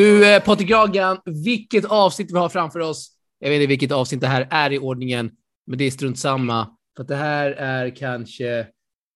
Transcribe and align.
Du, 0.00 0.26
eh, 0.26 0.42
Patrik 0.42 0.70
Jagan, 0.70 1.18
vilket 1.44 1.84
avsnitt 1.84 2.32
vi 2.32 2.38
har 2.38 2.48
framför 2.48 2.80
oss. 2.80 3.10
Jag 3.38 3.50
vet 3.50 3.56
inte 3.56 3.66
vilket 3.66 3.92
avsnitt 3.92 4.20
det 4.20 4.26
här 4.26 4.48
är 4.50 4.72
i 4.72 4.78
ordningen, 4.78 5.30
men 5.66 5.78
det 5.78 5.84
är 5.84 5.90
strunt 5.90 6.18
samma. 6.18 6.68
För 6.96 7.02
att 7.02 7.08
det 7.08 7.16
här 7.16 7.50
är 7.50 7.96
kanske 7.96 8.66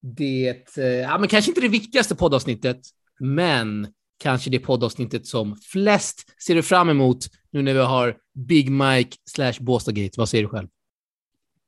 det, 0.02 0.78
eh, 0.78 0.84
ja, 0.84 1.18
men 1.18 1.28
kanske 1.28 1.50
inte 1.50 1.60
det 1.60 1.68
viktigaste 1.68 2.14
poddavsnittet, 2.14 2.80
men 3.20 3.88
kanske 4.22 4.50
det 4.50 4.58
poddavsnittet 4.58 5.26
som 5.26 5.56
flest 5.72 6.42
ser 6.46 6.62
fram 6.62 6.88
emot 6.88 7.18
nu 7.50 7.62
när 7.62 7.74
vi 7.74 7.80
har 7.80 8.16
Big 8.48 8.70
Mike 8.70 9.16
slash 9.30 9.54
Båstadgate. 9.60 10.14
Vad 10.16 10.28
säger 10.28 10.44
du 10.44 10.48
själv? 10.48 10.68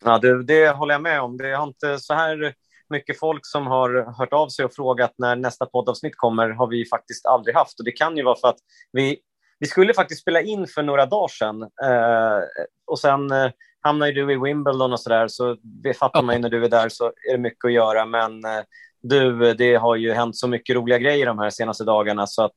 Ja, 0.05 0.19
det, 0.19 0.43
det 0.43 0.69
håller 0.69 0.95
jag 0.95 1.03
med 1.03 1.21
om. 1.21 1.37
Det 1.37 1.57
har 1.57 1.67
inte 1.67 1.99
så 1.99 2.15
här 2.15 2.55
mycket 2.91 3.19
folk 3.19 3.47
som 3.47 3.67
har 3.67 4.15
hört 4.19 4.33
av 4.33 4.49
sig 4.49 4.65
och 4.65 4.75
frågat 4.75 5.15
när 5.19 5.37
nästa 5.37 5.67
poddavsnitt 5.67 6.17
kommer 6.17 6.51
har 6.51 6.67
vi 6.67 6.85
faktiskt 6.87 7.27
aldrig 7.27 7.57
haft. 7.57 7.79
Och 7.79 7.85
det 7.85 7.93
kan 7.93 8.17
ju 8.17 8.23
vara 8.23 8.37
för 8.37 8.49
att 8.49 8.59
vi, 8.93 9.19
vi 9.59 9.67
skulle 9.67 9.95
faktiskt 9.95 10.21
spela 10.21 10.41
in 10.41 10.67
för 10.67 10.83
några 10.83 11.07
dagar 11.07 11.29
sedan 11.29 11.63
eh, 11.63 12.43
och 12.87 12.99
sen 12.99 13.31
eh, 13.31 13.51
hamnar 13.81 14.13
du 14.13 14.33
i 14.33 14.37
Wimbledon 14.37 14.93
och 14.93 15.01
så 15.01 15.09
där, 15.09 15.29
så 15.29 15.57
det 15.63 15.95
fattar 15.95 16.23
man 16.23 16.35
ju 16.35 16.41
när 16.41 16.51
du 16.51 16.65
är 16.65 16.69
där 16.69 16.89
så 16.89 17.07
är 17.07 17.33
det 17.33 17.39
mycket 17.39 17.65
att 17.65 17.73
göra. 17.73 18.07
Men 18.07 18.45
eh, 18.45 18.63
du, 19.03 19.55
det 19.55 19.75
har 19.75 19.97
ju 19.97 20.13
hänt 20.13 20.37
så 20.37 20.49
mycket 20.49 20.77
roliga 20.77 20.99
grejer 20.99 21.27
de 21.27 21.39
här 21.39 21.51
senaste 21.51 21.85
dagarna 21.85 22.27
så 22.27 22.43
att 22.45 22.57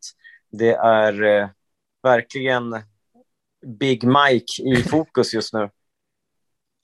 det 0.51 0.73
är 0.73 1.23
eh, 1.23 1.47
verkligen 2.03 2.81
Big 3.79 4.03
Mike 4.03 4.63
i 4.63 4.83
fokus 4.83 5.33
just 5.33 5.53
nu. 5.53 5.69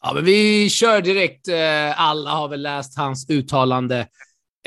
Ja, 0.07 0.13
men 0.13 0.25
vi 0.25 0.69
kör 0.69 1.01
direkt. 1.01 1.47
Eh, 1.47 2.01
alla 2.01 2.29
har 2.29 2.47
väl 2.47 2.61
läst 2.61 2.97
hans 2.97 3.29
uttalande 3.29 4.07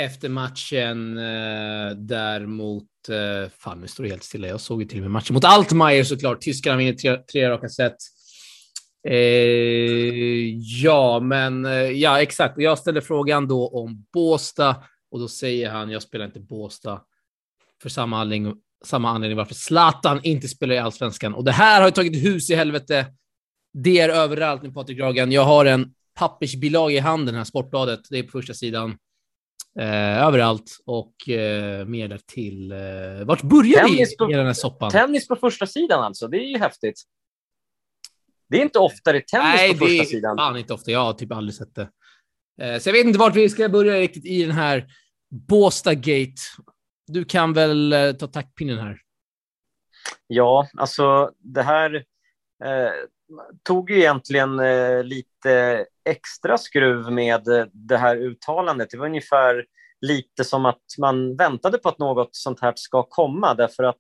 efter 0.01 0.29
matchen 0.29 1.19
eh, 1.19 1.91
där 1.97 2.47
mot... 2.47 2.85
Eh, 3.09 3.51
fan, 3.59 3.81
nu 3.81 3.87
står 3.87 4.05
det 4.05 4.11
helt 4.11 4.23
stilla. 4.23 4.49
Jag 4.49 4.61
såg 4.61 4.83
ju 4.83 4.89
till 4.89 4.99
och 4.99 5.03
med 5.03 5.11
matchen 5.11 5.35
mot 5.35 5.45
Altmaier 5.45 6.05
såklart. 6.05 6.41
Tyskarna 6.41 6.77
vinner 6.77 6.93
tre, 6.93 7.17
tre 7.17 7.51
raka 7.51 7.69
set. 7.69 7.97
ja, 10.83 11.21
men 11.21 11.65
ja, 11.99 12.23
exakt. 12.23 12.55
Jag 12.59 12.79
ställer 12.79 13.01
frågan 13.01 13.49
då 13.49 13.69
om 13.69 14.07
Båsta 14.13 14.77
och 15.11 15.21
då 15.21 15.29
säger 15.29 15.71
han 15.71 15.91
jag 15.91 16.03
spelar 16.03 16.25
inte 16.25 16.41
Båsta 16.41 17.01
för 17.83 17.89
samma 17.89 18.21
anledning, 18.21 18.55
samma 18.85 19.11
anledning 19.11 19.37
varför 19.37 19.55
Zlatan 19.55 20.21
inte 20.23 20.49
spelar 20.49 20.75
i 20.75 20.79
allsvenskan. 20.79 21.35
Och 21.35 21.45
det 21.45 21.53
här 21.53 21.81
har 21.81 21.89
ju 21.89 21.93
tagit 21.93 22.25
hus 22.25 22.51
i 22.51 22.55
helvete 22.55 23.07
det 23.73 24.01
är 24.01 24.09
överallt 24.09 24.63
nu, 24.63 24.73
Patrik 24.73 25.01
Ragan. 25.01 25.33
Jag 25.33 25.45
har 25.45 25.65
en 25.67 25.95
pappersbilaga 26.15 26.95
i 26.95 26.99
handen 26.99 27.35
här, 27.35 27.45
Sportbladet. 27.45 28.01
Det 28.11 28.19
är 28.19 28.23
på 28.23 28.31
första 28.31 28.55
sidan. 28.55 28.99
Eh, 29.79 30.27
överallt 30.27 30.79
och 30.87 31.29
eh, 31.29 31.87
mer 31.87 32.09
där 32.09 32.21
till. 32.27 32.73
Eh, 32.73 32.79
vart 33.25 33.43
börjar 33.43 33.81
tennis 33.81 34.15
vi 34.19 34.33
i 34.33 34.37
den 34.37 34.47
här 34.47 34.53
soppan? 34.53 34.91
Tennis 34.91 35.29
på 35.29 35.37
första 35.37 35.67
sidan 35.67 36.05
alltså. 36.05 36.29
Det 36.29 36.37
är 36.37 36.49
ju 36.49 36.59
häftigt. 36.59 37.03
Det 38.49 38.59
är 38.59 38.63
inte 38.63 38.79
ofta 38.79 39.13
det 39.13 39.19
är 39.19 39.23
tennis 39.23 39.55
Nej, 39.57 39.79
på 39.79 39.87
första 39.87 40.05
sidan. 40.05 40.37
Nej, 40.37 40.53
det 40.53 40.59
är 40.59 40.61
inte 40.61 40.75
ofta. 40.75 40.91
Jag 40.91 41.01
har 41.01 41.13
typ 41.13 41.33
aldrig 41.33 41.55
sett 41.55 41.75
det. 41.75 41.89
Eh, 42.61 42.79
så 42.79 42.89
jag 42.89 42.93
vet 42.93 43.07
inte 43.07 43.19
vart 43.19 43.37
vi 43.37 43.49
ska 43.49 43.69
börja 43.69 44.01
riktigt 44.01 44.27
i 44.27 44.45
den 44.45 44.55
här 44.55 44.87
Båstad 45.31 45.95
Gate. 45.95 46.43
Du 47.07 47.25
kan 47.25 47.53
väl 47.53 47.93
eh, 47.93 48.13
ta 48.13 48.27
taktpinnen 48.27 48.79
här. 48.79 49.01
Ja, 50.27 50.69
alltså 50.77 51.33
det 51.39 51.63
här 51.63 51.95
eh, 52.65 52.93
tog 53.63 53.91
ju 53.91 53.99
egentligen 53.99 54.61
eh, 54.61 55.05
lite 55.05 55.87
extra 56.05 56.59
skruv 56.59 57.13
med 57.13 57.49
eh, 57.49 57.67
det 57.73 57.97
här 57.97 58.17
uttalandet. 58.17 58.91
Det 58.91 58.99
var 58.99 59.07
ungefär 59.07 59.65
lite 60.01 60.45
som 60.45 60.67
att 60.67 60.85
man 60.99 61.37
väntade 61.37 61.79
på 61.79 61.89
att 61.89 61.99
något 61.99 62.29
sånt 62.33 62.61
här 62.61 62.73
ska 62.77 63.03
komma 63.03 63.55
därför 63.55 63.85
att 63.85 63.99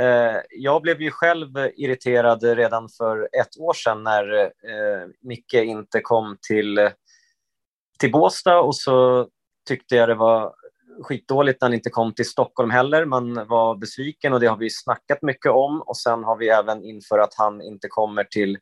eh, 0.00 0.40
jag 0.50 0.82
blev 0.82 1.02
ju 1.02 1.10
själv 1.10 1.48
irriterad 1.76 2.42
redan 2.42 2.88
för 2.88 3.28
ett 3.40 3.58
år 3.58 3.72
sedan 3.72 4.02
när 4.02 4.42
eh, 4.42 5.08
Micke 5.22 5.54
inte 5.54 6.00
kom 6.00 6.36
till, 6.48 6.78
eh, 6.78 6.90
till 7.98 8.12
Båstad 8.12 8.60
och 8.60 8.76
så 8.76 9.28
tyckte 9.68 9.96
jag 9.96 10.08
det 10.08 10.14
var 10.14 10.54
skitdåligt 11.02 11.60
när 11.60 11.68
han 11.68 11.74
inte 11.74 11.90
kom 11.90 12.14
till 12.14 12.28
Stockholm 12.28 12.70
heller. 12.70 13.04
Man 13.04 13.34
var 13.34 13.76
besviken 13.76 14.32
och 14.32 14.40
det 14.40 14.46
har 14.46 14.56
vi 14.56 14.70
snackat 14.70 15.18
mycket 15.22 15.52
om. 15.52 15.82
Och 15.86 15.96
sen 15.96 16.24
har 16.24 16.36
vi 16.36 16.48
även 16.48 16.84
inför 16.84 17.18
att 17.18 17.34
han 17.36 17.62
inte 17.62 17.88
kommer 17.88 18.24
till 18.24 18.58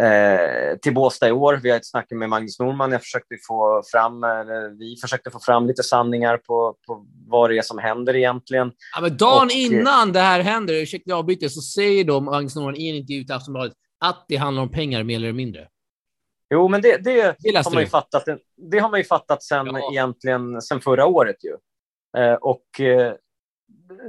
eh, 0.00 0.76
till 0.82 0.94
Båstad 0.94 1.28
i 1.28 1.32
år. 1.32 1.60
Vi 1.62 1.70
har 1.70 1.76
ett 1.76 1.86
snack 1.86 2.06
med 2.10 2.28
Magnus 2.28 2.58
Norman. 2.58 2.92
Jag 2.92 3.02
försökte 3.02 3.36
få 3.48 3.82
fram, 3.92 4.24
eller 4.24 4.78
vi 4.78 4.96
försökte 5.00 5.30
få 5.30 5.40
fram 5.40 5.66
lite 5.66 5.82
sanningar 5.82 6.36
på, 6.36 6.76
på 6.86 7.06
vad 7.26 7.50
det 7.50 7.58
är 7.58 7.62
som 7.62 7.78
händer 7.78 8.16
egentligen. 8.16 8.72
Ja, 8.94 9.00
men 9.00 9.16
dagen 9.16 9.46
och, 9.46 9.52
innan 9.52 10.12
det 10.12 10.20
här 10.20 10.40
händer, 10.40 10.74
ursäkta 10.74 11.14
avbryter, 11.14 11.48
så 11.48 11.60
säger 11.60 12.04
då 12.04 12.20
Magnus 12.20 12.56
Norman 12.56 12.76
i 12.76 12.90
en 12.90 12.96
intervju 12.96 13.24
till 13.24 13.34
Aftonbladet 13.34 13.72
att 13.98 14.24
det 14.28 14.36
handlar 14.36 14.62
om 14.62 14.68
pengar 14.68 15.02
mer 15.02 15.16
eller 15.16 15.32
mindre. 15.32 15.68
Jo, 16.50 16.68
men 16.68 16.82
det, 16.82 17.04
det, 17.04 17.36
det 17.38 17.56
har 17.56 17.74
man 17.74 17.82
ju 17.82 17.88
fattat. 17.88 18.24
Det 18.56 18.78
har 18.78 18.90
man 18.90 19.00
ju 19.00 19.04
fattat 19.04 19.42
sen 19.42 19.66
ja. 19.66 19.90
egentligen 19.92 20.62
sen 20.62 20.80
förra 20.80 21.06
året 21.06 21.36
ju. 21.44 21.56
Eh, 22.22 22.34
och 22.34 22.80
eh, 22.80 23.14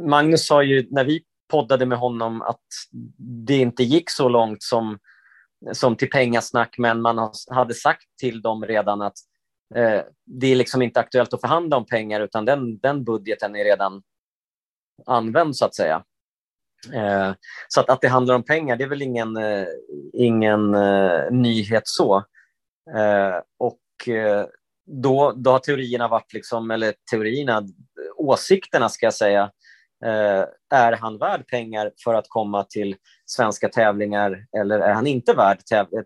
Magnus 0.01 0.47
sa 0.47 0.63
ju 0.63 0.87
när 0.91 1.03
vi 1.03 1.23
poddade 1.47 1.85
med 1.85 1.97
honom 1.97 2.41
att 2.41 2.65
det 3.45 3.57
inte 3.57 3.83
gick 3.83 4.09
så 4.09 4.29
långt 4.29 4.63
som, 4.63 4.99
som 5.71 5.95
till 5.95 6.09
pengasnack, 6.09 6.75
men 6.77 7.01
man 7.01 7.31
hade 7.49 7.73
sagt 7.73 8.05
till 8.19 8.41
dem 8.41 8.65
redan 8.65 9.01
att 9.01 9.17
eh, 9.75 10.01
det 10.25 10.47
är 10.47 10.55
liksom 10.55 10.81
inte 10.81 10.99
aktuellt 10.99 11.33
att 11.33 11.41
förhandla 11.41 11.77
om 11.77 11.85
pengar, 11.85 12.21
utan 12.21 12.45
den, 12.45 12.77
den 12.77 13.03
budgeten 13.03 13.55
är 13.55 13.63
redan 13.63 14.03
använd 15.05 15.55
så 15.55 15.65
att 15.65 15.75
säga. 15.75 16.03
Eh, 16.93 17.33
så 17.67 17.79
att, 17.79 17.89
att 17.89 18.01
det 18.01 18.07
handlar 18.07 18.35
om 18.35 18.43
pengar, 18.43 18.75
det 18.75 18.83
är 18.83 18.89
väl 18.89 19.01
ingen, 19.01 19.38
eh, 19.38 19.65
ingen 20.13 20.75
eh, 20.75 21.31
nyhet 21.31 21.83
så. 21.85 22.17
Eh, 22.95 23.35
och 23.59 24.07
eh, 24.07 24.45
då, 24.85 25.33
då 25.35 25.51
har 25.51 25.59
teorierna 25.59 26.07
varit, 26.07 26.33
liksom, 26.33 26.71
eller 26.71 26.93
teorierna, 27.11 27.63
åsikterna 28.17 28.89
ska 28.89 29.05
jag 29.05 29.13
säga, 29.13 29.51
eh, 30.05 30.45
är 30.73 30.91
han 30.91 31.17
värd 31.17 31.47
pengar 31.47 31.91
för 32.03 32.13
att 32.13 32.29
komma 32.29 32.63
till 32.63 32.95
svenska 33.25 33.69
tävlingar 33.69 34.45
eller 34.57 34.79
är 34.79 34.93
han 34.93 35.07
inte 35.07 35.33
värd 35.33 35.59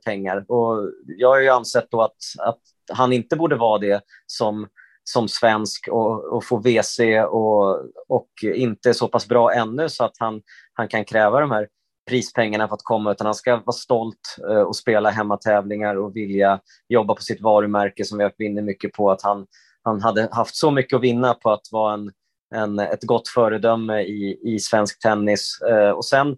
pengar? 0.06 0.46
Och 0.52 0.92
jag 1.06 1.30
har 1.30 1.40
ju 1.40 1.50
ansett 1.50 1.92
då 1.92 2.02
att, 2.02 2.18
att 2.40 2.60
han 2.94 3.14
inte 3.14 3.36
borde 3.36 3.56
vara 3.56 3.80
det 3.80 4.02
som 4.26 4.68
som 5.04 5.28
svensk 5.28 5.88
och, 5.92 6.34
och 6.34 6.46
få 6.46 6.58
WC 6.58 7.00
och, 7.30 7.80
och 8.08 8.30
inte 8.44 8.94
så 8.94 9.08
pass 9.08 9.28
bra 9.28 9.54
ännu 9.54 9.90
så 9.90 10.04
att 10.04 10.16
han, 10.20 10.42
han 10.74 10.88
kan 10.88 11.06
kräva 11.06 11.40
de 11.40 11.52
här 11.52 11.68
prispengarna 12.10 12.68
för 12.68 12.76
att 12.76 12.84
komma, 12.84 13.12
utan 13.12 13.26
han 13.26 13.36
ska 13.36 13.56
vara 13.56 13.72
stolt 13.72 14.38
eh, 14.50 14.62
och 14.62 14.76
spela 14.76 15.10
hemmatävlingar 15.10 15.96
och 15.96 16.16
vilja 16.16 16.60
jobba 16.90 17.16
på 17.16 17.22
sitt 17.22 17.42
varumärke 17.42 18.06
som 18.06 18.18
vi 18.18 18.30
vinner 18.38 18.62
mycket 18.62 18.94
på. 18.94 19.12
Att 19.12 19.22
han, 19.22 19.48
han 19.84 20.02
hade 20.02 20.30
haft 20.32 20.56
så 20.56 20.72
mycket 20.72 20.96
att 20.96 21.04
vinna 21.04 21.34
på 21.34 21.52
att 21.52 21.68
vara 21.72 21.94
en, 21.94 22.12
en, 22.56 22.80
ett 22.80 23.04
gott 23.04 23.28
föredöme 23.28 24.02
i, 24.02 24.40
i 24.44 24.60
svensk 24.60 25.00
tennis. 25.00 25.62
Eh, 25.62 25.90
och 25.90 26.06
sen, 26.06 26.38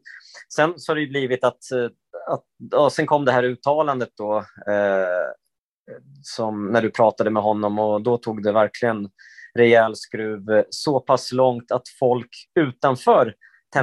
sen 0.56 0.74
så 0.78 0.92
har 0.92 0.96
det 0.96 1.08
blivit 1.08 1.44
att, 1.44 1.72
eh, 1.72 1.90
att 2.34 2.44
ja, 2.72 2.90
sen 2.90 3.06
kom 3.06 3.26
det 3.26 3.32
här 3.32 3.44
uttalandet 3.44 4.10
då 4.18 4.46
som 6.22 6.72
när 6.72 6.82
du 6.82 6.92
pratade 6.92 7.30
med 7.30 7.44
honom 7.44 7.80
och 7.80 8.02
då 8.02 8.18
tog 8.18 8.44
det 8.44 8.52
verkligen 8.52 9.10
rejäl 9.56 9.96
skruv 9.96 10.64
så 10.70 11.00
pass 11.00 11.32
långt 11.32 11.72
att 11.72 11.90
folk 12.00 12.30
utanför 12.60 13.34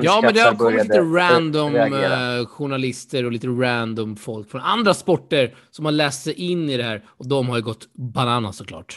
Ja, 0.03 0.21
men 0.23 0.35
det 0.35 0.41
har 0.41 0.55
kommit 0.55 0.83
lite 0.83 1.01
random 1.01 1.75
uh, 1.75 2.47
journalister 2.47 3.25
och 3.25 3.33
lite 3.33 3.47
random 3.47 4.17
folk 4.17 4.51
från 4.51 4.61
andra 4.61 4.95
sporter 4.95 5.55
som 5.71 5.85
har 5.85 5.93
läst 5.93 6.23
sig 6.23 6.35
in 6.35 6.71
i 6.71 6.77
det 6.77 6.83
här 6.83 7.05
och 7.09 7.29
de 7.29 7.49
har 7.49 7.57
ju 7.57 7.63
gått 7.63 7.95
bananas 7.95 8.57
såklart. 8.57 8.97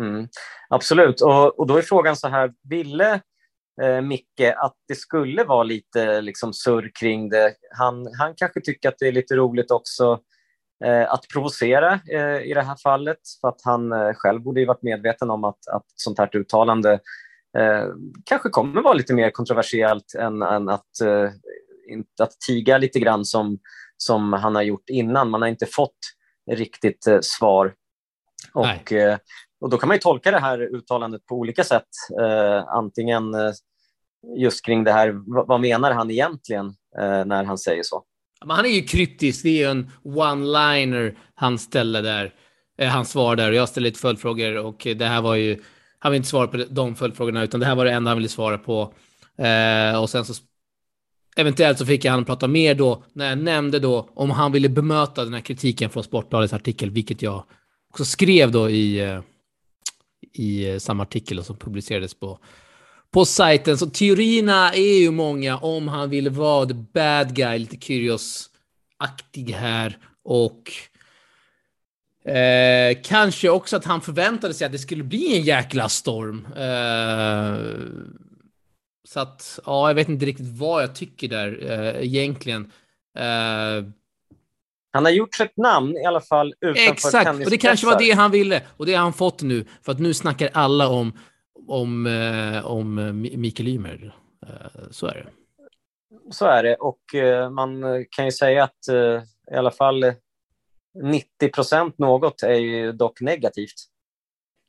Mm, 0.00 0.28
absolut, 0.68 1.20
och, 1.20 1.58
och 1.58 1.66
då 1.66 1.76
är 1.76 1.82
frågan 1.82 2.16
så 2.16 2.28
här, 2.28 2.52
ville 2.68 3.20
eh, 3.82 4.00
Micke 4.00 4.40
att 4.56 4.74
det 4.88 4.94
skulle 4.94 5.44
vara 5.44 5.62
lite 5.62 6.20
liksom, 6.20 6.52
surr 6.52 6.90
kring 7.00 7.28
det? 7.28 7.54
Han, 7.76 8.06
han 8.18 8.34
kanske 8.36 8.60
tycker 8.60 8.88
att 8.88 8.98
det 8.98 9.08
är 9.08 9.12
lite 9.12 9.36
roligt 9.36 9.70
också 9.70 10.04
Eh, 10.12 10.18
att 10.86 11.28
provocera 11.32 12.00
eh, 12.12 12.42
i 12.42 12.54
det 12.54 12.62
här 12.62 12.76
fallet 12.82 13.18
för 13.40 13.48
att 13.48 13.60
han 13.64 13.92
eh, 13.92 14.12
själv 14.14 14.42
borde 14.42 14.60
ju 14.60 14.66
varit 14.66 14.82
medveten 14.82 15.30
om 15.30 15.44
att, 15.44 15.68
att 15.72 15.84
sånt 15.94 16.18
här 16.18 16.36
uttalande 16.36 17.00
kanske 18.24 18.48
kommer 18.48 18.82
vara 18.82 18.94
lite 18.94 19.14
mer 19.14 19.30
kontroversiellt 19.30 20.14
än, 20.18 20.42
än 20.42 20.68
att, 20.68 20.90
att 22.22 22.40
tiga 22.46 22.78
lite 22.78 22.98
grann 22.98 23.24
som, 23.24 23.58
som 23.96 24.32
han 24.32 24.54
har 24.54 24.62
gjort 24.62 24.90
innan. 24.90 25.30
Man 25.30 25.42
har 25.42 25.48
inte 25.48 25.66
fått 25.66 25.98
riktigt 26.50 27.08
svar. 27.20 27.74
Och, 28.54 28.92
och 29.60 29.70
Då 29.70 29.78
kan 29.78 29.88
man 29.88 29.94
ju 29.94 30.00
tolka 30.00 30.30
det 30.30 30.38
här 30.38 30.74
uttalandet 30.76 31.26
på 31.26 31.34
olika 31.34 31.64
sätt. 31.64 31.88
antingen 32.68 33.24
just 34.36 34.64
kring 34.64 34.84
det 34.84 34.92
här, 34.92 35.14
vad 35.46 35.60
menar 35.60 35.92
han 35.92 36.10
egentligen 36.10 36.74
när 37.26 37.44
han 37.44 37.58
säger 37.58 37.82
så? 37.82 38.04
Men 38.44 38.56
han 38.56 38.66
är 38.66 38.70
ju 38.70 38.82
kryptisk. 38.82 39.42
Det 39.42 39.48
är 39.48 39.56
ju 39.56 39.70
en 39.70 39.90
one-liner 40.02 41.16
han 41.34 41.58
ställer 41.58 42.02
där. 42.02 42.34
Eh, 42.78 42.88
han 42.88 43.04
svarar 43.04 43.36
där 43.36 43.48
och 43.50 43.54
jag 43.54 43.68
ställer 43.68 43.88
lite 43.88 44.00
följdfrågor 44.00 44.56
och 44.56 44.86
det 44.96 45.04
här 45.04 45.22
var 45.22 45.34
ju, 45.34 45.62
han 45.98 46.12
vill 46.12 46.16
inte 46.16 46.28
svara 46.28 46.46
på 46.46 46.64
de 46.70 46.96
följdfrågorna 46.96 47.42
utan 47.42 47.60
det 47.60 47.66
här 47.66 47.74
var 47.74 47.84
det 47.84 47.92
enda 47.92 48.10
han 48.10 48.18
ville 48.18 48.28
svara 48.28 48.58
på. 48.58 48.94
Eh, 49.38 50.02
och 50.02 50.10
sen 50.10 50.24
så 50.24 50.34
eventuellt 51.36 51.78
så 51.78 51.86
fick 51.86 52.04
jag 52.04 52.12
han 52.12 52.24
prata 52.24 52.48
mer 52.48 52.74
då 52.74 53.04
när 53.12 53.28
jag 53.28 53.38
nämnde 53.38 53.78
då 53.78 54.10
om 54.14 54.30
han 54.30 54.52
ville 54.52 54.68
bemöta 54.68 55.24
den 55.24 55.34
här 55.34 55.40
kritiken 55.40 55.90
från 55.90 56.04
Sportbladets 56.04 56.52
artikel, 56.52 56.90
vilket 56.90 57.22
jag 57.22 57.44
också 57.90 58.04
skrev 58.04 58.52
då 58.52 58.70
i, 58.70 59.00
eh, 59.00 59.20
i 60.32 60.70
eh, 60.70 60.78
samma 60.78 61.02
artikel 61.02 61.44
som 61.44 61.56
publicerades 61.56 62.14
på, 62.14 62.38
på 63.14 63.24
sajten. 63.24 63.78
Så 63.78 63.86
teorierna 63.86 64.72
är 64.72 64.98
ju 64.98 65.10
många 65.10 65.56
om 65.58 65.88
han 65.88 66.10
ville 66.10 66.30
vara 66.30 66.66
the 66.66 66.74
bad 66.74 67.34
guy, 67.34 67.58
lite 67.58 67.76
Kyrgios-aktig 67.76 69.52
här 69.52 69.98
och 70.24 70.72
Eh, 72.28 72.98
kanske 73.04 73.48
också 73.48 73.76
att 73.76 73.84
han 73.84 74.00
förväntade 74.00 74.54
sig 74.54 74.66
att 74.66 74.72
det 74.72 74.78
skulle 74.78 75.04
bli 75.04 75.36
en 75.36 75.42
jäkla 75.42 75.88
storm. 75.88 76.46
Eh, 76.56 77.56
så 79.08 79.20
att, 79.20 79.60
ja, 79.66 79.88
jag 79.88 79.94
vet 79.94 80.08
inte 80.08 80.26
riktigt 80.26 80.58
vad 80.58 80.82
jag 80.82 80.94
tycker 80.94 81.28
där 81.28 81.70
eh, 81.70 82.04
egentligen. 82.04 82.72
Eh, 83.18 83.84
han 84.92 85.04
har 85.04 85.10
gjort 85.10 85.34
sitt 85.34 85.56
namn 85.56 85.96
i 85.96 86.06
alla 86.06 86.20
fall 86.20 86.54
utanför 86.60 86.92
Exakt, 86.92 87.44
och 87.44 87.50
det 87.50 87.58
kanske 87.58 87.86
var 87.86 87.98
det 87.98 88.10
han 88.10 88.30
ville. 88.30 88.62
Och 88.76 88.86
det 88.86 88.94
har 88.94 89.02
han 89.02 89.12
fått 89.12 89.42
nu. 89.42 89.64
För 89.82 89.92
att 89.92 89.98
nu 89.98 90.14
snackar 90.14 90.50
alla 90.52 90.88
om, 90.88 91.12
om, 91.68 92.06
eh, 92.06 92.66
om 92.66 93.20
Mikael 93.20 93.68
Ymer. 93.68 94.16
Eh, 94.46 94.88
så 94.90 95.06
är 95.06 95.14
det. 95.14 95.32
Så 96.30 96.46
är 96.46 96.62
det. 96.62 96.76
Och 96.76 97.14
eh, 97.14 97.50
man 97.50 97.82
kan 98.10 98.24
ju 98.24 98.32
säga 98.32 98.64
att 98.64 98.88
i 99.52 99.54
alla 99.54 99.70
fall 99.70 100.04
90 101.02 101.48
procent 101.48 101.98
något 101.98 102.42
är 102.42 102.54
ju 102.54 102.92
dock 102.92 103.20
negativt. 103.20 103.74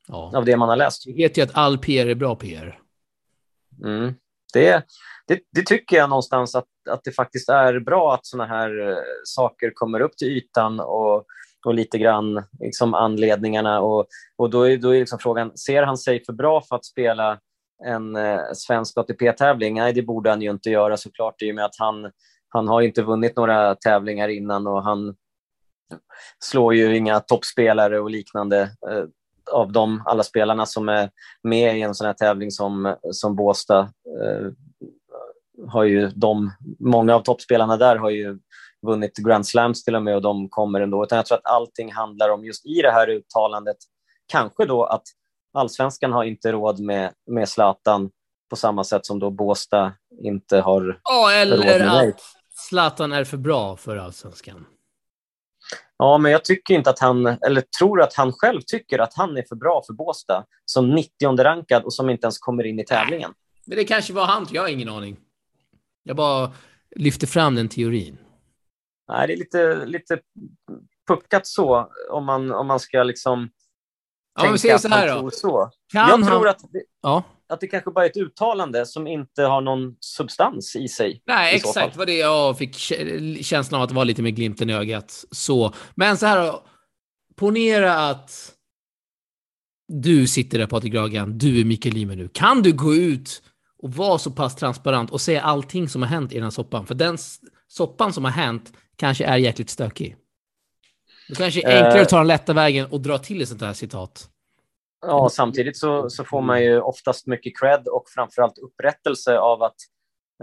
Ja. 0.07 0.31
Av 0.37 0.45
det 0.45 0.57
man 0.57 0.69
har 0.69 0.75
läst. 0.75 1.07
Vi 1.07 1.13
vet 1.13 1.37
ju 1.37 1.41
att 1.41 1.57
all 1.57 1.77
PR 1.77 2.07
är 2.07 2.15
bra 2.15 2.35
PR. 2.35 2.79
Mm. 3.83 4.13
Det, 4.53 4.85
det, 5.27 5.39
det, 5.51 5.65
tycker 5.65 5.97
jag 5.97 6.09
någonstans 6.09 6.55
att, 6.55 6.67
att 6.89 7.03
det 7.03 7.11
faktiskt 7.11 7.49
är 7.49 7.79
bra 7.79 8.13
att 8.13 8.25
såna 8.25 8.45
här 8.45 9.03
saker 9.23 9.71
kommer 9.75 9.99
upp 9.99 10.17
till 10.17 10.27
ytan 10.27 10.79
och, 10.79 11.25
och 11.65 11.73
lite 11.73 11.97
grann 11.97 12.43
liksom 12.59 12.93
anledningarna. 12.93 13.81
Och, 13.81 14.07
och 14.37 14.49
då 14.49 14.63
är, 14.63 14.77
då 14.77 14.95
är 14.95 14.99
liksom 14.99 15.19
frågan, 15.19 15.57
ser 15.57 15.83
han 15.83 15.97
sig 15.97 16.25
för 16.25 16.33
bra 16.33 16.61
för 16.61 16.75
att 16.75 16.85
spela 16.85 17.39
en 17.85 18.15
eh, 18.15 18.39
svensk 18.53 18.97
ATP-tävling? 18.97 19.75
Nej, 19.75 19.93
det 19.93 20.01
borde 20.01 20.29
han 20.29 20.41
ju 20.41 20.49
inte 20.49 20.69
göra 20.69 20.97
såklart 20.97 21.41
i 21.41 21.51
och 21.51 21.55
med 21.55 21.65
att 21.65 21.75
han, 21.77 22.11
han 22.49 22.67
har 22.67 22.81
inte 22.81 23.01
vunnit 23.01 23.35
några 23.35 23.75
tävlingar 23.75 24.27
innan 24.27 24.67
och 24.67 24.83
han 24.83 25.15
slår 26.39 26.75
ju 26.75 26.97
inga 26.97 27.19
toppspelare 27.19 27.99
och 27.99 28.09
liknande 28.09 28.61
eh, 28.61 29.03
av 29.51 29.71
de 29.71 30.03
alla 30.05 30.23
spelarna 30.23 30.65
som 30.65 30.89
är 30.89 31.09
med 31.43 31.77
i 31.77 31.81
en 31.81 31.95
sån 31.95 32.07
här 32.07 32.13
tävling 32.13 32.51
som, 32.51 32.95
som 33.11 33.35
Båstad 33.35 33.79
eh, 34.21 34.51
har 35.67 35.83
ju 35.83 36.07
de, 36.07 36.51
många 36.79 37.15
av 37.15 37.21
toppspelarna 37.21 37.77
där 37.77 37.95
har 37.95 38.09
ju 38.09 38.39
vunnit 38.81 39.17
Grand 39.17 39.47
Slams 39.47 39.83
till 39.83 39.95
och 39.95 40.03
med 40.03 40.15
och 40.15 40.21
de 40.21 40.49
kommer 40.49 40.81
ändå. 40.81 41.03
Utan 41.03 41.15
jag 41.15 41.25
tror 41.25 41.37
att 41.37 41.45
allting 41.45 41.91
handlar 41.91 42.29
om 42.29 42.45
just 42.45 42.65
i 42.65 42.81
det 42.81 42.91
här 42.91 43.09
uttalandet, 43.09 43.77
kanske 44.27 44.65
då 44.65 44.83
att 44.83 45.03
allsvenskan 45.53 46.11
har 46.11 46.23
inte 46.23 46.51
råd 46.51 46.79
med, 46.79 47.13
med 47.25 47.49
Zlatan 47.49 48.09
på 48.49 48.55
samma 48.55 48.83
sätt 48.83 49.05
som 49.05 49.19
då 49.19 49.29
Båstad 49.29 49.93
inte 50.21 50.59
har 50.59 50.99
ja, 51.03 51.31
eller 51.31 51.57
råd 51.57 51.65
med 51.65 52.09
att 52.09 52.21
Zlatan 52.69 53.11
är 53.11 53.23
för 53.23 53.37
bra 53.37 53.77
för 53.77 53.97
allsvenskan. 53.97 54.65
Ja, 55.97 56.17
men 56.17 56.31
jag 56.31 56.45
tycker 56.45 56.73
inte 56.73 56.89
att 56.89 56.99
han, 56.99 57.25
eller 57.25 57.61
tror 57.61 58.01
att 58.01 58.13
han 58.13 58.33
själv 58.33 58.61
tycker 58.61 58.99
att 58.99 59.13
han 59.13 59.37
är 59.37 59.43
för 59.49 59.55
bra 59.55 59.83
för 59.87 59.93
Båstad 59.93 60.45
som 60.65 60.89
90 60.95 61.43
rankad 61.43 61.83
och 61.83 61.93
som 61.93 62.09
inte 62.09 62.25
ens 62.25 62.39
kommer 62.39 62.63
in 62.63 62.79
i 62.79 62.85
tävlingen. 62.85 63.33
Men 63.65 63.77
det 63.77 63.83
kanske 63.83 64.13
var 64.13 64.25
han, 64.25 64.47
jag 64.51 64.61
har 64.61 64.69
ingen 64.69 64.89
aning. 64.89 65.17
Jag 66.03 66.15
bara 66.15 66.51
lyfter 66.95 67.27
fram 67.27 67.55
den 67.55 67.69
teorin. 67.69 68.17
Nej, 69.09 69.27
det 69.27 69.33
är 69.33 69.37
lite, 69.37 69.85
lite 69.85 70.19
puckat 71.07 71.47
så, 71.47 71.91
om 72.09 72.25
man, 72.25 72.51
om 72.51 72.67
man 72.67 72.79
ska 72.79 73.03
liksom 73.03 73.49
ja, 74.35 74.57
tänka 74.57 74.87
här 74.87 75.07
att 75.07 75.21
då. 75.21 75.31
så. 75.31 75.71
Kan 75.91 76.09
jag 76.09 76.27
tror 76.27 76.47
att 76.47 76.59
det, 76.59 76.83
ja. 77.01 77.23
att 77.49 77.59
det 77.59 77.67
kanske 77.67 77.91
bara 77.91 78.05
är 78.05 78.09
ett 78.09 78.17
uttalande 78.17 78.85
som 78.85 79.07
inte 79.07 79.43
har 79.43 79.61
någon 79.61 79.95
substans 79.99 80.75
i 80.75 80.87
sig. 80.87 81.23
Nej, 81.25 81.53
i 81.53 81.55
exakt. 81.55 81.97
var 81.97 82.05
det 82.05 82.17
jag 82.17 82.57
fick 82.57 82.75
känslan 83.45 83.79
av 83.79 83.83
att 83.83 83.89
det 83.89 83.95
var 83.95 84.05
lite 84.05 84.21
med 84.21 84.35
glimten 84.35 84.69
i 84.69 84.73
ögat. 84.73 85.25
Så. 85.31 85.73
Men 85.95 86.17
så 86.17 86.25
här 86.25 86.47
då. 86.47 86.63
Ponera 87.35 88.09
att 88.09 88.55
du 89.87 90.27
sitter 90.27 90.59
där 90.59 90.67
Patrik 90.67 90.93
Gragan, 90.93 91.37
du 91.37 91.61
är 91.61 91.65
Mikael 91.65 91.97
Ymer 91.97 92.15
nu. 92.15 92.29
Kan 92.33 92.61
du 92.61 92.73
gå 92.73 92.95
ut 92.95 93.41
och 93.77 93.93
vara 93.93 94.17
så 94.17 94.31
pass 94.31 94.55
transparent 94.55 95.11
och 95.11 95.21
säga 95.21 95.41
allting 95.41 95.89
som 95.89 96.01
har 96.01 96.09
hänt 96.09 96.31
i 96.31 96.35
den 96.35 96.43
här 96.43 96.51
soppan. 96.51 96.85
För 96.85 96.95
den 96.95 97.17
soppan 97.69 98.13
som 98.13 98.23
har 98.23 98.31
hänt 98.31 98.73
kanske 98.95 99.25
är 99.25 99.37
jäkligt 99.37 99.69
stökig. 99.69 100.15
Det 101.29 101.35
kanske 101.35 101.61
är 101.61 101.83
enklare 101.83 102.01
att 102.01 102.09
ta 102.09 102.17
den 102.17 102.27
lätta 102.27 102.53
vägen 102.53 102.85
och 102.91 103.01
dra 103.01 103.17
till 103.17 103.41
ett 103.41 103.49
sånt 103.49 103.61
här 103.61 103.73
citat. 103.73 104.29
Ja, 105.01 105.29
samtidigt 105.31 105.77
så, 105.77 106.09
så 106.09 106.23
får 106.23 106.41
man 106.41 106.63
ju 106.63 106.81
oftast 106.81 107.27
mycket 107.27 107.59
cred 107.59 107.87
och 107.87 108.03
framförallt 108.09 108.57
upprättelse 108.57 109.37
av 109.37 109.63
att 109.63 109.75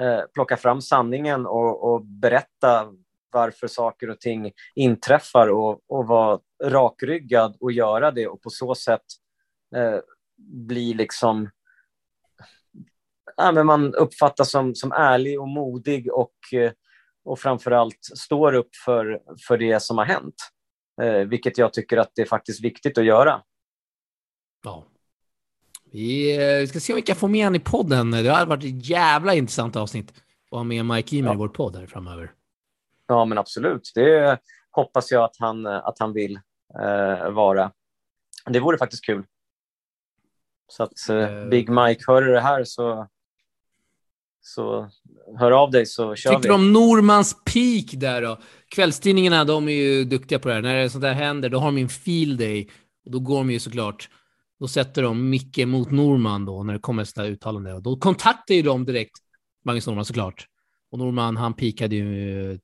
eh, 0.00 0.20
plocka 0.34 0.56
fram 0.56 0.80
sanningen 0.80 1.46
och, 1.46 1.92
och, 1.92 2.04
berätta 2.04 2.92
varför 3.32 3.66
saker 3.66 4.10
och 4.10 4.20
ting 4.20 4.52
inträffar 4.74 5.48
och, 5.48 5.80
och 5.88 6.06
vara 6.06 6.38
rakryggad 6.64 7.56
och 7.60 7.72
göra 7.72 8.10
det 8.10 8.26
och 8.26 8.42
på 8.42 8.50
så 8.50 8.74
sätt 8.74 9.04
eh, 9.76 9.98
bli 10.66 10.94
liksom 10.94 11.50
ja, 13.36 13.52
men 13.52 13.66
man 13.66 13.94
uppfattas 13.94 14.50
som, 14.50 14.74
som 14.74 14.92
ärlig 14.92 15.40
och 15.40 15.48
modig 15.48 16.12
och, 16.12 16.34
eh, 16.52 16.72
och 17.26 17.38
framförallt 17.38 17.98
står 18.16 18.52
upp 18.52 18.76
för, 18.84 19.20
för 19.48 19.58
det 19.58 19.80
som 19.80 19.98
har 19.98 20.04
hänt. 20.04 20.34
Eh, 21.02 21.18
vilket 21.18 21.58
jag 21.58 21.72
tycker 21.72 21.96
att 21.96 22.10
det 22.14 22.22
är 22.22 22.26
faktiskt 22.26 22.64
viktigt 22.64 22.98
att 22.98 23.04
göra. 23.04 23.42
Ja. 24.64 24.84
Vi, 25.92 26.36
eh, 26.36 26.58
vi 26.60 26.66
ska 26.66 26.80
se 26.80 26.92
om 26.92 26.96
vi 26.96 27.02
kan 27.02 27.16
få 27.16 27.28
med 27.28 27.44
honom 27.44 27.54
i 27.54 27.60
podden. 27.60 28.10
Det 28.10 28.28
har 28.28 28.46
varit 28.46 28.64
ett 28.64 28.88
jävla 28.88 29.34
intressant 29.34 29.76
avsnitt 29.76 30.10
att 30.50 30.56
ha 30.56 30.64
med 30.64 30.86
Mike 30.86 31.16
Ymer 31.16 31.28
ja. 31.28 31.34
i 31.34 31.36
vår 31.36 31.48
podd 31.48 31.76
här 31.76 31.86
framöver. 31.86 32.32
Ja, 33.06 33.24
men 33.24 33.38
absolut. 33.38 33.92
Det 33.94 34.38
hoppas 34.70 35.10
jag 35.10 35.24
att 35.24 35.36
han, 35.38 35.66
att 35.66 35.98
han 35.98 36.12
vill 36.12 36.40
eh, 36.80 37.30
vara. 37.30 37.72
Det 38.46 38.60
vore 38.60 38.78
faktiskt 38.78 39.04
kul. 39.04 39.24
Så 40.68 40.82
att 40.82 41.08
eh, 41.08 41.44
Big 41.44 41.68
Mike, 41.68 42.04
hör 42.06 42.22
du 42.22 42.32
det 42.32 42.40
här 42.40 42.64
så 42.64 43.08
så 44.46 44.90
hör 45.38 45.50
av 45.50 45.70
dig 45.70 45.86
så 45.86 46.14
kör 46.14 46.30
Tycker 46.30 46.30
vi. 46.30 46.36
Tycker 46.36 46.48
du 46.48 46.54
om 46.54 46.72
Normans 46.72 47.36
Peak 47.44 48.00
där 48.00 48.22
då? 48.22 48.38
Kvällstidningarna, 48.68 49.44
de 49.44 49.68
är 49.68 49.72
ju 49.72 50.04
duktiga 50.04 50.38
på 50.38 50.48
det 50.48 50.54
här. 50.54 50.62
När 50.62 50.88
sånt 50.88 51.02
där 51.02 51.12
händer, 51.12 51.48
då 51.48 51.58
har 51.58 51.66
de 51.66 51.78
en 51.78 51.88
field 51.88 52.38
day. 52.38 52.68
Och 53.04 53.10
då 53.10 53.18
går 53.18 53.38
de 53.38 53.50
ju 53.50 53.58
såklart, 53.58 54.08
då 54.60 54.68
sätter 54.68 55.02
de 55.02 55.30
Micke 55.30 55.66
mot 55.66 55.90
Norman 55.90 56.44
då, 56.44 56.62
när 56.62 56.72
det 56.72 56.78
kommer 56.78 57.14
där 57.14 57.30
uttalande. 57.30 57.74
Och 57.74 57.82
då 57.82 57.96
kontaktar 57.96 58.54
ju 58.54 58.62
de 58.62 58.84
direkt 58.84 59.12
Magnus 59.64 59.86
Norman 59.86 60.04
såklart. 60.04 60.46
Och 60.90 60.98
Norman, 60.98 61.36
han 61.36 61.54
pikade 61.54 61.96
ju 61.96 62.58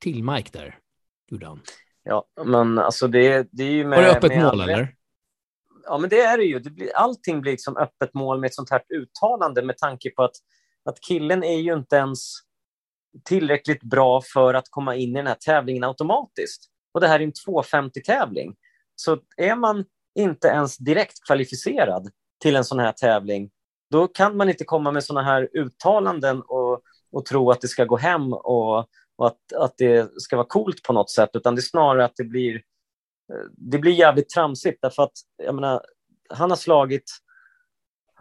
till 0.00 0.24
Mike 0.24 0.50
där, 0.52 0.78
gjorde 1.30 1.46
han. 1.46 1.60
Ja, 2.04 2.26
men 2.44 2.78
alltså 2.78 3.08
det, 3.08 3.48
det 3.52 3.64
är 3.64 3.70
ju 3.70 3.84
med... 3.84 3.98
Var 3.98 4.04
det 4.04 4.16
öppet 4.16 4.42
mål, 4.42 4.60
eller? 4.60 4.94
Ja, 5.84 5.98
men 5.98 6.10
det 6.10 6.20
är 6.20 6.38
det 6.38 6.44
ju. 6.44 6.58
Det 6.58 6.70
blir, 6.70 6.96
allting 6.96 7.40
blir 7.40 7.52
liksom 7.52 7.76
öppet 7.76 8.14
mål 8.14 8.40
med 8.40 8.48
ett 8.48 8.54
sånt 8.54 8.70
här 8.70 8.82
uttalande 8.88 9.62
med 9.62 9.78
tanke 9.78 10.10
på 10.10 10.22
att 10.22 10.36
att 10.84 11.00
killen 11.00 11.44
är 11.44 11.58
ju 11.58 11.72
inte 11.72 11.96
ens 11.96 12.20
tillräckligt 13.24 13.82
bra 13.82 14.22
för 14.32 14.54
att 14.54 14.70
komma 14.70 14.96
in 14.96 15.10
i 15.10 15.18
den 15.18 15.26
här 15.26 15.34
tävlingen 15.34 15.84
automatiskt. 15.84 16.68
Och 16.94 17.00
det 17.00 17.08
här 17.08 17.20
är 17.20 17.24
en 17.24 17.32
250-tävling. 17.32 18.54
Så 18.96 19.18
är 19.36 19.56
man 19.56 19.84
inte 20.14 20.48
ens 20.48 20.76
direkt 20.76 21.26
kvalificerad 21.26 22.10
till 22.42 22.56
en 22.56 22.64
sån 22.64 22.78
här 22.78 22.92
tävling, 22.92 23.50
då 23.90 24.08
kan 24.08 24.36
man 24.36 24.48
inte 24.48 24.64
komma 24.64 24.90
med 24.90 25.04
såna 25.04 25.22
här 25.22 25.48
uttalanden 25.52 26.42
och, 26.42 26.82
och 27.12 27.24
tro 27.24 27.50
att 27.50 27.60
det 27.60 27.68
ska 27.68 27.84
gå 27.84 27.96
hem 27.96 28.32
och, 28.32 28.78
och 29.16 29.26
att, 29.26 29.52
att 29.56 29.74
det 29.78 30.20
ska 30.22 30.36
vara 30.36 30.46
coolt 30.46 30.82
på 30.82 30.92
något 30.92 31.10
sätt, 31.10 31.30
utan 31.32 31.54
det 31.54 31.58
är 31.58 31.62
snarare 31.62 32.04
att 32.04 32.16
det 32.16 32.24
blir, 32.24 32.54
eh, 33.32 33.46
det 33.50 33.78
blir 33.78 33.92
jävligt 33.92 34.28
tramsigt. 34.28 34.82
Därför 34.82 35.02
att, 35.02 35.12
jag 35.36 35.54
menar, 35.54 35.82
han 36.28 36.50
har 36.50 36.56
slagit 36.56 37.10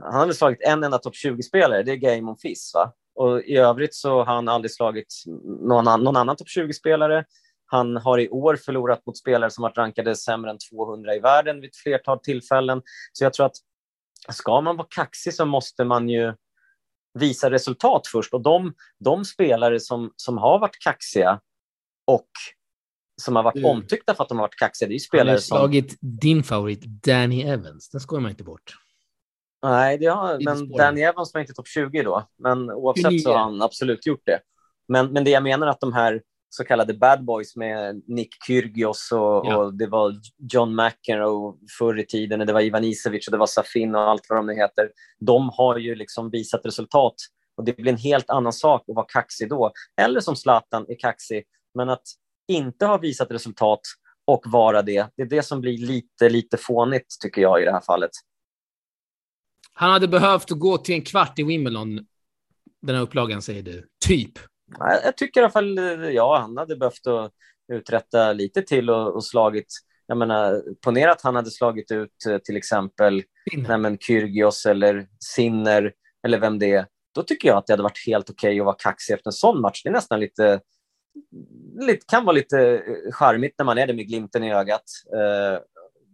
han 0.02 0.14
har 0.14 0.26
väl 0.26 0.36
slagit 0.36 0.62
en 0.62 0.84
enda 0.84 0.98
topp 0.98 1.14
20-spelare, 1.26 1.84
det 1.84 1.92
är 1.92 1.96
Game 1.96 2.32
on 2.32 2.38
Fizz. 2.38 2.74
Va? 2.74 2.94
Och 3.16 3.42
I 3.42 3.58
övrigt 3.58 3.96
så 3.96 4.18
har 4.24 4.36
han 4.36 4.48
aldrig 4.48 4.72
slagit 4.72 5.24
någon, 5.68 5.88
an 5.88 6.04
någon 6.04 6.16
annan 6.16 6.36
topp 6.36 6.48
20-spelare. 6.58 7.26
Han 7.66 7.98
har 7.98 8.20
i 8.20 8.30
år 8.30 8.56
förlorat 8.56 9.06
mot 9.06 9.18
spelare 9.18 9.52
som 9.52 9.62
varit 9.62 9.78
rankade 9.78 10.16
sämre 10.16 10.52
än 10.52 10.58
200 10.72 11.16
i 11.16 11.20
världen 11.20 11.62
vid 11.62 11.70
ett 11.70 11.76
flertal 11.76 12.20
tillfällen. 12.20 12.82
Så 13.14 13.24
jag 13.24 13.34
tror 13.34 13.46
att 13.46 13.56
ska 14.30 14.62
man 14.62 14.78
vara 14.78 14.88
kaxig 14.90 15.34
så 15.34 15.46
måste 15.46 15.86
man 15.86 16.10
ju 16.10 16.34
visa 17.20 17.52
resultat 17.52 18.08
först. 18.08 18.34
Och 18.34 18.42
de, 18.42 18.74
de 19.00 19.26
spelare 19.26 19.80
som, 19.80 20.14
som 20.16 20.38
har 20.38 20.60
varit 20.60 20.80
kaxiga 20.80 21.40
och 22.08 22.30
som 23.22 23.36
har 23.36 23.44
varit 23.44 23.56
mm. 23.56 23.70
omtyckta 23.70 24.16
för 24.16 24.24
att 24.24 24.30
de 24.30 24.38
har 24.38 24.44
varit 24.44 24.60
kaxiga, 24.60 24.90
det 24.90 24.96
är 24.96 25.00
spelare 25.00 25.38
som... 25.38 25.56
Han 25.58 25.62
har 25.62 25.68
slagit 25.68 25.98
din 26.02 26.44
favorit 26.44 26.84
Danny 26.84 27.42
Evans, 27.42 27.90
den 27.90 28.02
skojar 28.02 28.22
man 28.22 28.32
inte 28.32 28.44
bort. 28.44 28.76
Nej, 29.64 29.98
det 29.98 30.06
har, 30.06 30.40
men 30.46 30.70
Danny 30.70 31.02
Evans 31.02 31.34
var 31.34 31.42
inte 31.42 31.54
topp 31.54 31.68
20 31.68 32.04
då. 32.04 32.28
Men 32.38 32.72
oavsett 32.72 33.22
så 33.22 33.32
har 33.32 33.40
han 33.40 33.62
absolut 33.62 34.06
gjort 34.06 34.26
det. 34.26 34.40
Men, 34.88 35.14
men 35.14 35.24
det 35.24 35.30
jag 35.30 35.44
menar 35.44 35.68
att 35.68 35.80
de 35.80 35.94
här 35.94 36.22
så 36.50 36.64
kallade 36.64 36.94
bad 36.94 37.26
boys 37.26 37.56
med 37.56 38.02
Nick 38.08 38.30
Kyrgios 38.48 39.12
och, 39.12 39.20
ja. 39.20 39.58
och 39.58 39.74
det 39.74 39.88
var 39.88 40.16
John 40.54 40.76
McEnroe 40.76 41.58
förr 41.78 42.00
i 42.00 42.06
tiden, 42.06 42.42
och 42.42 42.48
det 42.48 42.54
var 42.54 42.62
Ivan 42.62 42.84
Isevic 42.84 43.28
och 43.28 43.32
det 43.32 43.38
var 43.38 43.48
Safin 43.48 43.96
och 43.96 44.02
allt 44.02 44.26
vad 44.30 44.40
de 44.40 44.46
nu 44.46 44.54
heter. 44.54 44.92
De 45.20 45.50
har 45.50 45.78
ju 45.78 45.96
liksom 45.96 46.30
visat 46.30 46.66
resultat 46.66 47.16
och 47.58 47.64
det 47.64 47.78
blir 47.78 47.92
en 47.92 47.98
helt 47.98 48.30
annan 48.30 48.54
sak 48.54 48.90
att 48.90 48.96
vara 48.96 49.06
kaxig 49.06 49.50
då. 49.50 49.72
Eller 50.02 50.20
som 50.20 50.36
Zlatan 50.36 50.86
är 50.90 51.00
kaxig, 51.00 51.44
men 51.76 51.90
att 51.90 52.04
inte 52.48 52.86
ha 52.86 52.98
visat 52.98 53.32
resultat 53.32 53.82
och 54.26 54.44
vara 54.46 54.82
det, 54.82 55.08
det 55.18 55.24
är 55.24 55.30
det 55.30 55.44
som 55.44 55.62
blir 55.62 55.78
lite, 55.78 56.30
lite 56.30 56.58
fånigt 56.58 57.20
tycker 57.22 57.42
jag 57.42 57.62
i 57.62 57.66
det 57.66 57.72
här 57.72 57.82
fallet. 57.82 58.12
Han 59.74 59.92
hade 59.92 60.08
behövt 60.08 60.50
gå 60.50 60.78
till 60.78 60.96
en 60.96 61.02
kvart 61.02 61.40
i 61.40 61.44
Wimbledon, 61.44 62.06
den 62.82 62.96
här 62.96 63.02
upplagan 63.02 63.42
säger 63.42 63.64
du. 63.64 63.88
Typ. 64.06 64.32
Jag 65.04 65.18
tycker 65.18 65.40
i 65.40 65.44
alla 65.44 65.52
fall, 65.52 65.78
ja, 66.14 66.40
han 66.40 66.58
hade 66.58 66.76
behövt 66.76 67.08
att 67.08 67.32
uträtta 67.74 68.34
lite 68.34 68.62
till 68.62 68.90
och, 68.90 69.16
och 69.16 69.24
slagit 69.24 69.68
jag 70.12 70.18
menar, 70.18 70.64
ponera 70.82 71.12
att 71.12 71.22
han 71.22 71.36
hade 71.36 71.52
slagit 71.52 71.92
ut 71.92 72.26
eh, 72.30 72.38
till 72.38 72.58
exempel 72.58 73.24
Kyrgios 74.00 74.66
eller 74.66 75.08
Sinner 75.20 75.94
eller 76.26 76.40
vem 76.40 76.60
det 76.60 76.72
är. 76.72 76.86
Då 77.16 77.24
tycker 77.24 77.48
jag 77.48 77.58
att 77.58 77.68
det 77.68 77.74
hade 77.74 77.84
varit 77.84 78.08
helt 78.08 78.30
okej 78.30 78.50
okay 78.50 78.60
att 78.60 78.66
vara 78.66 78.76
kaxig 78.80 79.14
efter 79.14 79.28
en 79.28 79.34
sån 79.34 79.62
match. 79.62 79.84
Det 79.84 79.90
är 79.90 79.94
nästan 79.94 80.20
lite, 80.20 80.60
lite, 81.80 82.06
kan 82.08 82.26
vara 82.26 82.36
lite 82.36 82.60
eh, 82.60 83.12
charmigt 83.12 83.56
när 83.58 83.66
man 83.66 83.78
är 83.78 83.88
det 83.88 83.94
med 83.94 84.08
glimten 84.08 84.44
i 84.44 84.54
ögat. 84.54 84.84
Uh, 85.16 85.60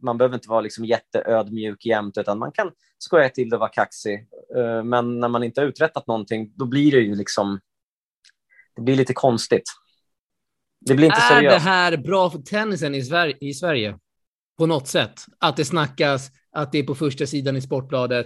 man 0.02 0.18
behöver 0.18 0.36
inte 0.36 0.50
vara 0.50 0.62
liksom 0.62 0.86
jätteödmjuk 0.86 1.86
jämt, 1.86 2.18
utan 2.18 2.40
man 2.40 2.52
kan 2.52 2.72
skoja 2.98 3.30
till 3.30 3.50
det 3.50 3.56
och 3.56 3.60
vara 3.60 3.70
kaxig. 3.70 4.28
Uh, 4.58 4.84
men 4.84 5.20
när 5.20 5.28
man 5.28 5.44
inte 5.44 5.62
har 5.62 5.68
uträttat 5.68 6.08
någonting, 6.08 6.54
då 6.56 6.66
blir 6.66 6.92
det 6.92 7.00
ju 7.00 7.16
liksom 7.16 7.60
det 8.78 8.82
blir 8.82 8.96
lite 8.96 9.14
konstigt. 9.14 9.64
Det 10.86 10.96
blir 10.96 11.06
inte 11.06 11.18
är 11.18 11.36
seriöst. 11.36 11.56
Är 11.56 11.60
det 11.60 11.72
här 11.72 11.98
bra 11.98 12.30
för 12.30 12.40
tennisen 12.40 12.96
i 12.96 13.04
Sverige, 13.04 13.38
i 13.42 13.54
Sverige? 13.54 13.98
På 14.58 14.66
något 14.66 14.88
sätt? 14.88 15.26
Att 15.40 15.58
det 15.58 15.66
snackas, 15.66 16.32
att 16.52 16.72
det 16.72 16.78
är 16.78 16.84
på 16.84 16.96
första 16.96 17.26
sidan 17.26 17.58
i 17.58 17.62
Sportbladet, 17.62 18.26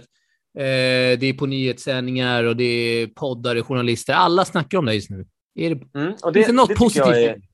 eh, 0.58 1.18
det 1.18 1.26
är 1.26 1.32
på 1.32 1.46
nyhetssändningar 1.46 2.44
och 2.44 2.56
det 2.56 2.64
är 2.64 3.06
poddar 3.06 3.56
och 3.56 3.66
journalister. 3.66 4.12
Alla 4.12 4.44
snackar 4.44 4.78
om 4.78 4.84
det 4.84 4.94
just 4.94 5.10
nu. 5.10 5.26
Är 5.54 5.74
det, 5.74 5.98
mm, 5.98 6.14
och 6.22 6.32
det, 6.32 6.38
finns 6.38 6.46
det 6.46 6.52
något 6.52 6.68
det 6.68 6.74
positivt? 6.74 7.44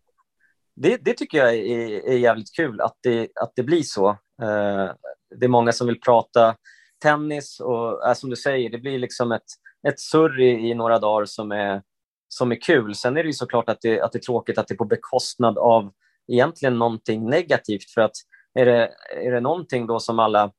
Det, 0.82 0.96
det, 0.96 1.14
tycker 1.14 1.38
jag 1.38 1.54
är, 1.54 2.08
är, 2.08 2.18
jävligt 2.18 2.56
kul, 2.56 2.80
att 2.80 2.96
det, 3.02 3.28
att 3.40 3.52
det 3.56 3.62
blir 3.62 3.82
så. 3.82 4.08
Eh, 4.42 4.90
det 5.38 5.44
är 5.44 5.48
många 5.48 5.72
som 5.72 5.86
vill 5.86 6.00
prata 6.00 6.56
tennis 7.02 7.60
och 7.60 8.08
äh, 8.08 8.14
som 8.14 8.30
du 8.30 8.36
säger, 8.36 8.70
det 8.70 8.78
blir 8.78 8.98
liksom 8.98 9.32
ett, 9.32 9.46
ett 9.88 10.00
surr 10.00 10.40
i, 10.40 10.70
i 10.70 10.74
några 10.74 10.98
dagar 10.98 11.24
som 11.24 11.52
är 11.52 11.82
som 12.28 12.52
är 12.52 12.60
kul. 12.60 12.94
Sen 12.94 13.16
är 13.16 13.22
det 13.22 13.26
ju 13.26 13.32
såklart 13.32 13.68
att 13.68 13.80
det, 13.80 14.00
att 14.00 14.12
det 14.12 14.18
är 14.18 14.20
tråkigt 14.20 14.58
att 14.58 14.68
det 14.68 14.74
är 14.74 14.76
på 14.76 14.84
bekostnad 14.84 15.58
av 15.58 15.92
egentligen 16.32 16.78
någonting 16.78 17.30
negativt. 17.30 17.90
För 17.94 18.00
att 18.00 18.16
är 18.54 18.66
det, 18.66 18.94
är 19.16 19.32
det 19.32 19.40
någonting 19.40 19.86
då 19.86 20.00
som 20.00 20.18
alla 20.18 20.52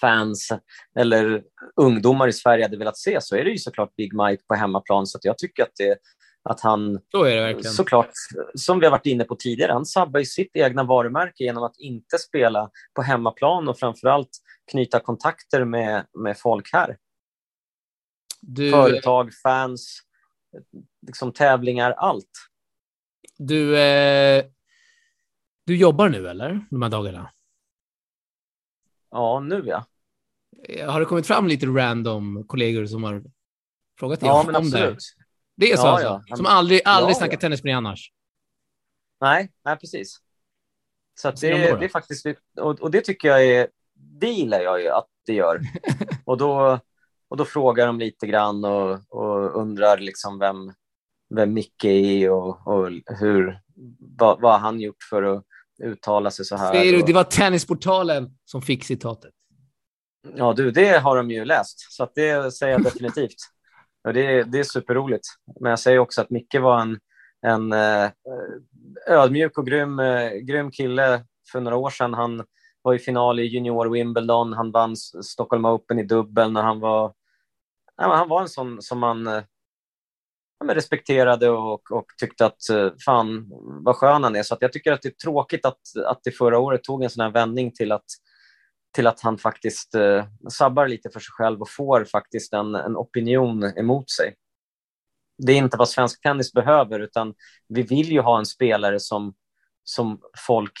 fans 0.00 0.52
eller 0.98 1.42
ungdomar 1.76 2.28
i 2.28 2.32
Sverige 2.32 2.64
hade 2.64 2.76
velat 2.76 2.98
se 2.98 3.20
så 3.20 3.36
är 3.36 3.44
det 3.44 3.50
ju 3.50 3.58
såklart 3.58 3.96
Big 3.96 4.12
Mike 4.14 4.42
på 4.48 4.54
hemmaplan. 4.54 5.06
Så 5.06 5.18
jag 5.22 5.38
tycker 5.38 5.62
att, 5.62 5.72
det, 5.76 5.98
att 6.42 6.60
han, 6.60 7.00
så 7.10 7.24
är 7.24 7.36
det 7.36 7.42
verkligen. 7.42 7.72
såklart, 7.72 8.10
som 8.54 8.80
vi 8.80 8.86
har 8.86 8.90
varit 8.90 9.06
inne 9.06 9.24
på 9.24 9.36
tidigare, 9.36 9.72
han 9.72 9.86
sabbar 9.86 10.20
ju 10.20 10.26
sitt 10.26 10.56
egna 10.56 10.84
varumärke 10.84 11.44
genom 11.44 11.64
att 11.64 11.78
inte 11.78 12.18
spela 12.18 12.70
på 12.94 13.02
hemmaplan 13.02 13.68
och 13.68 13.78
framförallt 13.78 14.30
knyta 14.70 15.00
kontakter 15.00 15.64
med, 15.64 16.06
med 16.18 16.38
folk 16.38 16.72
här. 16.72 16.96
Du... 18.40 18.70
Företag, 18.70 19.30
fans, 19.42 20.00
liksom 21.06 21.32
tävlingar, 21.32 21.92
allt. 21.92 22.30
Du, 23.38 23.78
eh, 23.78 24.44
du 25.66 25.76
jobbar 25.76 26.08
nu 26.08 26.28
eller, 26.28 26.66
de 26.70 26.82
här 26.82 26.90
dagarna? 26.90 27.30
Ja, 29.10 29.40
nu 29.40 29.62
ja. 29.66 29.84
Eh, 30.68 30.90
har 30.90 31.00
det 31.00 31.06
kommit 31.06 31.26
fram 31.26 31.48
lite 31.48 31.66
random 31.66 32.44
kollegor 32.46 32.86
som 32.86 33.04
har 33.04 33.22
frågat 33.98 34.20
dig 34.20 34.28
ja, 34.28 34.40
om 34.40 34.54
absolut. 34.54 34.98
det? 34.98 35.19
Det 35.60 35.72
är 35.72 35.76
så 35.76 35.86
ja, 35.86 35.90
alltså? 35.90 36.22
Ja. 36.26 36.36
Som 36.36 36.46
aldrig, 36.46 36.80
aldrig 36.84 37.14
ja, 37.14 37.18
snackar 37.18 37.32
ja. 37.32 37.40
tennis 37.40 37.62
med 37.62 37.70
dig 37.70 37.76
annars? 37.76 38.12
Nej, 39.20 39.50
nej 39.64 39.76
precis. 39.76 40.18
Så 41.20 41.30
det, 41.30 41.76
det, 41.76 41.84
är 41.84 41.88
faktiskt, 41.88 42.26
och, 42.60 42.80
och, 42.80 42.90
det 42.90 43.00
tycker 43.00 43.28
jag 43.28 43.46
är, 43.46 43.68
det 43.94 44.28
gillar 44.28 44.60
jag 44.60 44.80
ju 44.82 44.88
att 44.88 45.08
det 45.26 45.32
gör. 45.32 45.60
och 46.24 46.38
då, 46.38 46.78
och 47.28 47.36
då 47.36 47.44
frågar 47.44 47.86
de 47.86 47.98
lite 47.98 48.26
grann 48.26 48.64
och, 48.64 49.00
och 49.08 49.60
undrar 49.60 49.98
liksom 49.98 50.38
vem, 50.38 50.72
vem 51.34 51.52
Micke 51.52 51.84
är 51.84 52.30
och, 52.30 52.66
och 52.66 52.88
hur, 53.06 53.60
vad, 54.18 54.40
vad 54.40 54.60
han 54.60 54.80
gjort 54.80 55.02
för 55.10 55.22
att 55.22 55.44
uttala 55.82 56.30
sig 56.30 56.44
så 56.44 56.56
här. 56.56 56.72
Säger 56.72 56.92
du, 56.92 57.02
det 57.02 57.12
var 57.12 57.24
Tennisportalen 57.24 58.38
som 58.44 58.62
fick 58.62 58.84
citatet? 58.84 59.34
Ja, 60.34 60.52
du, 60.52 60.70
det 60.70 60.98
har 60.98 61.16
de 61.16 61.30
ju 61.30 61.44
läst, 61.44 61.92
så 61.92 62.08
det 62.14 62.54
säger 62.54 62.72
jag 62.72 62.82
definitivt. 62.84 63.36
Och 64.04 64.12
det, 64.12 64.42
det 64.42 64.58
är 64.58 64.64
superroligt. 64.64 65.26
Men 65.60 65.70
jag 65.70 65.78
säger 65.78 65.98
också 65.98 66.20
att 66.20 66.30
Micke 66.30 66.54
var 66.54 66.80
en, 66.80 66.98
en 67.46 67.72
eh, 67.72 68.10
ödmjuk 69.06 69.58
och 69.58 69.66
grym, 69.66 69.98
eh, 69.98 70.30
grym 70.30 70.70
kille 70.70 71.24
för 71.52 71.60
några 71.60 71.76
år 71.76 71.90
sedan. 71.90 72.14
Han 72.14 72.44
var 72.82 72.94
i 72.94 72.98
final 72.98 73.40
i 73.40 73.42
junior 73.42 73.88
Wimbledon, 73.88 74.52
han 74.52 74.72
vann 74.72 74.96
Stockholm 74.96 75.64
Open 75.64 75.98
i 75.98 76.02
dubbel 76.02 76.52
när 76.52 76.62
han 76.62 76.80
var 76.80 77.12
han 77.96 78.28
var 78.28 78.40
en 78.40 78.48
sån 78.48 78.82
som 78.82 78.98
man 78.98 79.26
eh, 79.26 79.42
respekterade 80.64 81.50
och, 81.50 81.92
och, 81.92 82.06
tyckte 82.18 82.46
att 82.46 82.68
eh, 82.70 82.90
fan 83.04 83.46
vad 83.84 83.96
skön 83.96 84.24
han 84.24 84.36
är. 84.36 84.42
Så 84.42 84.54
att 84.54 84.62
jag 84.62 84.72
tycker 84.72 84.92
att 84.92 85.02
det 85.02 85.08
är 85.08 85.24
tråkigt 85.24 85.64
att, 85.64 85.80
att 86.06 86.20
det 86.24 86.30
förra 86.30 86.58
året 86.58 86.82
tog 86.82 87.02
en 87.02 87.10
sån 87.10 87.24
här 87.24 87.30
vändning 87.30 87.72
till 87.72 87.92
att, 87.92 88.04
till 88.92 89.06
att 89.06 89.20
han 89.20 89.38
faktiskt 89.38 89.94
eh, 89.94 90.26
sabbar 90.50 90.88
lite 90.88 91.10
för 91.10 91.20
sig 91.20 91.32
själv 91.32 91.60
och 91.60 91.70
får 91.70 92.04
faktiskt 92.04 92.52
en, 92.52 92.74
en 92.74 92.96
opinion 92.96 93.64
emot 93.64 94.10
sig. 94.10 94.34
Det 95.38 95.52
är 95.52 95.56
inte 95.56 95.76
vad 95.76 95.88
svensk 95.88 96.22
tennis 96.22 96.52
behöver, 96.52 97.00
utan 97.00 97.34
vi 97.68 97.82
vill 97.82 98.12
ju 98.12 98.20
ha 98.20 98.38
en 98.38 98.46
spelare 98.46 99.00
som, 99.00 99.34
som 99.84 100.20
folk 100.46 100.78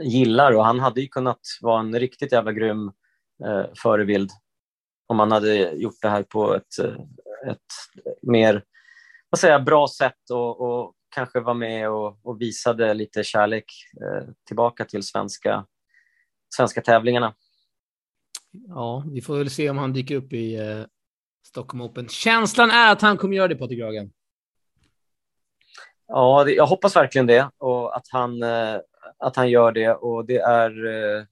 gillar 0.00 0.52
och 0.52 0.64
han 0.64 0.80
hade 0.80 1.00
ju 1.00 1.08
kunnat 1.08 1.40
vara 1.60 1.80
en 1.80 1.98
riktigt 1.98 2.32
jävla 2.32 2.52
grym 2.52 2.92
eh, 3.44 3.64
förebild 3.82 4.30
om 5.06 5.18
han 5.18 5.32
hade 5.32 5.70
gjort 5.70 5.98
det 6.02 6.08
här 6.08 6.22
på 6.22 6.54
ett, 6.54 6.78
eh, 6.78 7.50
ett 7.50 7.60
mer 8.22 8.64
vad 9.30 9.38
säger, 9.38 9.58
bra 9.60 9.88
sätt 9.88 10.30
och, 10.30 10.60
och 10.60 10.94
kanske 11.14 11.40
var 11.40 11.54
med 11.54 11.90
och, 11.90 12.18
och 12.22 12.40
visade 12.40 12.94
lite 12.94 13.24
kärlek 13.24 13.64
eh, 14.02 14.28
tillbaka 14.46 14.84
till 14.84 15.02
svenska, 15.02 15.66
svenska 16.56 16.80
tävlingarna. 16.80 17.34
Ja, 18.68 19.04
vi 19.12 19.20
får 19.20 19.38
väl 19.38 19.50
se 19.50 19.70
om 19.70 19.78
han 19.78 19.92
dyker 19.92 20.14
upp 20.14 20.32
i 20.32 20.54
eh, 20.54 20.84
Stockholm 21.46 21.80
Open. 21.80 22.08
Känslan 22.08 22.70
är 22.70 22.92
att 22.92 23.02
han 23.02 23.16
kommer 23.16 23.36
göra 23.36 23.48
det, 23.48 23.56
Patrik 23.56 23.80
Ragen. 23.80 24.10
Ja, 26.08 26.44
det, 26.44 26.52
jag 26.52 26.66
hoppas 26.66 26.96
verkligen 26.96 27.26
det 27.26 27.50
och 27.58 27.96
att 27.96 28.08
han, 28.10 28.42
eh, 28.42 28.76
att 29.18 29.36
han 29.36 29.50
gör 29.50 29.72
det 29.72 29.94
och 29.94 30.26
det 30.26 30.38
är 30.38 30.86
eh, 30.86 31.24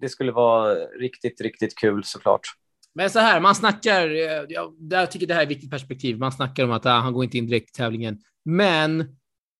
det 0.00 0.08
skulle 0.08 0.32
vara 0.32 0.74
riktigt, 0.74 1.40
riktigt 1.40 1.78
kul 1.78 2.04
såklart. 2.04 2.40
Men 2.94 3.10
så 3.10 3.18
här, 3.18 3.40
man 3.40 3.54
snackar, 3.54 4.10
eh, 4.10 4.44
jag, 4.48 4.76
jag 4.90 5.10
tycker 5.10 5.26
det 5.26 5.34
här 5.34 5.40
är 5.40 5.44
ett 5.44 5.50
viktigt 5.50 5.70
perspektiv. 5.70 6.18
Man 6.18 6.32
snackar 6.32 6.64
om 6.64 6.70
att 6.70 6.86
ah, 6.86 6.98
han 6.98 7.12
går 7.12 7.24
inte 7.24 7.38
in 7.38 7.46
direkt 7.46 7.70
i 7.70 7.72
tävlingen. 7.72 8.18
Men 8.44 8.98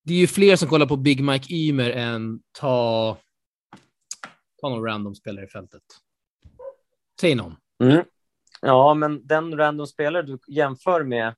det 0.04 0.14
är 0.14 0.18
ju 0.18 0.26
fler 0.26 0.56
som 0.56 0.68
kollar 0.68 0.86
på 0.86 0.96
Big 0.96 1.24
Mike 1.24 1.54
Ymer 1.54 1.90
än 1.90 2.40
ta, 2.52 3.16
ta 4.60 4.68
någon 4.68 4.84
random 4.84 5.14
spelare 5.14 5.44
i 5.44 5.48
fältet. 5.48 5.82
Säg 7.20 7.34
någon. 7.34 7.56
Mm. 7.82 8.04
Ja, 8.60 8.94
men 8.94 9.26
den 9.26 9.56
random 9.56 9.86
spelare 9.86 10.22
du 10.22 10.38
jämför 10.48 11.04
med 11.04 11.34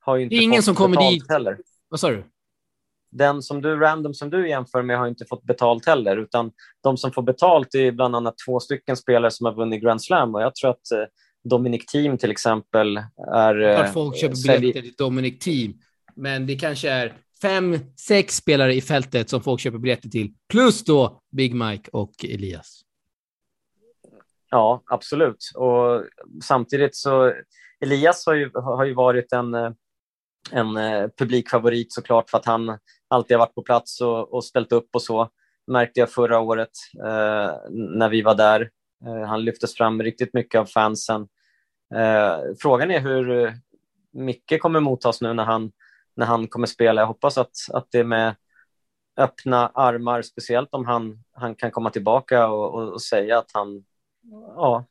har 0.00 0.16
ju 0.16 0.22
inte 0.22 0.34
det 0.34 0.38
är 0.38 0.42
ingen 0.42 0.56
fått 0.56 0.64
som 0.64 0.74
kommer 0.74 1.10
dit. 1.10 1.30
heller. 1.30 1.58
Vad 1.88 2.00
sa 2.00 2.10
du? 2.10 2.24
Den 3.10 3.42
som 3.42 3.62
du, 3.62 3.76
random 3.76 4.14
som 4.14 4.30
du 4.30 4.48
jämför 4.48 4.82
med 4.82 4.98
har 4.98 5.06
inte 5.06 5.24
fått 5.24 5.44
betalt 5.44 5.86
heller, 5.86 6.16
utan 6.16 6.52
de 6.82 6.96
som 6.96 7.12
får 7.12 7.22
betalt 7.22 7.74
är 7.74 7.92
bland 7.92 8.16
annat 8.16 8.34
två 8.46 8.60
stycken 8.60 8.96
spelare 8.96 9.30
som 9.30 9.46
har 9.46 9.54
vunnit 9.54 9.82
Grand 9.82 10.02
Slam 10.02 10.34
och 10.34 10.42
jag 10.42 10.54
tror 10.54 10.70
att 10.70 10.92
eh, 10.92 11.04
Dominic 11.44 11.86
Team 11.86 12.18
till 12.18 12.30
exempel 12.30 12.96
är... 13.34 13.74
Klart 13.76 13.86
eh, 13.86 13.92
folk 13.92 14.16
köper 14.16 14.58
biljetter 14.58 14.82
till 14.82 14.94
Dominic 14.98 15.38
Team, 15.38 15.72
men 16.14 16.46
det 16.46 16.54
kanske 16.54 16.90
är 16.90 17.16
fem, 17.42 17.78
sex 17.96 18.36
spelare 18.36 18.74
i 18.74 18.80
fältet 18.80 19.30
som 19.30 19.42
folk 19.42 19.60
köper 19.60 19.78
biljetter 19.78 20.08
till, 20.08 20.34
plus 20.48 20.84
då 20.84 21.20
Big 21.32 21.54
Mike 21.54 21.90
och 21.92 22.12
Elias. 22.24 22.80
Ja, 24.50 24.82
absolut. 24.86 25.50
Och 25.54 26.04
samtidigt 26.42 26.96
så, 26.96 27.32
Elias 27.80 28.26
har 28.26 28.34
ju, 28.34 28.50
har 28.54 28.84
ju 28.84 28.94
varit 28.94 29.32
en, 29.32 29.54
en 30.50 30.76
eh, 30.76 31.08
publikfavorit 31.18 31.92
såklart 31.92 32.30
för 32.30 32.38
att 32.38 32.46
han 32.46 32.78
alltid 33.08 33.36
har 33.36 33.46
varit 33.46 33.54
på 33.54 33.62
plats 33.62 34.00
och, 34.00 34.34
och 34.34 34.44
ställt 34.44 34.72
upp 34.72 34.88
och 34.92 35.02
så. 35.02 35.30
märkte 35.66 36.00
jag 36.00 36.10
förra 36.10 36.40
året 36.40 36.70
eh, 36.98 37.54
när 37.70 38.08
vi 38.08 38.22
var 38.22 38.34
där 38.34 38.70
Eh, 39.06 39.28
han 39.28 39.44
lyftes 39.44 39.74
fram 39.76 40.02
riktigt 40.02 40.34
mycket 40.34 40.60
av 40.60 40.64
fansen. 40.64 41.28
Eh, 41.94 42.38
frågan 42.60 42.90
är 42.90 43.00
hur 43.00 43.54
Micke 44.12 44.60
kommer 44.60 44.80
mottas 44.80 45.20
nu 45.20 45.34
när 45.34 45.44
han, 45.44 45.72
när 46.14 46.26
han 46.26 46.48
kommer 46.48 46.66
spela. 46.66 47.00
Jag 47.00 47.06
hoppas 47.06 47.38
att, 47.38 47.50
att 47.72 47.86
det 47.90 47.98
är 47.98 48.04
med 48.04 48.36
öppna 49.16 49.68
armar, 49.68 50.22
speciellt 50.22 50.68
om 50.72 50.84
han, 50.84 51.24
han 51.32 51.54
kan 51.54 51.70
komma 51.70 51.90
tillbaka 51.90 52.48
och, 52.48 52.74
och, 52.74 52.92
och 52.92 53.02
säga 53.02 53.38
att 53.38 53.50
han 53.52 53.84
ja, 54.56 54.86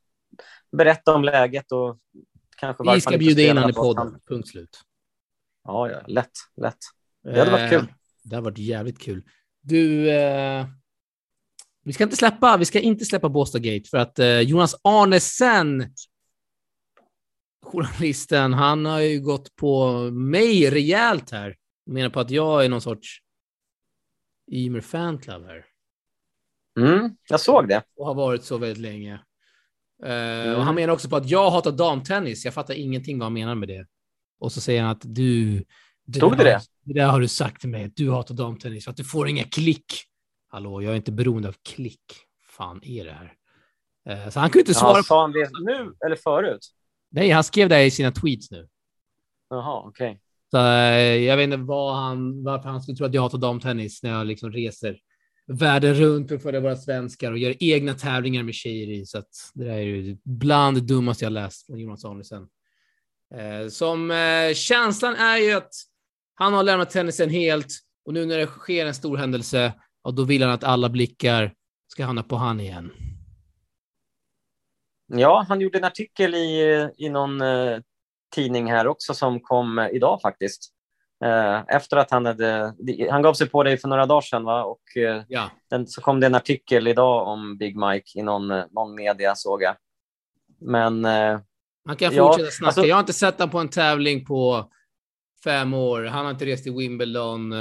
berätta 0.71 1.15
om 1.15 1.23
läget 1.23 1.71
och 1.71 1.97
kanske 2.57 2.93
Vi 2.93 3.01
ska 3.01 3.17
bjuda 3.17 3.41
in 3.41 3.57
honom 3.57 3.69
i 3.69 3.73
podden, 3.73 4.19
punkt 4.27 4.47
slut. 4.47 4.81
Ja, 5.63 5.89
ja, 5.89 6.01
lätt, 6.07 6.31
lätt. 6.61 6.77
Det 7.23 7.39
hade 7.39 7.51
varit 7.51 7.69
kul. 7.69 7.79
Eh, 7.79 7.85
det 8.23 8.35
hade 8.35 8.45
varit 8.45 8.57
jävligt 8.57 8.99
kul. 8.99 9.23
Du, 9.61 10.09
eh, 10.11 10.65
vi 11.83 11.93
ska 11.93 12.03
inte 12.03 12.15
släppa, 12.15 12.57
vi 12.57 12.65
ska 12.65 12.79
inte 12.79 13.05
släppa 13.05 13.29
Båstad 13.29 13.59
Gate 13.59 13.89
för 13.89 13.97
att 13.97 14.19
eh, 14.19 14.39
Jonas 14.39 14.75
Arnesen, 14.81 15.93
journalisten, 17.65 18.53
han 18.53 18.85
har 18.85 18.99
ju 18.99 19.19
gått 19.19 19.55
på 19.55 19.93
mig 20.11 20.69
rejält 20.69 21.31
här. 21.31 21.55
Menar 21.85 22.09
på 22.09 22.19
att 22.19 22.31
jag 22.31 22.65
är 22.65 22.69
någon 22.69 22.81
sorts 22.81 23.21
Ymer 24.51 24.81
fanclub 24.81 25.45
här. 25.45 25.65
Mm, 26.79 27.15
jag 27.29 27.39
såg 27.39 27.67
det. 27.67 27.83
Och 27.95 28.05
har 28.05 28.13
varit 28.13 28.43
så 28.43 28.57
väldigt 28.57 28.77
länge. 28.77 29.13
Uh, 30.03 30.11
mm. 30.11 30.55
och 30.55 30.63
han 30.63 30.75
menar 30.75 30.93
också 30.93 31.09
på 31.09 31.15
att 31.15 31.29
jag 31.29 31.51
hatar 31.51 31.71
damtennis. 31.71 32.45
Jag 32.45 32.53
fattar 32.53 32.73
ingenting 32.73 33.19
vad 33.19 33.25
han 33.25 33.33
menar 33.33 33.55
med 33.55 33.67
det. 33.67 33.87
Och 34.39 34.51
så 34.51 34.61
säger 34.61 34.81
han 34.81 34.91
att 34.91 35.01
du... 35.03 35.63
Det 36.05 36.19
det? 36.19 36.61
Det 36.83 36.93
där 36.93 37.07
har 37.07 37.19
du 37.19 37.27
sagt 37.27 37.61
till 37.61 37.69
mig, 37.69 37.83
att 37.83 37.95
du 37.95 38.11
hatar 38.11 38.35
damtennis, 38.35 38.87
att 38.87 38.97
du 38.97 39.03
får 39.03 39.27
inga 39.27 39.43
klick. 39.43 39.93
Hallå, 40.47 40.81
jag 40.81 40.91
är 40.91 40.95
inte 40.95 41.11
beroende 41.11 41.47
av 41.47 41.55
klick. 41.63 42.01
fan 42.49 42.81
är 42.83 43.05
det 43.05 43.11
här? 43.11 43.33
Uh, 44.09 44.29
så 44.29 44.39
han 44.39 44.49
kunde 44.49 44.61
inte 44.61 44.73
svara. 44.73 44.97
Ja, 44.97 45.03
sa 45.03 45.21
han 45.21 45.31
det 45.31 45.49
nu 45.59 45.93
eller 46.05 46.15
förut? 46.15 46.67
Nej, 47.11 47.29
han 47.29 47.43
skrev 47.43 47.69
det 47.69 47.85
i 47.85 47.91
sina 47.91 48.11
tweets 48.11 48.51
nu. 48.51 48.67
Jaha, 49.49 49.83
okej. 49.85 50.09
Okay. 50.09 50.19
Så 50.51 50.57
uh, 50.57 51.25
jag 51.25 51.37
vet 51.37 51.43
inte 51.43 51.57
vad 51.57 51.95
han, 51.95 52.43
varför 52.43 52.69
han 52.69 52.81
skulle 52.81 52.97
tro 52.97 53.05
att 53.05 53.13
jag 53.13 53.21
hatar 53.21 53.37
damtennis 53.37 54.03
när 54.03 54.09
jag 54.09 54.27
liksom 54.27 54.51
reser 54.51 54.99
världen 55.47 55.93
runt 55.93 56.31
att 56.31 56.43
följa 56.43 56.59
våra 56.59 56.75
svenskar 56.75 57.31
och 57.31 57.37
gör 57.37 57.55
egna 57.59 57.93
tävlingar 57.93 58.43
med 58.43 58.53
tjejer 58.53 58.89
i. 58.89 59.05
Så 59.05 59.17
att 59.17 59.29
det 59.53 59.63
där 59.63 59.73
är 59.73 59.81
ju 59.81 60.17
bland 60.23 60.77
det 60.77 60.81
dummaste 60.81 61.25
jag 61.25 61.33
läst 61.33 61.65
från 61.65 61.79
Jonas 61.79 62.01
Samuelsson. 62.01 62.47
Eh, 63.35 63.67
som 63.69 64.11
eh, 64.11 64.53
känslan 64.53 65.15
är 65.15 65.37
ju 65.37 65.51
att 65.51 65.73
han 66.33 66.53
har 66.53 66.63
lämnat 66.63 66.89
tennisen 66.89 67.29
helt 67.29 67.67
och 68.05 68.13
nu 68.13 68.25
när 68.25 68.37
det 68.37 68.47
sker 68.47 68.85
en 68.85 68.93
stor 68.93 69.17
händelse, 69.17 69.73
ja, 70.03 70.11
då 70.11 70.23
vill 70.23 70.43
han 70.43 70.51
att 70.51 70.63
alla 70.63 70.89
blickar 70.89 71.53
ska 71.87 72.05
hamna 72.05 72.23
på 72.23 72.35
han 72.35 72.59
igen. 72.59 72.91
Ja, 75.09 75.45
han 75.47 75.61
gjorde 75.61 75.77
en 75.77 75.83
artikel 75.83 76.35
i, 76.35 76.89
i 76.97 77.09
någon 77.09 77.41
eh, 77.41 77.79
tidning 78.35 78.71
här 78.71 78.87
också 78.87 79.13
som 79.13 79.39
kom 79.39 79.79
eh, 79.79 79.89
idag 79.89 80.21
faktiskt. 80.21 80.73
Eh, 81.25 81.63
efter 81.67 81.97
att 81.97 82.11
han 82.11 82.25
hade... 82.25 82.73
Han 83.11 83.21
gav 83.21 83.33
sig 83.33 83.49
på 83.49 83.63
dig 83.63 83.77
för 83.77 83.87
några 83.87 84.05
dagar 84.05 84.21
sedan, 84.21 84.43
va? 84.43 84.63
Och 84.63 84.97
eh, 84.97 85.23
ja. 85.27 85.49
den, 85.69 85.87
så 85.87 86.01
kom 86.01 86.19
det 86.19 86.25
en 86.25 86.35
artikel 86.35 86.87
idag 86.87 87.27
om 87.27 87.57
Big 87.57 87.77
Mike 87.77 88.19
i 88.19 88.21
någon, 88.21 88.47
någon 88.47 88.95
media, 88.95 89.35
såg 89.35 89.63
jag. 89.63 89.75
Men... 90.61 91.05
Han 91.85 91.95
kan 91.97 92.13
ja, 92.13 92.27
fortsätta 92.27 92.51
snacka. 92.51 92.67
Alltså, 92.67 92.85
jag 92.85 92.95
har 92.95 92.99
inte 92.99 93.13
sett 93.13 93.39
honom 93.39 93.51
på 93.51 93.59
en 93.59 93.69
tävling 93.69 94.25
på 94.25 94.71
fem 95.43 95.73
år. 95.73 96.03
Han 96.03 96.25
har 96.25 96.31
inte 96.31 96.45
rest 96.45 96.63
till 96.63 96.73
Wimbledon, 96.73 97.53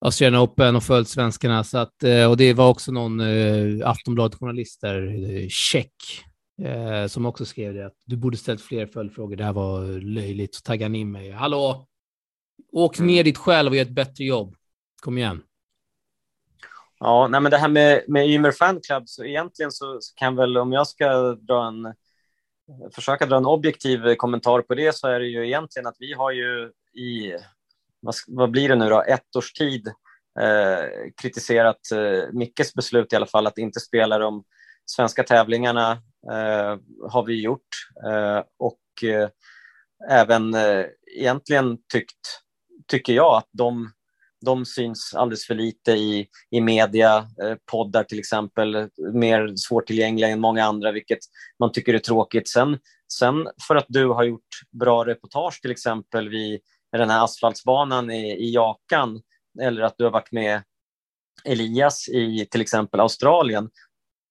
Australian 0.00 0.42
Open 0.42 0.76
och 0.76 0.82
följt 0.82 1.08
svenskarna. 1.08 1.64
Så 1.64 1.78
att, 1.78 1.94
uh, 2.04 2.30
och 2.30 2.36
det 2.36 2.54
var 2.54 2.68
också 2.68 2.92
någon 2.92 3.20
uh, 3.20 3.88
Aftonbladet-journalist 3.88 4.80
där, 4.80 5.02
uh, 5.02 5.48
Check, 5.48 5.92
uh, 6.62 7.06
som 7.06 7.26
också 7.26 7.44
skrev 7.44 7.74
det. 7.74 7.86
Att 7.86 7.96
du 8.04 8.16
borde 8.16 8.36
ställt 8.36 8.60
fler 8.60 8.86
följdfrågor. 8.86 9.36
Det 9.36 9.44
här 9.44 9.52
var 9.52 10.00
löjligt. 10.00 10.54
Så 10.54 10.62
taggade 10.62 10.84
han 10.84 10.94
in 10.94 11.12
mig. 11.12 11.30
Hallå, 11.30 11.86
Åk 12.72 12.98
ner 12.98 13.24
dit 13.24 13.38
själv 13.38 13.70
och 13.70 13.76
gör 13.76 13.82
ett 13.82 13.90
bättre 13.90 14.24
jobb. 14.24 14.54
Kom 15.02 15.18
igen. 15.18 15.42
Ja, 16.98 17.28
nej, 17.28 17.40
men 17.40 17.50
det 17.50 17.58
här 17.58 17.68
med, 17.68 18.04
med 18.08 18.28
Ymer 18.28 18.52
Fan 18.52 18.80
Club, 18.80 19.02
så 19.06 19.24
egentligen 19.24 19.72
så, 19.72 19.98
så, 20.00 20.14
kan 20.14 20.36
väl, 20.36 20.56
om 20.56 20.72
jag 20.72 20.86
ska 20.86 21.32
dra 21.34 21.66
en, 21.66 21.94
försöka 22.94 23.26
dra 23.26 23.36
en 23.36 23.46
objektiv 23.46 24.14
kommentar 24.14 24.62
på 24.62 24.74
det, 24.74 24.96
så 24.96 25.08
är 25.08 25.20
det 25.20 25.26
ju 25.26 25.46
egentligen 25.46 25.86
att 25.86 25.96
vi 25.98 26.12
har 26.12 26.32
ju 26.32 26.72
i, 27.00 27.32
vad, 28.00 28.14
vad 28.26 28.50
blir 28.50 28.68
det 28.68 28.76
nu 28.76 28.88
då, 28.88 29.02
ett 29.02 29.36
års 29.36 29.52
tid 29.52 29.88
eh, 30.40 31.12
kritiserat 31.22 31.90
eh, 31.94 32.32
Mickes 32.32 32.74
beslut 32.74 33.12
i 33.12 33.16
alla 33.16 33.26
fall 33.26 33.46
att 33.46 33.58
inte 33.58 33.80
spela 33.80 34.18
de 34.18 34.44
svenska 34.86 35.22
tävlingarna, 35.22 35.92
eh, 36.32 36.76
har 37.10 37.26
vi 37.26 37.42
gjort. 37.42 37.68
Eh, 38.06 38.42
och 38.58 39.10
eh, 39.10 39.28
även 40.10 40.54
eh, 40.54 40.84
egentligen 41.16 41.78
tyckt 41.92 42.42
tycker 42.86 43.12
jag 43.12 43.36
att 43.36 43.48
de, 43.52 43.90
de 44.44 44.64
syns 44.64 45.14
alldeles 45.14 45.46
för 45.46 45.54
lite 45.54 45.92
i, 45.92 46.28
i 46.50 46.60
media, 46.60 47.16
eh, 47.16 47.54
poddar 47.70 48.04
till 48.04 48.18
exempel, 48.18 48.88
mer 49.12 49.52
svårtillgängliga 49.56 50.28
än 50.28 50.40
många 50.40 50.64
andra, 50.64 50.92
vilket 50.92 51.18
man 51.58 51.72
tycker 51.72 51.94
är 51.94 51.98
tråkigt. 51.98 52.48
Sen, 52.48 52.78
sen 53.12 53.48
för 53.68 53.76
att 53.76 53.86
du 53.88 54.06
har 54.06 54.24
gjort 54.24 54.48
bra 54.70 55.06
reportage 55.06 55.60
till 55.62 55.70
exempel 55.70 56.28
vid 56.28 56.60
den 56.92 57.10
här 57.10 57.24
asfaltsbanan 57.24 58.10
i, 58.10 58.32
i 58.32 58.54
Jakan, 58.54 59.22
eller 59.60 59.82
att 59.82 59.94
du 59.98 60.04
har 60.04 60.10
varit 60.10 60.32
med 60.32 60.62
Elias 61.44 62.08
i 62.08 62.46
till 62.50 62.60
exempel 62.60 63.00
Australien, 63.00 63.70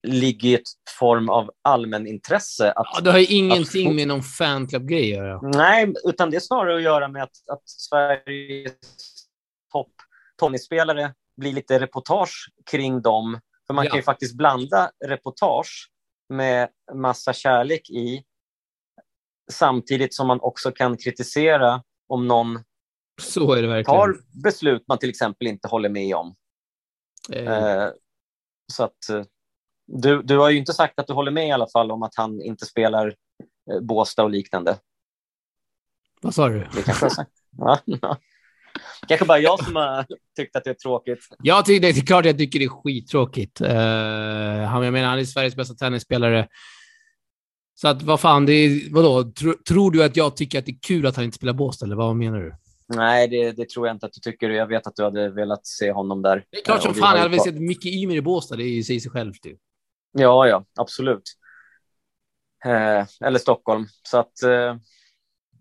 ligger 0.07 0.49
i 0.49 0.53
ett 0.53 0.61
form 0.99 1.29
av 1.29 1.51
allmänintresse. 1.61 2.71
Att, 2.71 2.87
ja, 2.93 3.01
det 3.01 3.11
har 3.11 3.19
ju 3.19 3.25
ingenting 3.25 3.89
att, 3.89 3.95
med 3.95 4.07
någon 4.07 4.23
fanclub-grej 4.23 5.11
att 5.11 5.17
göra. 5.17 5.41
Nej, 5.41 5.93
utan 6.03 6.29
det 6.29 6.37
är 6.37 6.41
snarare 6.41 6.75
att 6.75 6.83
göra 6.83 7.07
med 7.07 7.23
att, 7.23 7.49
att 7.51 7.69
Sveriges 7.69 8.73
topp 9.71 9.91
tennisspelare 10.39 11.13
blir 11.37 11.53
lite 11.53 11.79
reportage 11.79 12.49
kring 12.71 13.01
dem. 13.01 13.39
För 13.67 13.73
man 13.73 13.85
ja. 13.85 13.91
kan 13.91 13.99
ju 13.99 14.03
faktiskt 14.03 14.37
blanda 14.37 14.91
reportage 15.05 15.89
med 16.29 16.69
massa 16.93 17.33
kärlek 17.33 17.89
i 17.89 18.23
samtidigt 19.51 20.13
som 20.13 20.27
man 20.27 20.39
också 20.41 20.71
kan 20.71 20.97
kritisera 20.97 21.83
om 22.07 22.27
någon 22.27 22.59
Så 23.21 23.53
är 23.53 23.61
det 23.61 23.67
verkligen. 23.67 23.99
tar 23.99 24.15
beslut 24.43 24.83
man 24.87 24.97
till 24.97 25.09
exempel 25.09 25.47
inte 25.47 25.67
håller 25.67 25.89
med 25.89 26.15
om. 26.15 26.35
Eh. 27.33 27.53
Eh, 27.53 27.89
så 28.73 28.83
att 28.83 29.09
eh, 29.09 29.23
du, 29.87 30.23
du 30.23 30.37
har 30.37 30.49
ju 30.49 30.57
inte 30.57 30.73
sagt 30.73 30.99
att 30.99 31.07
du 31.07 31.13
håller 31.13 31.31
med 31.31 31.47
i 31.47 31.51
alla 31.51 31.67
fall 31.67 31.91
om 31.91 32.03
att 32.03 32.15
han 32.15 32.41
inte 32.41 32.65
spelar 32.65 33.15
eh, 33.71 33.79
Båstad 33.81 34.23
och 34.23 34.29
liknande. 34.29 34.77
Vad 36.21 36.33
sa 36.33 36.49
du? 36.49 36.67
Det 36.75 36.83
kanske 36.85 37.09
sagt. 37.09 37.31
Ja, 37.57 37.79
ja. 37.85 38.17
Kanske 39.07 39.25
bara 39.25 39.39
jag 39.39 39.63
som 39.63 39.75
har 39.75 40.05
tyckt 40.35 40.55
att 40.55 40.63
det 40.63 40.69
är 40.69 40.73
tråkigt. 40.73 41.19
Jag 41.43 41.65
tycker 41.65 41.81
det 41.81 41.99
är 41.99 42.05
klart 42.05 42.25
jag 42.25 42.37
tycker 42.37 42.59
det 42.59 42.65
är 42.65 42.69
skittråkigt. 42.69 43.61
Uh, 43.61 43.67
han, 43.67 44.83
jag 44.83 44.93
menar, 44.93 45.09
han 45.09 45.19
är 45.19 45.23
Sveriges 45.23 45.55
bästa 45.55 45.73
tennisspelare. 45.73 46.47
Så 47.75 47.87
att 47.87 48.01
vad 48.01 48.19
fan, 48.19 48.45
det 48.45 48.53
är, 48.53 48.93
vadå? 48.93 49.31
Tro, 49.31 49.53
tror 49.67 49.91
du 49.91 50.03
att 50.03 50.17
jag 50.17 50.37
tycker 50.37 50.59
att 50.59 50.65
det 50.65 50.71
är 50.71 50.79
kul 50.81 51.05
att 51.05 51.15
han 51.15 51.25
inte 51.25 51.37
spelar 51.37 51.53
Båstad, 51.53 51.85
eller 51.85 51.95
vad 51.95 52.15
menar 52.15 52.39
du? 52.39 52.55
Nej, 52.87 53.27
det, 53.27 53.51
det, 53.51 53.69
tror 53.69 53.87
jag 53.87 53.95
inte 53.95 54.05
att 54.05 54.13
du 54.13 54.19
tycker. 54.19 54.49
Jag 54.49 54.67
vet 54.67 54.87
att 54.87 54.95
du 54.95 55.03
hade 55.03 55.29
velat 55.29 55.65
se 55.67 55.91
honom 55.91 56.21
där. 56.21 56.45
Det 56.51 56.57
är 56.57 56.63
klart 56.63 56.83
som 56.83 56.93
fan 56.93 57.11
jag 57.11 57.17
hade 57.17 57.29
velat 57.29 57.43
se 57.43 57.51
Micke 57.51 57.85
Ymer 57.85 58.15
i 58.15 58.21
Båstad. 58.21 58.55
Det 58.55 58.63
är 58.63 58.69
ju 58.69 58.83
sig 58.83 58.99
självt. 58.99 59.41
Typ. 59.41 59.59
Ja, 60.11 60.47
ja, 60.47 60.65
absolut. 60.79 61.23
Eh, 62.65 63.05
eller 63.27 63.39
Stockholm. 63.39 63.85
Så 64.03 64.17
att, 64.17 64.43
eh, 64.43 64.75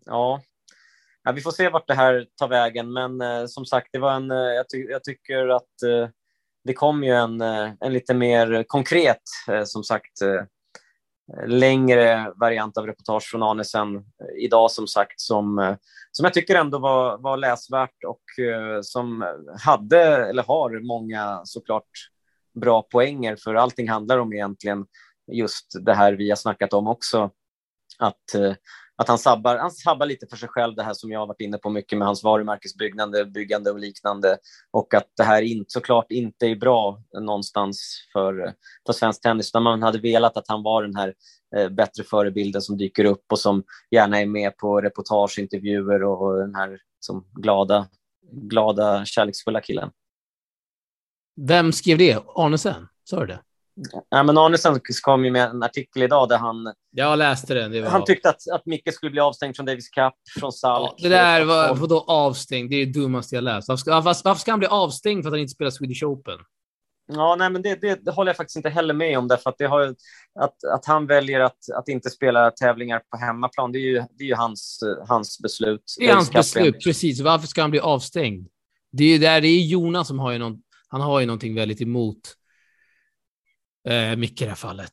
ja. 0.04 0.42
ja. 1.24 1.32
Vi 1.34 1.40
får 1.40 1.50
se 1.50 1.68
vart 1.68 1.88
det 1.88 1.94
här 1.94 2.26
tar 2.36 2.48
vägen. 2.48 2.92
Men 2.92 3.20
eh, 3.20 3.46
som 3.46 3.66
sagt, 3.66 3.88
det 3.92 3.98
var 3.98 4.12
en, 4.12 4.30
eh, 4.30 4.36
jag, 4.36 4.68
ty 4.68 4.78
jag 4.78 5.04
tycker 5.04 5.48
att 5.48 5.82
eh, 5.82 6.08
det 6.64 6.72
kom 6.74 7.04
ju 7.04 7.10
en, 7.10 7.40
eh, 7.40 7.72
en 7.80 7.92
lite 7.92 8.14
mer 8.14 8.64
konkret, 8.66 9.22
som 9.64 9.84
sagt, 9.84 10.22
längre 11.46 12.32
variant 12.36 12.78
av 12.78 12.86
reportage 12.86 13.30
från 13.30 13.42
Arnesen 13.42 13.96
eh, 13.96 14.02
idag, 14.44 14.70
som 14.70 14.86
sagt, 14.86 15.20
som, 15.20 15.58
eh, 15.58 15.76
som 16.12 16.24
jag 16.24 16.34
tycker 16.34 16.54
ändå 16.54 16.78
var, 16.78 17.18
var 17.18 17.36
läsvärt 17.36 18.04
och 18.06 18.44
eh, 18.44 18.78
som 18.82 19.24
hade, 19.60 20.00
eller 20.00 20.42
har, 20.42 20.86
många 20.86 21.40
såklart 21.44 21.88
bra 22.60 22.82
poänger, 22.82 23.36
för 23.36 23.54
allting 23.54 23.88
handlar 23.88 24.18
om 24.18 24.32
egentligen 24.32 24.86
just 25.32 25.66
det 25.84 25.94
här 25.94 26.12
vi 26.12 26.28
har 26.28 26.36
snackat 26.36 26.72
om 26.72 26.88
också. 26.88 27.30
Att, 27.98 28.34
att 28.96 29.08
han, 29.08 29.18
sabbar, 29.18 29.56
han 29.56 29.70
sabbar 29.70 30.06
lite 30.06 30.26
för 30.26 30.36
sig 30.36 30.48
själv, 30.48 30.74
det 30.74 30.82
här 30.82 30.94
som 30.94 31.10
jag 31.10 31.20
har 31.20 31.26
varit 31.26 31.40
inne 31.40 31.58
på 31.58 31.70
mycket 31.70 31.98
med 31.98 32.06
hans 32.06 32.24
varumärkesbyggande 32.24 33.24
byggande 33.24 33.70
och 33.70 33.78
liknande. 33.78 34.38
Och 34.70 34.94
att 34.94 35.08
det 35.16 35.22
här 35.22 35.42
in, 35.42 35.64
såklart 35.68 36.06
inte 36.10 36.46
är 36.46 36.56
bra 36.56 37.02
någonstans 37.20 38.08
för, 38.12 38.54
för 38.86 38.92
svensk 38.92 39.22
tennis. 39.22 39.50
Utan 39.50 39.62
man 39.62 39.82
hade 39.82 39.98
velat 39.98 40.36
att 40.36 40.48
han 40.48 40.62
var 40.62 40.82
den 40.82 40.96
här 40.96 41.14
eh, 41.56 41.68
bättre 41.68 42.04
förebilden 42.04 42.62
som 42.62 42.78
dyker 42.78 43.04
upp 43.04 43.24
och 43.32 43.38
som 43.38 43.64
gärna 43.90 44.20
är 44.20 44.26
med 44.26 44.56
på 44.56 44.80
reportageintervjuer 44.80 46.02
och, 46.02 46.22
och 46.22 46.38
den 46.38 46.54
här 46.54 46.78
som 47.00 47.26
glada, 47.32 47.88
glada, 48.32 49.04
kärleksfulla 49.04 49.60
killen. 49.60 49.90
Vem 51.36 51.72
skrev 51.72 51.98
det? 51.98 52.22
Arnesen? 52.34 52.88
Sa 53.04 53.20
du 53.20 53.26
det? 53.26 53.40
Ja, 54.08 54.22
men 54.22 54.38
Arnesen 54.38 54.80
kom 55.02 55.24
ju 55.24 55.30
med 55.30 55.50
en 55.50 55.62
artikel 55.62 56.02
idag 56.02 56.28
där 56.28 56.38
han... 56.38 56.72
Jag 56.90 57.18
läste 57.18 57.54
den. 57.54 57.82
Var... 57.82 57.90
Han 57.90 58.04
tyckte 58.04 58.28
att, 58.28 58.50
att 58.52 58.66
Micke 58.66 58.94
skulle 58.94 59.10
bli 59.10 59.20
avstängd 59.20 59.56
från 59.56 59.66
Davis 59.66 59.88
Cup, 59.88 60.12
från 60.40 60.52
Salk. 60.52 60.94
Ja, 60.96 61.08
det 61.08 61.14
där 61.14 61.44
var 61.44 61.74
vadå 61.74 62.04
avstängd? 62.08 62.70
Det 62.70 62.76
är 62.76 62.86
det 62.86 62.92
dummaste 62.92 63.34
jag 63.34 63.44
läst. 63.44 63.68
Varför 63.68 63.80
ska, 63.80 64.00
varför 64.00 64.40
ska 64.40 64.52
han 64.52 64.58
bli 64.58 64.68
avstängd 64.68 65.22
för 65.22 65.28
att 65.28 65.32
han 65.32 65.40
inte 65.40 65.52
spelar 65.52 65.70
Swedish 65.70 66.04
Open? 66.04 66.38
Ja, 67.06 67.36
nej, 67.38 67.50
men 67.50 67.62
det, 67.62 67.80
det, 67.80 68.04
det, 68.04 68.10
håller 68.10 68.28
jag 68.28 68.36
faktiskt 68.36 68.56
inte 68.56 68.68
heller 68.68 68.94
med 68.94 69.18
om. 69.18 69.28
Därför 69.28 69.50
att, 69.50 69.58
det 69.58 69.66
har, 69.66 69.94
att, 70.40 70.64
att 70.74 70.86
han 70.86 71.06
väljer 71.06 71.40
att, 71.40 71.58
att 71.76 71.88
inte 71.88 72.10
spela 72.10 72.50
tävlingar 72.50 73.02
på 73.10 73.16
hemmaplan, 73.16 73.72
det 73.72 73.78
är 73.78 73.90
ju, 73.90 74.02
det 74.18 74.24
är 74.24 74.28
ju 74.28 74.34
hans, 74.34 74.80
hans 75.08 75.38
beslut. 75.42 75.94
Det 75.98 76.08
är 76.08 76.14
hans 76.14 76.32
beslut, 76.32 76.84
precis. 76.84 77.20
Varför 77.20 77.46
ska 77.46 77.60
han 77.60 77.70
bli 77.70 77.80
avstängd? 77.80 78.48
Det 78.92 79.04
är, 79.04 79.18
där, 79.18 79.40
det 79.40 79.48
är 79.48 79.60
Jonas 79.60 80.08
som 80.08 80.18
har 80.18 80.32
ju, 80.32 80.38
någon, 80.38 80.56
han 80.88 81.00
har 81.00 81.20
ju 81.20 81.26
någonting 81.26 81.54
väldigt 81.54 81.80
emot 81.80 82.20
eh, 83.88 84.16
Micke 84.16 84.42
i 84.42 84.44
det 84.44 84.50
här 84.50 84.56
fallet. 84.56 84.92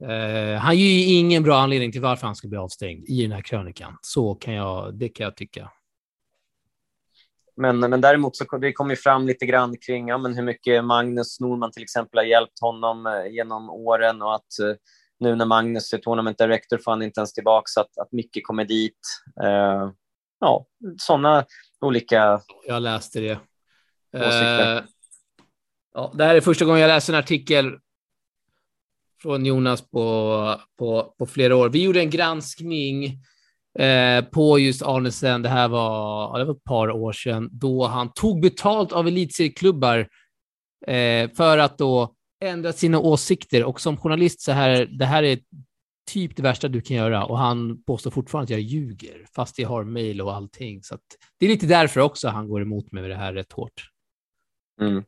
Eh, 0.00 0.60
han 0.60 0.76
ger 0.76 0.90
ju 0.90 1.14
ingen 1.14 1.42
bra 1.42 1.58
anledning 1.58 1.92
till 1.92 2.00
varför 2.00 2.26
han 2.26 2.36
ska 2.36 2.48
bli 2.48 2.58
avstängd 2.58 3.04
i 3.08 3.22
den 3.22 3.32
här 3.32 3.42
krönikan. 3.42 3.98
Så 4.00 4.34
kan 4.34 4.54
jag, 4.54 4.94
det 4.94 5.08
kan 5.08 5.24
jag 5.24 5.36
tycka. 5.36 5.70
Men, 7.56 7.78
men 7.78 8.00
däremot 8.00 8.36
så 8.36 8.58
det 8.58 8.72
kom 8.72 8.90
ju 8.90 8.96
fram 8.96 9.26
lite 9.26 9.46
grann 9.46 9.76
kring 9.86 10.08
ja, 10.08 10.18
men 10.18 10.34
hur 10.34 10.42
mycket 10.42 10.84
Magnus 10.84 11.40
Norman 11.40 11.72
till 11.72 11.82
exempel 11.82 12.18
har 12.18 12.24
hjälpt 12.24 12.60
honom 12.60 13.06
eh, 13.06 13.32
genom 13.32 13.70
åren 13.70 14.22
och 14.22 14.34
att 14.34 14.58
eh, 14.62 14.76
nu 15.20 15.34
när 15.34 15.44
Magnus 15.44 15.92
är 15.92 15.98
tournament 15.98 16.38
director 16.38 16.78
får 16.78 16.90
han 16.90 17.02
inte 17.02 17.20
ens 17.20 17.32
tillbaka 17.32 17.64
så 17.66 17.80
att, 17.80 17.98
att 17.98 18.12
Micke 18.12 18.38
kommer 18.42 18.64
dit. 18.64 18.98
Eh, 19.42 19.90
ja, 20.40 20.66
sådana 20.98 21.44
olika 21.80 22.40
Jag 22.66 22.82
läste 22.82 23.20
det. 23.20 23.38
Eh, 24.16 24.82
ja, 25.94 26.12
det 26.14 26.24
här 26.24 26.34
är 26.34 26.40
första 26.40 26.64
gången 26.64 26.80
jag 26.80 26.88
läser 26.88 27.12
en 27.12 27.18
artikel 27.18 27.78
från 29.26 29.46
Jonas 29.46 29.90
på, 29.90 30.60
på, 30.78 31.14
på 31.18 31.26
flera 31.26 31.56
år. 31.56 31.68
Vi 31.68 31.82
gjorde 31.82 32.00
en 32.00 32.10
granskning 32.10 33.04
eh, 33.78 34.24
på 34.24 34.58
just 34.58 34.82
Arnesen. 34.82 35.42
Det 35.42 35.48
här 35.48 35.68
var, 35.68 36.38
det 36.38 36.44
var 36.44 36.52
ett 36.54 36.64
par 36.64 36.90
år 36.90 37.12
sedan 37.12 37.48
då 37.52 37.86
han 37.86 38.12
tog 38.12 38.40
betalt 38.40 38.92
av 38.92 39.06
elitserieklubbar 39.08 39.98
eh, 40.86 41.30
för 41.36 41.58
att 41.58 41.78
då 41.78 42.14
ändra 42.44 42.72
sina 42.72 42.98
åsikter. 42.98 43.64
Och 43.64 43.80
som 43.80 43.96
journalist 43.96 44.40
så 44.40 44.52
här, 44.52 44.86
det 44.98 45.06
här 45.06 45.22
är 45.22 45.38
typ 46.10 46.36
det 46.36 46.42
värsta 46.42 46.68
du 46.68 46.80
kan 46.80 46.96
göra 46.96 47.24
och 47.24 47.38
han 47.38 47.82
påstår 47.82 48.10
fortfarande 48.10 48.44
att 48.44 48.50
jag 48.50 48.60
ljuger 48.60 49.26
fast 49.36 49.58
jag 49.58 49.68
har 49.68 49.84
mejl 49.84 50.20
och 50.20 50.34
allting. 50.34 50.82
Så 50.82 50.98
det 51.38 51.46
är 51.46 51.50
lite 51.50 51.66
därför 51.66 52.00
också 52.00 52.28
han 52.28 52.48
går 52.48 52.62
emot 52.62 52.92
mig 52.92 53.02
med 53.02 53.10
det 53.10 53.16
här 53.16 53.32
rätt 53.32 53.52
hårt. 53.52 53.90
Mm. 54.80 55.04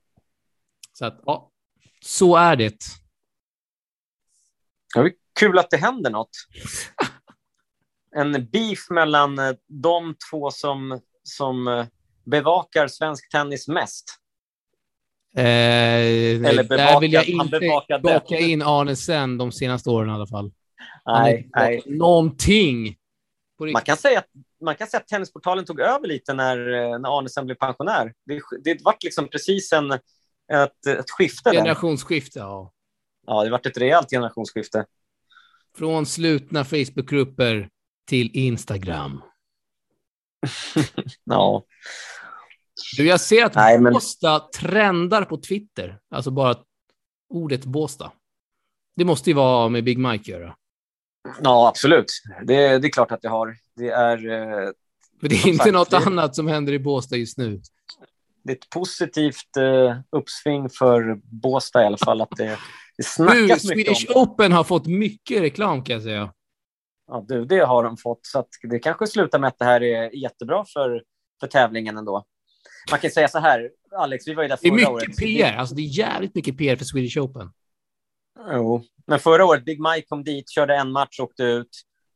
Så 0.92 1.06
att, 1.06 1.20
ja, 1.26 1.50
så 2.00 2.36
är 2.36 2.56
det. 2.56 3.07
Ja, 4.94 5.08
kul 5.40 5.58
att 5.58 5.70
det 5.70 5.76
händer 5.76 6.10
något. 6.10 6.30
En 8.16 8.32
beef 8.52 8.90
mellan 8.90 9.38
eh, 9.38 9.52
de 9.66 10.14
två 10.30 10.50
som, 10.50 11.00
som 11.22 11.68
eh, 11.68 11.86
bevakar 12.24 12.88
svensk 12.88 13.30
tennis 13.30 13.68
mest. 13.68 14.04
Eh, 15.36 15.44
Eller 15.44 16.64
bevakar, 16.64 16.76
där 16.76 17.00
vill 17.00 17.12
jag 17.12 17.28
inte 17.28 17.60
baka 18.02 18.38
in 18.38 18.62
Arne 18.62 18.96
sen 18.96 19.38
de 19.38 19.52
senaste 19.52 19.90
åren 19.90 20.10
i 20.10 20.12
alla 20.12 20.26
fall. 20.26 20.52
Nej, 21.06 21.48
nej. 21.56 21.82
Någonting. 21.86 22.96
Man 23.72 23.82
kan, 23.82 23.96
säga 23.96 24.18
att, 24.18 24.26
man 24.64 24.74
kan 24.74 24.86
säga 24.86 25.00
att 25.00 25.08
Tennisportalen 25.08 25.64
tog 25.64 25.80
över 25.80 26.08
lite 26.08 26.34
när, 26.34 26.72
eh, 26.72 26.98
när 26.98 27.18
Arnesen 27.18 27.44
blev 27.46 27.54
pensionär. 27.54 28.14
Det, 28.26 28.40
det 28.64 28.84
var 28.84 28.96
liksom 29.00 29.28
precis 29.28 29.72
en, 29.72 29.92
ett, 29.92 30.86
ett 30.86 31.10
skifte. 31.10 31.50
Generationsskifte, 31.50 32.38
ja. 32.38 32.72
Ja, 33.28 33.44
det 33.44 33.50
varit 33.50 33.66
ett 33.66 33.78
rejält 33.78 34.10
generationsskifte. 34.10 34.86
Från 35.76 36.06
slutna 36.06 36.64
Facebookgrupper 36.64 37.68
till 38.06 38.30
Instagram. 38.32 39.22
ja. 41.24 41.64
Du, 42.96 43.06
jag 43.06 43.20
ser 43.20 43.44
att 43.44 43.54
Nej, 43.54 43.80
men... 43.80 43.92
Båstad 43.92 44.38
trendar 44.38 45.24
på 45.24 45.36
Twitter. 45.36 45.98
Alltså 46.10 46.30
bara 46.30 46.56
ordet 47.28 47.64
Båstad. 47.64 48.12
Det 48.96 49.04
måste 49.04 49.30
ju 49.30 49.34
vara 49.34 49.68
med 49.68 49.84
Big 49.84 49.98
Mike 49.98 50.30
göra. 50.30 50.56
Ja, 51.42 51.68
absolut. 51.68 52.12
Det, 52.44 52.78
det 52.78 52.88
är 52.88 52.92
klart 52.92 53.12
att 53.12 53.22
det 53.22 53.28
har. 53.28 53.56
Det 53.76 53.88
är... 53.88 54.30
Eh, 54.30 54.70
Men 55.20 55.30
det 55.30 55.34
är 55.34 55.48
inte 55.48 55.64
sagt, 55.64 55.74
något 55.74 55.90
det... 55.90 55.98
annat 55.98 56.36
som 56.36 56.48
händer 56.48 56.72
i 56.72 56.78
Båstad 56.78 57.16
just 57.16 57.38
nu 57.38 57.60
det 58.48 58.52
är 58.52 58.56
ett 58.56 58.70
positivt 58.70 59.56
eh, 59.56 59.98
uppsving 60.10 60.68
för 60.70 61.20
Båstad 61.24 61.82
i 61.82 61.86
alla 61.86 61.96
fall. 61.96 62.20
Att 62.20 62.36
det, 62.36 62.58
det 62.98 63.04
snackas 63.04 63.64
nu, 63.64 63.76
mycket 63.76 63.96
Swedish 63.96 64.16
Open 64.16 64.52
har 64.52 64.64
fått 64.64 64.86
mycket 64.86 65.42
reklam 65.42 65.84
kan 65.84 65.94
jag 65.94 66.02
säga. 66.02 66.32
Ja, 67.06 67.24
du, 67.28 67.44
det 67.44 67.58
har 67.58 67.84
de 67.84 67.96
fått. 67.96 68.20
Så 68.22 68.44
det 68.62 68.78
kanske 68.78 69.06
slutar 69.06 69.38
med 69.38 69.48
att 69.48 69.58
det 69.58 69.64
här 69.64 69.82
är 69.82 70.16
jättebra 70.16 70.64
för, 70.72 71.02
för 71.40 71.46
tävlingen 71.46 71.96
ändå. 71.96 72.24
Man 72.90 73.00
kan 73.00 73.10
säga 73.10 73.28
så 73.28 73.38
här, 73.38 73.70
Alex, 73.96 74.28
vi 74.28 74.34
var 74.34 74.42
ju 74.42 74.48
där 74.48 74.56
förra 74.56 74.90
året. 74.90 75.06
Det 75.18 75.24
är 75.24 75.26
mycket 75.26 75.38
året. 75.38 75.52
PR, 75.52 75.56
alltså 75.56 75.74
det 75.74 75.82
är 75.82 75.98
jävligt 75.98 76.34
mycket 76.34 76.58
PR 76.58 76.76
för 76.76 76.84
Swedish 76.84 77.18
Open. 77.18 77.52
Jo, 78.52 78.84
men 79.06 79.18
förra 79.18 79.44
året, 79.44 79.64
Big 79.64 79.80
Mike 79.80 80.06
kom 80.08 80.24
dit, 80.24 80.50
körde 80.50 80.76
en 80.76 80.92
match, 80.92 81.20
åkte 81.20 81.42
ut. 81.42 81.68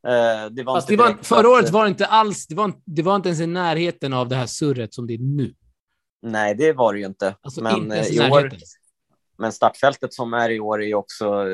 Eh, 0.09 0.51
det 0.51 0.63
var 0.63 0.75
alltså, 0.75 0.91
det 0.91 0.97
var, 0.97 1.19
förra 1.23 1.49
året 1.49 1.71
var 1.71 1.85
det 1.85 1.89
inte 1.89 2.07
alls, 2.07 2.47
det 2.47 2.55
var, 2.55 2.73
det 2.87 3.03
var 3.03 3.17
inte 3.17 3.29
ens 3.29 3.41
i 3.41 3.47
närheten 3.47 4.13
av 4.13 4.29
det 4.29 4.37
här 4.37 4.47
surret 4.47 4.95
som 4.95 5.07
det 5.07 5.15
är 5.15 5.19
nu. 5.19 5.55
Nej, 6.23 6.55
det 6.55 6.73
var 6.73 6.93
det 6.93 7.01
ju 7.01 7.07
inte. 7.07 7.37
Alltså, 7.41 7.63
men 7.63 7.77
inte 7.77 8.15
i 8.15 8.21
år, 8.21 8.53
men 9.43 9.53
startfältet 9.53 10.15
som 10.15 10.35
är 10.35 10.51
i 10.51 10.61
år 10.61 10.83
är 10.83 10.95
också 10.95 11.47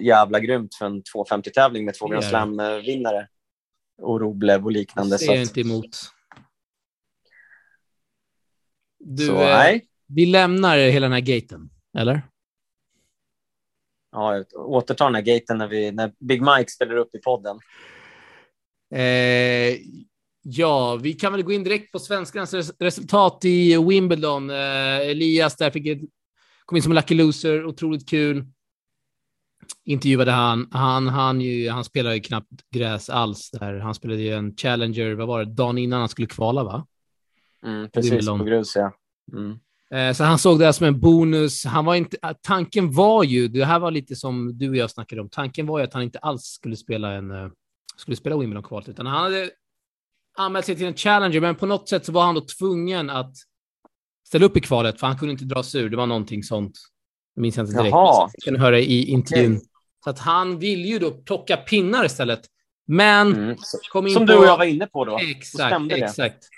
jävla 0.00 0.40
grymt 0.40 0.74
för 0.74 0.86
en 0.86 1.02
250-tävling 1.02 1.84
med 1.84 1.94
två 1.94 2.06
Grand 2.06 2.24
Slam-vinnare. 2.24 3.28
Och 4.02 4.20
Roblev 4.20 4.64
och 4.64 4.72
liknande. 4.72 5.16
Det 5.16 5.24
är 5.24 5.34
jag 5.34 5.42
inte 5.42 5.60
emot. 5.60 5.88
Du, 8.98 9.26
så, 9.26 9.42
eh. 9.42 9.80
Vi 10.06 10.26
lämnar 10.26 10.78
hela 10.78 11.04
den 11.04 11.12
här 11.12 11.20
gaten, 11.20 11.70
eller? 11.98 12.22
Ja, 14.12 14.44
återtar 14.54 15.04
den 15.04 15.14
här 15.14 15.22
gaten 15.22 15.58
när, 15.58 15.68
vi, 15.68 15.92
när 15.92 16.12
Big 16.18 16.42
Mike 16.42 16.70
ställer 16.70 16.96
upp 16.96 17.14
i 17.14 17.18
podden. 17.18 17.58
Eh, 18.94 19.78
Ja, 20.50 20.96
vi 21.02 21.12
kan 21.12 21.32
väl 21.32 21.42
gå 21.42 21.52
in 21.52 21.64
direkt 21.64 21.92
på 21.92 21.98
svenskarnas 21.98 22.72
resultat 22.78 23.44
i 23.44 23.76
Wimbledon. 23.76 24.50
Eh, 24.50 24.98
Elias 24.98 25.56
där 25.56 25.70
fick 25.70 25.86
ett, 25.86 26.00
kom 26.68 26.76
in 26.76 26.82
som 26.82 26.92
lucky 26.92 27.14
loser, 27.14 27.66
otroligt 27.66 28.08
kul. 28.08 28.44
Intervjuade 29.84 30.30
han. 30.30 30.68
Han, 30.70 31.08
han, 31.08 31.40
ju, 31.40 31.70
han 31.70 31.84
spelade 31.84 32.14
ju 32.14 32.20
knappt 32.20 32.70
gräs 32.74 33.10
alls 33.10 33.50
där. 33.50 33.78
Han 33.78 33.94
spelade 33.94 34.22
ju 34.22 34.34
en 34.34 34.56
Challenger, 34.56 35.14
vad 35.14 35.28
var 35.28 35.44
det, 35.44 35.52
dagen 35.54 35.78
innan 35.78 36.00
han 36.00 36.08
skulle 36.08 36.26
kvala, 36.26 36.64
va? 36.64 36.86
Mm, 37.62 37.90
precis, 37.90 38.26
på 38.26 38.44
grus, 38.44 38.76
ja. 38.76 38.92
Mm. 39.32 39.58
Eh, 39.90 40.14
så 40.14 40.24
han 40.24 40.38
såg 40.38 40.58
det 40.58 40.64
här 40.64 40.72
som 40.72 40.86
en 40.86 41.00
bonus. 41.00 41.64
Han 41.64 41.84
var 41.84 41.94
inte, 41.94 42.16
tanken 42.42 42.92
var 42.92 43.24
ju, 43.24 43.48
det 43.48 43.64
här 43.64 43.78
var 43.78 43.90
lite 43.90 44.16
som 44.16 44.58
du 44.58 44.68
och 44.70 44.76
jag 44.76 44.90
snackade 44.90 45.20
om, 45.20 45.28
tanken 45.28 45.66
var 45.66 45.78
ju 45.78 45.84
att 45.84 45.94
han 45.94 46.02
inte 46.02 46.18
alls 46.18 46.42
skulle 46.42 46.76
spela 46.76 47.12
en 47.12 47.30
eh, 47.30 47.48
skulle 47.96 48.16
spela 48.16 48.36
Wimbledon-kvalet, 48.36 48.88
utan 48.88 49.06
han 49.06 49.22
hade 49.22 49.50
anmält 50.36 50.66
sig 50.66 50.76
till 50.76 50.86
en 50.86 50.94
Challenger, 50.94 51.40
men 51.40 51.54
på 51.54 51.66
något 51.66 51.88
sätt 51.88 52.04
så 52.04 52.12
var 52.12 52.24
han 52.24 52.34
då 52.34 52.40
tvungen 52.58 53.10
att 53.10 53.32
ställa 54.28 54.46
upp 54.46 54.56
i 54.56 54.60
kvalet, 54.60 55.00
för 55.00 55.06
han 55.06 55.18
kunde 55.18 55.32
inte 55.32 55.44
dra 55.44 55.62
sig 55.62 55.80
ur. 55.80 55.90
Det 55.90 55.96
var 55.96 56.06
någonting 56.06 56.42
sånt. 56.42 56.78
Jag 57.34 57.42
minns 57.42 57.58
inte 57.58 57.72
direkt. 57.72 57.90
Jaha. 57.90 58.30
Jag 58.32 58.42
kan 58.42 58.60
höra 58.60 58.78
i 58.78 59.04
intervjun. 59.04 59.56
Okay. 59.56 59.66
Så 60.04 60.10
att 60.10 60.18
han 60.18 60.58
ville 60.58 60.88
ju 60.88 60.98
då 60.98 61.10
plocka 61.10 61.56
pinnar 61.56 62.04
istället. 62.04 62.40
Men 62.86 63.34
mm. 63.34 63.56
kom 63.92 64.06
in 64.06 64.14
Som 64.14 64.26
på... 64.26 64.32
du 64.32 64.38
och 64.38 64.46
jag 64.46 64.58
var 64.58 64.64
inne 64.64 64.86
på 64.86 65.04
då. 65.04 65.18
Exakt, 65.18 65.92
exakt. 65.92 66.48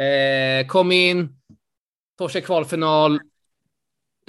Eh, 0.00 0.66
kom 0.66 0.92
in, 0.92 1.36
torskade 2.18 2.46
kvalfinal, 2.46 3.20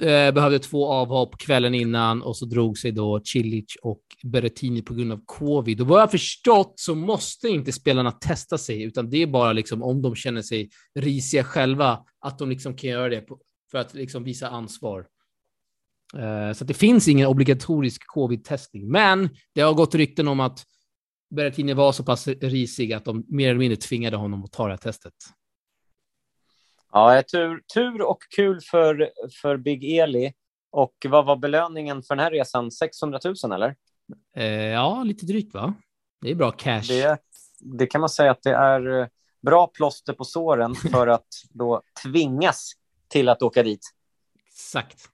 eh, 0.02 0.34
behövde 0.34 0.58
två 0.58 0.92
avhopp 0.92 1.38
kvällen 1.38 1.74
innan 1.74 2.22
och 2.22 2.36
så 2.36 2.46
drog 2.46 2.78
sig 2.78 2.92
då 2.92 3.20
Cilic 3.24 3.76
och 3.82 4.02
Berrettini 4.22 4.82
på 4.82 4.94
grund 4.94 5.12
av 5.12 5.20
covid. 5.26 5.80
Och 5.80 5.86
vad 5.86 6.00
jag 6.00 6.10
förstått 6.10 6.74
så 6.76 6.94
måste 6.94 7.48
inte 7.48 7.72
spelarna 7.72 8.12
testa 8.12 8.58
sig, 8.58 8.82
utan 8.82 9.10
det 9.10 9.22
är 9.22 9.26
bara 9.26 9.52
liksom 9.52 9.82
om 9.82 10.02
de 10.02 10.14
känner 10.14 10.42
sig 10.42 10.70
risiga 10.94 11.44
själva, 11.44 11.98
att 12.20 12.38
de 12.38 12.50
liksom 12.50 12.76
kan 12.76 12.90
göra 12.90 13.08
det 13.08 13.20
på, 13.20 13.38
för 13.70 13.78
att 13.78 13.94
liksom 13.94 14.24
visa 14.24 14.48
ansvar. 14.48 15.06
Eh, 16.16 16.52
så 16.52 16.64
det 16.64 16.74
finns 16.74 17.08
ingen 17.08 17.26
obligatorisk 17.26 18.02
covid-testning, 18.06 18.90
men 18.90 19.28
det 19.54 19.60
har 19.60 19.74
gått 19.74 19.94
rykten 19.94 20.28
om 20.28 20.40
att 20.40 20.64
Berrettini 21.30 21.74
var 21.74 21.92
så 21.92 22.04
pass 22.04 22.28
risig 22.28 22.92
att 22.92 23.04
de 23.04 23.24
mer 23.28 23.48
eller 23.48 23.58
mindre 23.58 23.76
tvingade 23.76 24.16
honom 24.16 24.44
att 24.44 24.52
ta 24.52 24.64
det 24.64 24.72
här 24.72 24.76
testet. 24.76 25.14
Ja, 26.96 27.22
tur, 27.22 27.60
tur 27.74 28.02
och 28.02 28.18
kul 28.36 28.60
för, 28.60 29.10
för 29.42 29.56
Big 29.56 29.98
Eli. 29.98 30.32
Och 30.70 30.94
vad 31.08 31.26
var 31.26 31.36
belöningen 31.36 32.02
för 32.02 32.16
den 32.16 32.24
här 32.24 32.30
resan? 32.30 32.70
600 32.70 33.20
000 33.44 33.52
eller? 33.52 33.76
Eh, 34.36 34.46
ja, 34.46 35.02
lite 35.02 35.26
drygt 35.26 35.54
va? 35.54 35.74
Det 36.20 36.30
är 36.30 36.34
bra 36.34 36.50
cash. 36.50 36.82
Det, 36.88 37.18
det 37.60 37.86
kan 37.86 38.00
man 38.00 38.10
säga 38.10 38.30
att 38.30 38.42
det 38.42 38.54
är 38.54 39.00
eh, 39.00 39.06
bra 39.42 39.66
plåster 39.66 40.12
på 40.12 40.24
såren 40.24 40.74
för 40.92 41.06
att 41.06 41.26
då 41.50 41.82
tvingas 42.02 42.72
till 43.08 43.28
att 43.28 43.42
åka 43.42 43.62
dit. 43.62 43.92
Exakt. 44.48 45.08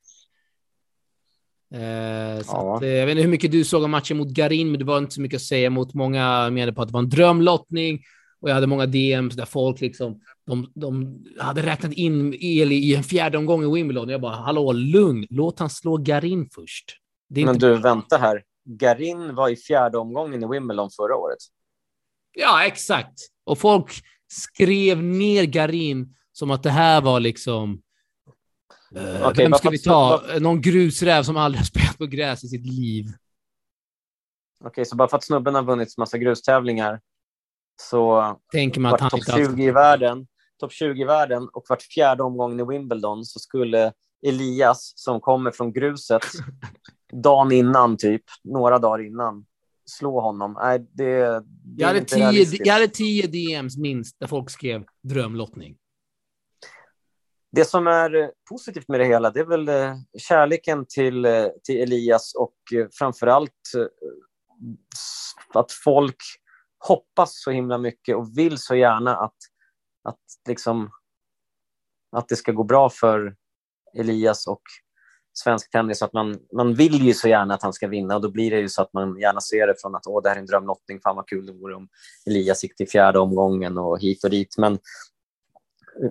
Eh, 1.74 2.42
så 2.42 2.52
ja. 2.52 2.76
att, 2.76 2.82
eh, 2.82 2.88
jag 2.88 3.06
vet 3.06 3.12
inte 3.12 3.22
hur 3.22 3.30
mycket 3.30 3.52
du 3.52 3.64
såg 3.64 3.82
av 3.82 3.90
matchen 3.90 4.16
mot 4.16 4.28
Garin, 4.28 4.70
men 4.70 4.78
det 4.78 4.84
var 4.84 4.98
inte 4.98 5.14
så 5.14 5.20
mycket 5.20 5.36
att 5.36 5.42
säga 5.42 5.70
mot. 5.70 5.94
Många 5.94 6.50
menade 6.50 6.72
på 6.72 6.82
att 6.82 6.88
det 6.88 6.92
var 6.94 7.00
en 7.00 7.10
drömlottning 7.10 8.02
och 8.42 8.50
jag 8.50 8.54
hade 8.54 8.66
många 8.66 8.86
DMs 8.86 9.34
där 9.34 9.44
folk 9.44 9.80
liksom, 9.80 10.20
de, 10.46 10.72
de 10.74 11.24
hade 11.38 11.62
räknat 11.62 11.92
in 11.92 12.34
Eli 12.34 12.74
i 12.74 12.94
en 12.94 13.02
fjärde 13.02 13.38
omgång 13.38 13.64
i 13.64 13.74
Wimbledon. 13.74 14.08
Jag 14.08 14.20
bara, 14.20 14.36
hallå, 14.36 14.72
lugn, 14.72 15.26
låt 15.30 15.58
han 15.58 15.70
slå 15.70 15.96
Garin 15.96 16.48
först. 16.54 16.96
men 17.28 17.58
du, 17.58 17.76
vänta 17.76 18.16
här. 18.16 18.42
Garin 18.64 19.34
var 19.34 19.48
i 19.48 19.56
fjärde 19.56 19.98
omgången 19.98 20.42
i 20.42 20.46
Wimbledon 20.46 20.90
förra 20.90 21.16
året. 21.16 21.38
Ja, 22.32 22.64
exakt. 22.64 23.18
Och 23.44 23.58
folk 23.58 23.92
skrev 24.28 25.02
ner 25.02 25.44
Garin 25.44 26.16
som 26.32 26.50
att 26.50 26.62
det 26.62 26.70
här 26.70 27.00
var 27.00 27.20
liksom... 27.20 27.82
Uh, 28.96 29.28
okay, 29.28 29.44
vem 29.44 29.52
ska 29.52 29.70
vi 29.70 29.78
ta? 29.78 30.22
Någon 30.40 30.60
grusräv 30.60 31.22
som 31.22 31.36
aldrig 31.36 31.60
har 31.60 31.64
spelat 31.80 31.98
på 31.98 32.06
gräs 32.06 32.44
i 32.44 32.48
sitt 32.48 32.66
liv. 32.66 33.04
Okej, 34.60 34.70
okay, 34.70 34.84
så 34.84 34.96
bara 34.96 35.08
för 35.08 35.16
att 35.16 35.24
snubben 35.24 35.54
har 35.54 35.62
vunnit 35.62 35.98
massa 35.98 36.18
grustävlingar 36.18 37.00
så 37.90 38.36
tänker 38.52 38.80
man 38.80 38.94
att 38.94 39.00
han 39.00 39.10
topp 39.10 39.24
20 39.36 39.64
i 39.64 39.70
världen, 39.70 40.26
topp 40.60 40.72
20 40.72 41.02
i 41.02 41.04
världen 41.04 41.48
och 41.52 41.64
vart 41.68 41.82
fjärde 41.82 42.22
omgången 42.22 42.60
i 42.60 42.64
Wimbledon 42.64 43.24
så 43.24 43.38
skulle 43.38 43.92
Elias 44.26 44.92
som 44.96 45.20
kommer 45.20 45.50
från 45.50 45.72
gruset 45.72 46.22
dagen 47.12 47.52
innan, 47.52 47.96
typ 47.96 48.22
några 48.44 48.78
dagar 48.78 49.06
innan, 49.06 49.46
slå 49.90 50.20
honom. 50.20 50.56
Nej, 50.60 50.78
det, 50.78 51.18
det 51.24 51.44
jag, 51.76 51.88
hade 51.88 52.04
tio, 52.04 52.46
jag 52.64 52.74
hade 52.74 52.88
tio 52.88 53.26
DMs 53.26 53.76
minst 53.76 54.20
där 54.20 54.26
folk 54.26 54.50
skrev 54.50 54.84
drömlottning. 55.02 55.76
Det 57.52 57.64
som 57.64 57.86
är 57.86 58.30
positivt 58.48 58.88
med 58.88 59.00
det 59.00 59.06
hela, 59.06 59.30
det 59.30 59.40
är 59.40 59.44
väl 59.44 59.68
eh, 59.68 59.96
kärleken 60.18 60.86
till, 60.88 61.24
eh, 61.24 61.46
till 61.64 61.80
Elias 61.80 62.34
och 62.34 62.54
eh, 62.74 62.86
framför 62.92 63.26
allt 63.26 63.52
att 65.54 65.72
folk 65.72 66.16
hoppas 66.88 67.42
så 67.42 67.50
himla 67.50 67.78
mycket 67.78 68.16
och 68.16 68.38
vill 68.38 68.58
så 68.58 68.74
gärna 68.74 69.16
att, 69.16 69.36
att, 70.04 70.20
liksom, 70.48 70.90
att 72.16 72.28
det 72.28 72.36
ska 72.36 72.52
gå 72.52 72.64
bra 72.64 72.90
för 72.90 73.36
Elias 73.94 74.46
och 74.46 74.62
svensk 75.32 75.70
tennis. 75.70 76.02
Att 76.02 76.12
man, 76.12 76.38
man 76.52 76.74
vill 76.74 77.06
ju 77.06 77.14
så 77.14 77.28
gärna 77.28 77.54
att 77.54 77.62
han 77.62 77.72
ska 77.72 77.88
vinna 77.88 78.14
och 78.14 78.22
då 78.22 78.30
blir 78.30 78.50
det 78.50 78.60
ju 78.60 78.68
så 78.68 78.82
att 78.82 78.92
man 78.92 79.18
gärna 79.18 79.40
ser 79.40 79.66
det 79.66 79.74
från 79.80 79.94
att 79.94 80.06
Åh, 80.06 80.22
det 80.22 80.28
här 80.28 80.36
är 80.36 80.40
en 80.40 80.46
drömlottning, 80.46 81.00
fan 81.00 81.16
vad 81.16 81.28
kul 81.28 81.46
det 81.46 81.52
vore 81.52 81.74
om 81.74 81.88
Elias 82.26 82.62
gick 82.62 82.76
till 82.76 82.88
fjärde 82.88 83.18
omgången 83.18 83.78
och 83.78 84.00
hit 84.00 84.24
och 84.24 84.30
dit. 84.30 84.54
Men 84.58 84.78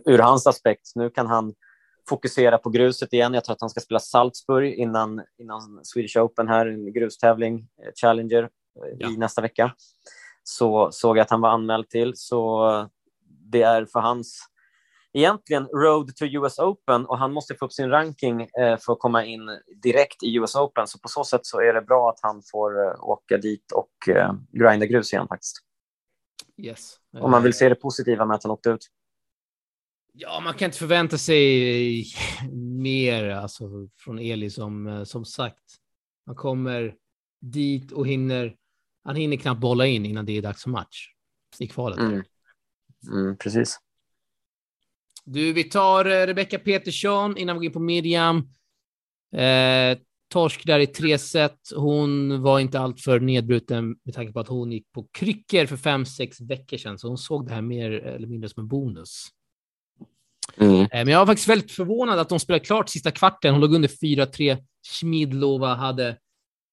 ur 0.05 0.19
hans 0.19 0.47
aspekt, 0.47 0.91
nu 0.95 1.09
kan 1.09 1.27
han 1.27 1.53
fokusera 2.09 2.57
på 2.57 2.69
gruset 2.69 3.13
igen. 3.13 3.33
Jag 3.33 3.43
tror 3.43 3.53
att 3.53 3.61
han 3.61 3.69
ska 3.69 3.79
spela 3.79 3.99
Salzburg 3.99 4.73
innan, 4.73 5.21
innan 5.37 5.85
Swedish 5.85 6.17
Open 6.17 6.47
här, 6.47 6.65
en 6.65 6.93
grustävling, 6.93 7.59
eh, 7.59 7.91
Challenger, 8.01 8.43
eh, 8.43 8.49
ja. 8.99 9.09
i 9.09 9.17
nästa 9.17 9.41
vecka. 9.41 9.75
Så 10.43 10.91
såg 10.91 11.17
jag 11.17 11.23
att 11.23 11.29
han 11.29 11.41
var 11.41 11.49
anmäld 11.49 11.89
till, 11.89 12.13
så 12.15 12.89
det 13.51 13.61
är 13.61 13.85
för 13.85 13.99
hans 13.99 14.51
egentligen 15.13 15.67
road 15.67 16.15
to 16.15 16.25
US 16.25 16.59
Open 16.59 17.05
och 17.05 17.17
han 17.17 17.33
måste 17.33 17.55
få 17.55 17.65
upp 17.65 17.73
sin 17.73 17.89
ranking 17.89 18.41
eh, 18.41 18.77
för 18.77 18.93
att 18.93 18.99
komma 18.99 19.25
in 19.25 19.41
direkt 19.83 20.23
i 20.23 20.35
US 20.35 20.55
Open. 20.55 20.87
Så 20.87 20.99
på 20.99 21.07
så 21.07 21.23
sätt 21.23 21.45
så 21.45 21.61
är 21.61 21.73
det 21.73 21.81
bra 21.81 22.09
att 22.09 22.19
han 22.21 22.41
får 22.51 22.87
eh, 22.87 23.03
åka 23.03 23.37
dit 23.37 23.71
och 23.71 24.15
eh, 24.15 24.33
grinda 24.51 24.85
grus 24.85 25.13
igen 25.13 25.27
faktiskt. 25.27 25.57
Yes. 26.57 26.95
Om 27.17 27.31
man 27.31 27.43
vill 27.43 27.53
se 27.53 27.69
det 27.69 27.75
positiva 27.75 28.25
med 28.25 28.35
att 28.35 28.43
han 28.43 28.51
åkte 28.51 28.69
ut. 28.69 28.87
Ja, 30.13 30.39
man 30.39 30.53
kan 30.53 30.65
inte 30.65 30.77
förvänta 30.77 31.17
sig 31.17 32.05
mer 32.81 33.29
alltså, 33.29 33.69
från 33.97 34.19
Eli 34.19 34.49
som, 34.49 35.05
som 35.05 35.25
sagt. 35.25 35.63
Han 36.25 36.35
kommer 36.35 36.95
dit 37.41 37.91
och 37.91 38.07
hinner. 38.07 38.55
Han 39.03 39.15
hinner 39.15 39.37
knappt 39.37 39.61
bolla 39.61 39.87
in 39.87 40.05
innan 40.05 40.25
det 40.25 40.37
är 40.37 40.41
dags 40.41 40.63
för 40.63 40.69
match 40.69 41.07
i 41.59 41.67
kvalet. 41.67 41.99
Mm. 41.99 42.23
Mm, 43.11 43.37
precis. 43.37 43.77
Du, 45.25 45.53
vi 45.53 45.63
tar 45.63 46.05
eh, 46.05 46.25
Rebecca 46.27 46.59
Petersson 46.59 47.37
innan 47.37 47.55
vi 47.55 47.59
går 47.59 47.65
in 47.65 47.73
på 47.73 47.79
Miriam. 47.79 48.37
Eh, 49.35 49.97
torsk 50.31 50.65
där 50.65 50.79
i 50.79 50.87
tre 50.87 51.17
set. 51.17 51.59
Hon 51.75 52.41
var 52.41 52.59
inte 52.59 52.79
alltför 52.79 53.19
nedbruten 53.19 53.95
med 54.03 54.13
tanke 54.13 54.33
på 54.33 54.39
att 54.39 54.47
hon 54.47 54.71
gick 54.71 54.91
på 54.91 55.07
kryckor 55.11 55.65
för 55.65 55.77
fem, 55.77 56.05
sex 56.05 56.41
veckor 56.41 56.77
sedan, 56.77 56.99
så 56.99 57.07
hon 57.07 57.17
såg 57.17 57.47
det 57.47 57.53
här 57.53 57.61
mer 57.61 57.91
eller 57.91 58.27
mindre 58.27 58.49
som 58.49 58.61
en 58.61 58.67
bonus. 58.67 59.27
Mm. 60.57 60.81
Eh, 60.81 60.87
men 60.91 61.07
jag 61.07 61.19
var 61.19 61.25
faktiskt 61.25 61.49
väldigt 61.49 61.71
förvånad 61.71 62.19
att 62.19 62.29
de 62.29 62.39
spelade 62.39 62.65
klart 62.65 62.89
sista 62.89 63.11
kvarten. 63.11 63.53
Hon 63.53 63.61
låg 63.61 63.73
under 63.73 63.89
4-3. 63.89 64.57
Schmidlova 64.87 65.75
hade 65.75 66.17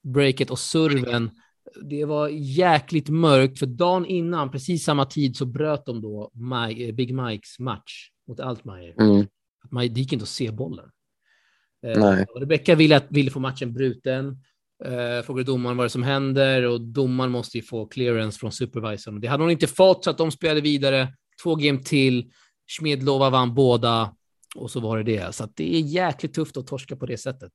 breaket 0.02 0.50
och 0.50 0.58
serven. 0.58 1.30
Det 1.82 2.04
var 2.04 2.28
jäkligt 2.28 3.08
mörkt, 3.08 3.58
för 3.58 3.66
dagen 3.66 4.06
innan, 4.06 4.50
precis 4.50 4.84
samma 4.84 5.04
tid, 5.04 5.36
så 5.36 5.46
bröt 5.46 5.86
de 5.86 6.00
då 6.00 6.30
My, 6.34 6.92
Big 6.92 7.14
Mikes 7.14 7.58
match 7.58 8.10
mot 8.28 8.40
Altmaier. 8.40 8.94
Mm. 9.00 9.26
Man, 9.70 9.82
det 9.82 10.00
gick 10.00 10.12
inte 10.12 10.22
att 10.22 10.28
se 10.28 10.50
bollen. 10.50 10.90
Eh, 11.86 12.24
Rebecka 12.40 12.74
ville, 12.74 13.02
ville 13.08 13.30
få 13.30 13.40
matchen 13.40 13.72
bruten. 13.72 14.42
Eh, 14.84 15.24
frågade 15.24 15.44
domaren 15.44 15.76
vad 15.76 15.86
det 15.86 15.90
som 15.90 16.02
händer 16.02 16.62
och 16.62 16.80
domaren 16.80 17.30
måste 17.30 17.58
ju 17.58 17.62
få 17.62 17.86
clearance 17.86 18.38
från 18.38 18.52
supervisorn. 18.52 19.20
Det 19.20 19.26
hade 19.26 19.42
hon 19.42 19.50
inte 19.50 19.66
fått 19.66 20.04
så 20.04 20.10
att 20.10 20.18
de 20.18 20.30
spelade 20.30 20.60
vidare. 20.60 21.14
Två 21.42 21.54
game 21.54 21.78
till. 21.78 22.30
Smedlova 22.70 23.30
vann 23.30 23.54
båda 23.54 24.14
och 24.56 24.70
så 24.70 24.80
var 24.80 24.96
det 24.96 25.02
det. 25.02 25.34
Så 25.34 25.48
det 25.54 25.76
är 25.76 25.80
jäkligt 25.80 26.34
tufft 26.34 26.56
att 26.56 26.66
torska 26.66 26.96
på 26.96 27.06
det 27.06 27.18
sättet. 27.18 27.52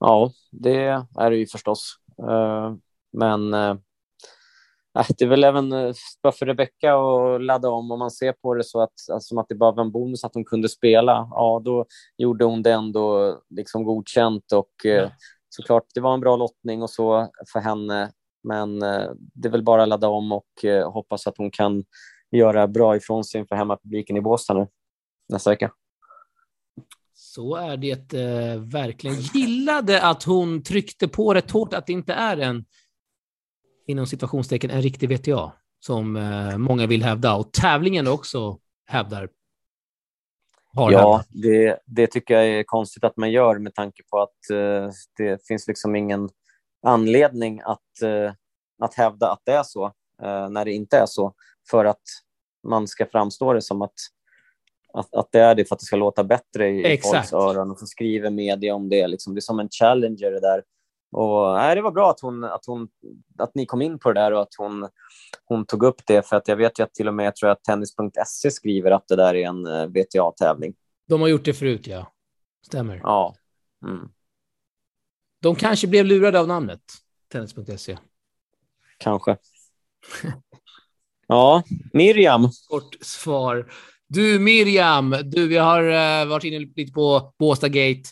Ja, 0.00 0.32
det 0.50 0.84
är 1.18 1.30
det 1.30 1.36
ju 1.36 1.46
förstås. 1.46 1.98
Uh, 2.22 2.76
men 3.12 3.54
uh, 3.54 3.76
Äh, 4.98 5.06
det 5.18 5.24
är 5.24 5.28
väl 5.28 5.44
även 5.44 5.72
eh, 5.72 5.92
bara 6.22 6.32
för 6.32 6.46
Rebecka 6.46 6.94
att 6.94 7.42
ladda 7.42 7.70
om. 7.70 7.90
Om 7.90 7.98
man 7.98 8.10
ser 8.10 8.32
på 8.32 8.54
det 8.54 8.64
så 8.64 8.80
att, 8.80 8.92
alltså, 9.12 9.28
som 9.28 9.38
att 9.38 9.48
det 9.48 9.54
bara 9.54 9.72
var 9.72 9.84
en 9.84 9.92
bonus 9.92 10.24
att 10.24 10.34
hon 10.34 10.44
kunde 10.44 10.68
spela, 10.68 11.28
ja, 11.30 11.62
då 11.64 11.86
gjorde 12.16 12.44
hon 12.44 12.62
det 12.62 12.72
ändå 12.72 13.38
liksom 13.50 13.84
godkänt. 13.84 14.52
Och 14.52 14.86
eh, 14.86 15.10
såklart, 15.48 15.84
det 15.94 16.00
var 16.00 16.14
en 16.14 16.20
bra 16.20 16.36
lottning 16.36 16.82
och 16.82 16.90
så 16.90 17.28
för 17.52 17.60
henne. 17.60 18.12
Men 18.42 18.82
eh, 18.82 19.10
det 19.34 19.48
är 19.48 19.52
väl 19.52 19.64
bara 19.64 19.82
att 19.82 19.88
ladda 19.88 20.08
om 20.08 20.32
och 20.32 20.64
eh, 20.64 20.92
hoppas 20.92 21.26
att 21.26 21.38
hon 21.38 21.50
kan 21.50 21.84
göra 22.30 22.68
bra 22.68 22.96
ifrån 22.96 23.24
sig 23.24 23.40
inför 23.40 23.56
hemmapubliken 23.56 24.16
i 24.16 24.20
Båstad 24.20 24.54
nu 24.54 24.66
nästa 25.28 25.50
vecka. 25.50 25.70
Så 27.34 27.56
är 27.56 27.76
det 27.76 28.14
eh, 28.14 28.60
verkligen. 28.60 29.16
Gillade 29.20 30.02
att 30.02 30.22
hon 30.22 30.62
tryckte 30.62 31.08
på 31.08 31.34
rätt 31.34 31.50
hårt 31.50 31.74
att 31.74 31.86
det 31.86 31.92
inte 31.92 32.12
är 32.12 32.36
en 32.36 32.64
inom 33.86 34.06
situationstecken 34.06 34.70
en 34.70 34.82
riktig 34.82 35.08
VTA 35.08 35.52
som 35.80 36.16
eh, 36.16 36.58
många 36.58 36.86
vill 36.86 37.02
hävda 37.02 37.34
och 37.34 37.52
tävlingen 37.52 38.06
också 38.08 38.58
hävdar. 38.86 39.28
ja, 40.74 41.24
det, 41.28 41.78
det, 41.86 42.06
tycker 42.06 42.34
jag 42.34 42.46
är 42.46 42.62
konstigt 42.62 43.04
att 43.04 43.16
man 43.16 43.32
gör 43.32 43.58
med 43.58 43.74
tanke 43.74 44.02
på 44.10 44.22
att 44.22 44.50
eh, 44.50 44.90
det 45.16 45.46
finns 45.46 45.68
liksom 45.68 45.96
ingen 45.96 46.28
anledning 46.82 47.60
att, 47.60 48.02
eh, 48.02 48.32
att 48.82 48.94
hävda 48.94 49.32
att 49.32 49.42
det 49.44 49.52
är 49.52 49.62
så 49.62 49.84
eh, 50.22 50.48
när 50.48 50.64
det 50.64 50.72
inte 50.72 50.98
är 50.98 51.06
så 51.06 51.34
för 51.70 51.84
att 51.84 52.02
man 52.68 52.88
ska 52.88 53.06
framstå 53.06 53.52
det 53.52 53.62
som 53.62 53.82
att 53.82 53.94
att, 54.94 55.14
att 55.14 55.28
det 55.32 55.38
är 55.38 55.54
det 55.54 55.64
för 55.64 55.74
att 55.74 55.80
det 55.80 55.86
ska 55.86 55.96
låta 55.96 56.24
bättre 56.24 56.68
i 56.68 56.84
Exakt. 56.84 57.30
folks 57.30 57.32
öron 57.32 57.70
och 57.70 57.78
så 57.78 57.86
skriver 57.86 58.30
media 58.30 58.74
om 58.74 58.88
det. 58.88 59.06
Liksom. 59.06 59.34
Det 59.34 59.38
är 59.38 59.40
som 59.40 59.60
en 59.60 59.68
challenger 59.68 60.30
det 60.30 60.40
där. 60.40 60.62
Och, 61.12 61.54
nej, 61.54 61.74
det 61.74 61.82
var 61.82 61.90
bra 61.90 62.10
att, 62.10 62.20
hon, 62.20 62.44
att, 62.44 62.66
hon, 62.66 62.88
att 63.38 63.54
ni 63.54 63.66
kom 63.66 63.82
in 63.82 63.98
på 63.98 64.12
det 64.12 64.20
där 64.20 64.32
och 64.32 64.42
att 64.42 64.54
hon, 64.58 64.88
hon 65.44 65.66
tog 65.66 65.82
upp 65.82 66.06
det. 66.06 66.28
För 66.28 66.36
att 66.36 66.48
jag 66.48 66.56
vet 66.56 66.78
ju 66.78 66.82
att 66.82 66.94
till 66.94 67.08
och 67.08 67.14
med 67.14 67.26
jag 67.26 67.36
tror 67.36 67.50
att 67.50 67.64
Tennis.se 67.64 68.50
skriver 68.50 68.90
att 68.90 69.08
det 69.08 69.16
där 69.16 69.34
är 69.34 69.46
en 69.46 69.66
uh, 69.66 69.82
eh, 69.82 69.86
VTA-tävling. 69.86 70.74
De 71.08 71.20
har 71.20 71.28
gjort 71.28 71.44
det 71.44 71.54
förut, 71.54 71.86
ja. 71.86 72.12
Stämmer. 72.66 73.00
Ja. 73.02 73.34
Mm. 73.86 74.08
De 75.42 75.54
kanske 75.54 75.86
blev 75.86 76.04
lurade 76.04 76.40
av 76.40 76.48
namnet, 76.48 76.80
Tennis.se. 77.32 77.98
Kanske. 78.98 79.36
ja, 81.26 81.62
Miriam. 81.92 82.48
Kort 82.68 82.96
svar. 83.00 83.72
Du, 84.08 84.38
Miriam, 84.38 85.16
du, 85.24 85.48
vi 85.48 85.56
har 85.56 85.82
uh, 85.82 86.28
varit 86.28 86.44
inne 86.44 86.58
lite 86.58 86.92
på 86.92 87.34
Båstad 87.38 87.68
Gate. 87.68 88.02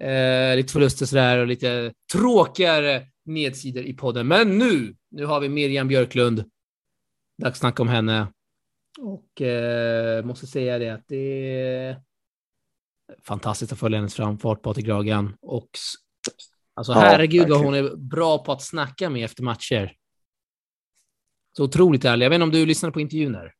Eh, 0.00 0.56
lite 0.56 0.72
förluster 0.72 1.06
sådär 1.06 1.38
och 1.38 1.46
lite 1.46 1.92
tråkigare 2.12 3.06
nedsidor 3.24 3.84
i 3.84 3.94
podden. 3.94 4.28
Men 4.28 4.58
nu, 4.58 4.96
nu 5.10 5.24
har 5.24 5.40
vi 5.40 5.48
Miriam 5.48 5.88
Björklund. 5.88 6.38
Dags 7.38 7.52
att 7.52 7.56
snacka 7.56 7.82
om 7.82 7.88
henne. 7.88 8.32
Och 8.98 9.42
eh, 9.42 10.24
måste 10.24 10.46
säga 10.46 10.78
det 10.78 10.88
att 10.88 11.04
det 11.08 11.54
är 11.54 12.00
fantastiskt 13.22 13.72
att 13.72 13.78
följa 13.78 13.98
hennes 13.98 14.14
framfart, 14.14 14.62
Patrik 14.62 14.88
Ragan. 14.88 15.36
Och 15.40 15.70
alltså 16.74 16.92
ja, 16.92 16.98
herregud 16.98 17.48
vad 17.48 17.64
hon 17.64 17.74
är 17.74 17.96
bra 17.96 18.44
på 18.44 18.52
att 18.52 18.62
snacka 18.62 19.10
med 19.10 19.24
efter 19.24 19.42
matcher. 19.42 19.92
Så 21.56 21.64
otroligt 21.64 22.04
ärlig. 22.04 22.24
Jag 22.24 22.30
vet 22.30 22.36
inte 22.36 22.44
om 22.44 22.50
du 22.50 22.66
lyssnade 22.66 22.92
på 22.92 23.00
intervjun 23.00 23.32
där? 23.32 23.54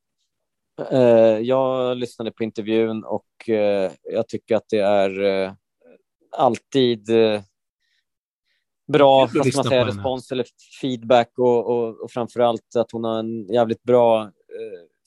Uh, 0.93 1.41
jag 1.41 1.97
lyssnade 1.97 2.31
på 2.31 2.45
intervjun 2.45 3.05
och 3.05 3.27
uh, 3.49 3.91
jag 4.03 4.29
tycker 4.29 4.57
att 4.57 4.69
det 4.69 4.79
är 4.79 5.21
uh, 5.21 5.53
alltid 6.37 7.11
eh, 7.11 7.41
bra 8.93 9.29
vad 9.35 9.55
man 9.57 9.65
säga, 9.65 9.87
respons 9.87 10.33
eller 10.33 10.47
feedback 10.81 11.33
och, 11.39 11.67
och, 11.67 12.01
och 12.01 12.11
framförallt 12.11 12.77
att 12.77 12.93
hon 12.93 13.05
har 13.05 13.19
en 13.19 13.47
jävligt 13.47 13.83
bra 13.83 14.23
eh, 14.23 14.31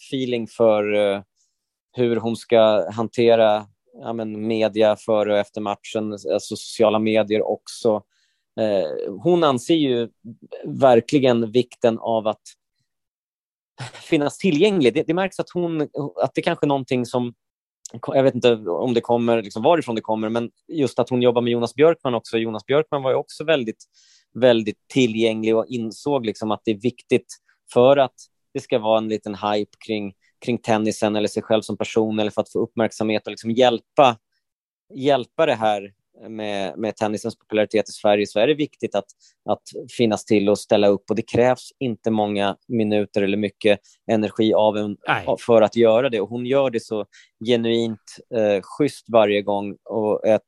feeling 0.09 0.47
för 0.47 0.93
eh, 0.93 1.21
hur 1.91 2.15
hon 2.15 2.35
ska 2.35 2.91
hantera 2.91 3.65
ja, 4.01 4.13
men 4.13 4.47
media 4.47 4.95
före 4.95 5.33
och 5.33 5.39
efter 5.39 5.61
matchen, 5.61 6.11
alltså 6.11 6.55
sociala 6.55 6.99
medier 6.99 7.41
också. 7.41 8.03
Eh, 8.59 9.13
hon 9.23 9.43
anser 9.43 9.75
ju 9.75 10.09
verkligen 10.65 11.51
vikten 11.51 11.99
av 11.99 12.27
att 12.27 12.41
finnas 14.09 14.37
tillgänglig. 14.37 14.93
Det, 14.93 15.03
det 15.07 15.13
märks 15.13 15.39
att, 15.39 15.49
hon, 15.49 15.81
att 16.21 16.31
det 16.33 16.41
kanske 16.41 16.65
är 16.65 16.67
någonting 16.67 17.05
som 17.05 17.33
jag 18.07 18.23
vet 18.23 18.35
inte 18.35 18.53
om 18.55 18.93
det 18.93 19.01
kommer, 19.01 19.41
liksom 19.41 19.63
varifrån 19.63 19.95
det 19.95 20.01
kommer, 20.01 20.29
men 20.29 20.51
just 20.67 20.99
att 20.99 21.09
hon 21.09 21.21
jobbar 21.21 21.41
med 21.41 21.51
Jonas 21.53 21.75
Björkman 21.75 22.15
också. 22.15 22.37
Jonas 22.37 22.65
Björkman 22.65 23.03
var 23.03 23.11
ju 23.11 23.15
också 23.17 23.43
väldigt, 23.43 23.83
väldigt 24.33 24.87
tillgänglig 24.87 25.55
och 25.55 25.65
insåg 25.67 26.25
liksom 26.25 26.51
att 26.51 26.61
det 26.65 26.71
är 26.71 26.81
viktigt 26.81 27.27
för 27.73 27.97
att 27.97 28.15
det 28.53 28.59
ska 28.59 28.79
vara 28.79 28.97
en 28.97 29.07
liten 29.07 29.35
hype 29.35 29.71
kring, 29.85 30.13
kring 30.45 30.57
tennisen 30.57 31.15
eller 31.15 31.27
sig 31.27 31.43
själv 31.43 31.61
som 31.61 31.77
person 31.77 32.19
eller 32.19 32.31
för 32.31 32.41
att 32.41 32.51
få 32.51 32.59
uppmärksamhet 32.59 33.27
och 33.27 33.31
liksom 33.31 33.51
hjälpa, 33.51 34.17
hjälpa 34.93 35.45
det 35.45 35.55
här 35.55 35.93
med, 36.29 36.77
med 36.77 36.95
tennisens 36.95 37.39
popularitet 37.39 37.89
i 37.89 37.91
Sverige 37.91 38.27
så 38.27 38.39
är 38.39 38.47
det 38.47 38.53
viktigt 38.53 38.95
att, 38.95 39.05
att 39.49 39.61
finnas 39.97 40.25
till 40.25 40.49
och 40.49 40.59
ställa 40.59 40.87
upp. 40.87 41.03
Och 41.09 41.15
det 41.15 41.21
krävs 41.21 41.69
inte 41.79 42.11
många 42.11 42.57
minuter 42.67 43.21
eller 43.21 43.37
mycket 43.37 43.79
energi 44.11 44.53
av 44.53 44.77
en 44.77 44.97
för 45.45 45.61
att 45.61 45.75
göra 45.75 46.09
det. 46.09 46.21
Och 46.21 46.29
hon 46.29 46.45
gör 46.45 46.69
det 46.69 46.79
så 46.79 47.05
genuint 47.45 48.17
eh, 48.35 48.61
schysst 48.61 49.05
varje 49.09 49.41
gång. 49.41 49.77
Och 49.89 50.27
ett, 50.27 50.41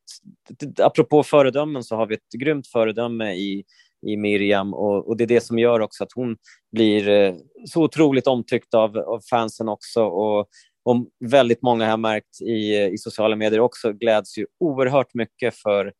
apropå 0.78 1.22
föredömen 1.22 1.84
så 1.84 1.96
har 1.96 2.06
vi 2.06 2.14
ett 2.14 2.40
grymt 2.40 2.66
föredöme 2.66 3.34
i 3.34 3.64
i 4.06 4.16
Miriam. 4.16 4.74
Och, 4.74 5.08
och, 5.08 5.16
det 5.16 5.24
är 5.24 5.28
det 5.28 5.40
som 5.40 5.58
gör 5.58 5.80
också 5.80 6.04
att 6.04 6.12
hon 6.14 6.36
blir 6.72 7.08
eh, 7.08 7.34
så 7.64 7.82
otroligt 7.82 8.26
omtyckt 8.26 8.74
av, 8.74 8.98
av 8.98 9.20
fansen 9.30 9.68
också. 9.68 10.04
Och 10.04 10.48
och 10.86 11.06
väldigt 11.20 11.62
många 11.62 11.90
har 11.90 11.96
märkt 11.96 12.40
i, 12.40 12.74
i 12.92 12.98
sociala 12.98 13.36
medier 13.36 13.60
också 13.60 13.92
gläds 13.92 14.38
ju 14.38 14.46
oerhört 14.60 15.14
mycket 15.14 15.54
för 15.54 15.92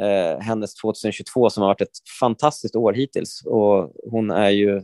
eh, 0.00 0.40
hennes 0.40 0.74
2022 0.74 1.50
som 1.50 1.60
har 1.60 1.68
varit 1.68 1.80
ett 1.80 2.08
fantastiskt 2.20 2.76
år 2.76 2.92
hittills. 2.92 3.42
Och 3.46 3.92
hon 4.10 4.30
är 4.30 4.50
ju 4.50 4.82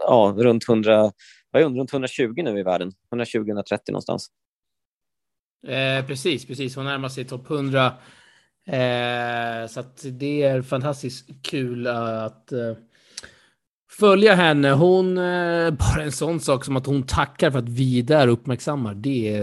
ja, 0.00 0.34
runt, 0.36 0.68
100, 0.68 1.12
runt 1.56 1.92
120 1.92 2.32
nu 2.36 2.58
i 2.58 2.62
världen, 2.62 2.92
120-130 3.10 3.78
någonstans. 3.88 4.28
Eh, 5.66 6.06
precis, 6.06 6.46
precis. 6.46 6.76
Hon 6.76 6.84
närmar 6.84 7.08
sig 7.08 7.24
topp 7.24 7.50
100. 7.50 7.86
Eh, 8.66 9.66
så 9.68 9.84
det 10.10 10.42
är 10.42 10.62
fantastiskt 10.62 11.28
kul 11.42 11.86
att 11.86 12.52
eh, 12.52 12.74
följa 13.98 14.34
henne. 14.34 14.70
Hon, 14.70 15.18
eh, 15.18 15.70
bara 15.70 16.02
en 16.02 16.12
sån 16.12 16.40
sak 16.40 16.64
som 16.64 16.76
att 16.76 16.86
hon 16.86 17.02
tackar 17.02 17.50
för 17.50 17.58
att 17.58 17.68
vi 17.68 18.02
där 18.02 18.28
uppmärksammar. 18.28 18.94
Det, 18.94 19.40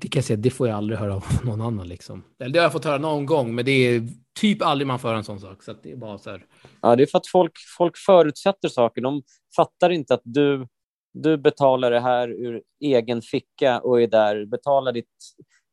det 0.00 0.08
kan 0.08 0.18
jag 0.18 0.24
säga, 0.24 0.36
det 0.36 0.50
får 0.50 0.68
jag 0.68 0.76
aldrig 0.76 0.98
höra 0.98 1.14
av 1.14 1.24
någon 1.44 1.60
annan 1.60 1.88
liksom. 1.88 2.24
Det 2.38 2.58
har 2.58 2.62
jag 2.64 2.72
fått 2.72 2.84
höra 2.84 2.98
någon 2.98 3.26
gång, 3.26 3.54
men 3.54 3.64
det 3.64 3.72
är 3.72 4.08
typ 4.40 4.62
aldrig 4.62 4.86
man 4.86 4.98
får 4.98 5.08
höra 5.08 5.18
en 5.18 5.24
sån 5.24 5.40
sak. 5.40 5.62
Så 5.62 5.74
det 5.82 5.92
är 5.92 5.96
bara 5.96 6.18
så 6.18 6.30
här. 6.30 6.44
Ja, 6.80 6.96
det 6.96 7.02
är 7.02 7.06
för 7.06 7.18
att 7.18 7.26
folk, 7.26 7.52
folk 7.78 7.96
förutsätter 7.96 8.68
saker. 8.68 9.00
De 9.00 9.22
fattar 9.56 9.90
inte 9.90 10.14
att 10.14 10.22
du, 10.24 10.66
du 11.14 11.36
betalar 11.36 11.90
det 11.90 12.00
här 12.00 12.28
ur 12.28 12.62
egen 12.80 13.22
ficka 13.22 13.80
och 13.80 14.02
är 14.02 14.06
där, 14.06 14.46
betalar 14.46 14.92
ditt, 14.92 15.06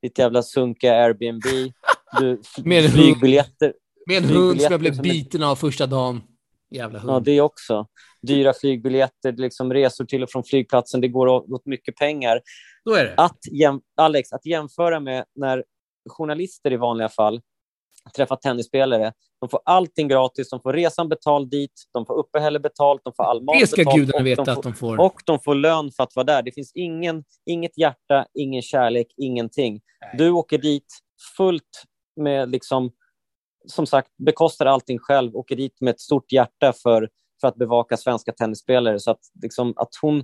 ditt 0.01 0.19
jävla 0.19 0.43
sunkiga 0.43 0.93
Airbnb, 0.93 1.73
du, 2.19 2.41
med 2.63 2.91
flygbiljetter. 2.91 3.73
Med 4.07 4.23
en 4.23 4.29
hund 4.29 4.61
som 4.61 4.71
jag 4.71 4.79
blev 4.79 5.01
biten 5.01 5.43
av 5.43 5.55
första 5.55 5.87
dagen. 5.87 6.21
Jävla 6.71 6.99
hund. 6.99 7.11
Ja, 7.11 7.19
det 7.19 7.41
också. 7.41 7.87
Dyra 8.27 8.53
flygbiljetter, 8.53 9.31
liksom 9.31 9.73
resor 9.73 10.05
till 10.05 10.23
och 10.23 10.29
från 10.29 10.43
flygplatsen, 10.43 11.01
det 11.01 11.07
går 11.07 11.27
åt 11.27 11.65
mycket 11.65 11.95
pengar. 11.95 12.41
Att 13.17 13.39
Alex, 13.97 14.33
att 14.33 14.45
jämföra 14.45 14.99
med 14.99 15.25
när 15.35 15.63
journalister 16.09 16.73
i 16.73 16.77
vanliga 16.77 17.09
fall 17.09 17.41
träffar 18.15 18.35
tennisspelare. 18.35 19.13
De 19.39 19.49
får 19.49 19.61
allting 19.65 20.07
gratis, 20.07 20.49
de 20.49 20.61
får 20.61 20.73
resan 20.73 21.09
betald 21.09 21.49
dit, 21.49 21.71
de 21.93 22.05
får 22.05 22.13
uppehälle 22.19 22.59
betalt, 22.59 23.01
de 23.03 23.13
får 23.13 23.23
all 23.23 23.43
mat 23.43 23.55
Det 23.59 23.67
ska 23.67 23.81
betalt, 23.81 23.97
gudarna 23.97 24.23
veta 24.23 24.45
får, 24.45 24.51
att 24.51 24.63
de 24.63 24.73
får. 24.73 24.99
Och 24.99 25.21
de 25.25 25.39
får 25.39 25.55
lön 25.55 25.91
för 25.91 26.03
att 26.03 26.15
vara 26.15 26.23
där. 26.23 26.41
Det 26.41 26.51
finns 26.51 26.71
ingen, 26.75 27.23
inget 27.45 27.77
hjärta, 27.77 28.25
ingen 28.33 28.61
kärlek, 28.61 29.07
ingenting. 29.17 29.81
Nej. 30.01 30.15
Du 30.17 30.31
åker 30.31 30.57
dit 30.57 30.99
fullt 31.37 31.83
med 32.15 32.49
liksom 32.49 32.91
som 33.67 33.85
sagt 33.85 34.09
bekostar 34.17 34.65
allting 34.65 34.99
själv, 34.99 35.35
åker 35.35 35.55
dit 35.55 35.81
med 35.81 35.91
ett 35.91 35.99
stort 35.99 36.31
hjärta 36.31 36.73
för, 36.83 37.09
för 37.41 37.47
att 37.47 37.55
bevaka 37.55 37.97
svenska 37.97 38.31
tennisspelare. 38.31 38.99
Så 38.99 39.11
att, 39.11 39.19
liksom, 39.41 39.73
att 39.75 39.89
hon 40.01 40.23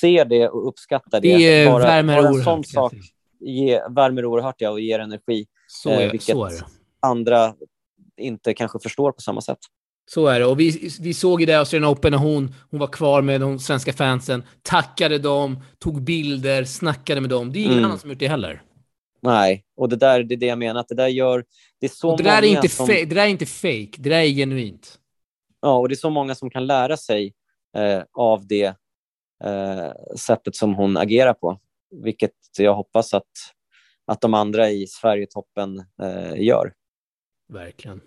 ser 0.00 0.24
det 0.24 0.48
och 0.48 0.68
uppskattar 0.68 1.20
det. 1.20 1.36
Det 1.36 1.70
bara, 1.70 1.84
värmer 1.84 2.22
bara 2.22 2.28
en 2.28 2.44
sån 2.44 2.64
sak 2.64 2.94
ge, 3.40 3.80
värmer 3.88 4.24
oerhört 4.24 4.54
ja, 4.58 4.70
och 4.70 4.80
ger 4.80 4.98
energi. 4.98 5.46
Så 5.66 5.90
är, 5.90 6.06
eh, 6.06 6.10
vilket 6.10 6.36
så 6.36 6.44
är 6.44 6.50
det. 6.50 6.64
andra 7.00 7.54
inte 8.16 8.54
kanske 8.54 8.78
förstår 8.78 9.12
på 9.12 9.20
samma 9.20 9.40
sätt. 9.40 9.58
Så 10.10 10.26
är 10.26 10.40
det. 10.40 10.46
Och 10.46 10.60
vi, 10.60 10.90
vi 11.00 11.14
såg 11.14 11.40
ju 11.40 11.46
det 11.46 11.52
i 11.52 11.56
Australian 11.56 11.92
Open 11.92 12.12
när 12.12 12.18
hon, 12.18 12.54
hon 12.70 12.80
var 12.80 12.86
kvar 12.86 13.22
med 13.22 13.40
de 13.40 13.58
svenska 13.58 13.92
fansen, 13.92 14.42
tackade 14.62 15.18
dem, 15.18 15.60
tog 15.78 16.02
bilder, 16.02 16.64
snackade 16.64 17.20
med 17.20 17.30
dem. 17.30 17.52
Det 17.52 17.58
är 17.58 17.60
ingen 17.60 17.72
mm. 17.72 17.84
annan 17.84 17.98
som 17.98 18.10
gjort 18.10 18.18
det 18.18 18.28
heller. 18.28 18.62
Nej, 19.22 19.64
och 19.76 19.88
det 19.88 19.96
där 19.96 20.22
det 20.22 20.34
är 20.34 20.36
det 20.36 20.46
jag 20.46 20.58
menar. 20.58 20.80
Att 20.80 20.88
det 20.88 20.94
där 20.94 21.08
gör... 21.08 21.44
Det 21.80 21.86
är 21.86 21.90
så 21.90 22.10
och 22.10 22.18
det, 22.18 22.24
där 22.24 22.42
är 22.42 22.46
inte 22.46 22.68
som... 22.68 22.86
det 22.86 23.04
där 23.04 23.22
är 23.22 23.26
inte 23.26 23.46
fake, 23.46 23.90
det 23.98 24.10
där 24.10 24.18
är 24.18 24.28
genuint. 24.28 24.98
Ja, 25.64 25.76
och 25.76 25.88
det 25.88 25.94
är 25.94 25.96
så 25.96 26.10
många 26.10 26.34
som 26.34 26.50
kan 26.50 26.66
lära 26.66 26.96
sig 26.96 27.34
eh, 27.76 28.02
av 28.12 28.46
det 28.46 28.74
eh, 29.44 29.92
sättet 30.16 30.56
som 30.56 30.74
hon 30.74 30.96
agerar 30.96 31.34
på. 31.34 31.60
Vilket 31.90 32.32
jag 32.58 32.74
hoppas 32.74 33.14
att, 33.14 33.30
att 34.06 34.20
de 34.20 34.34
andra 34.34 34.70
i 34.70 34.86
Sverigetoppen 34.86 35.84
eh, 36.02 36.42
gör. 36.42 36.72
Verkligen. 37.48 38.00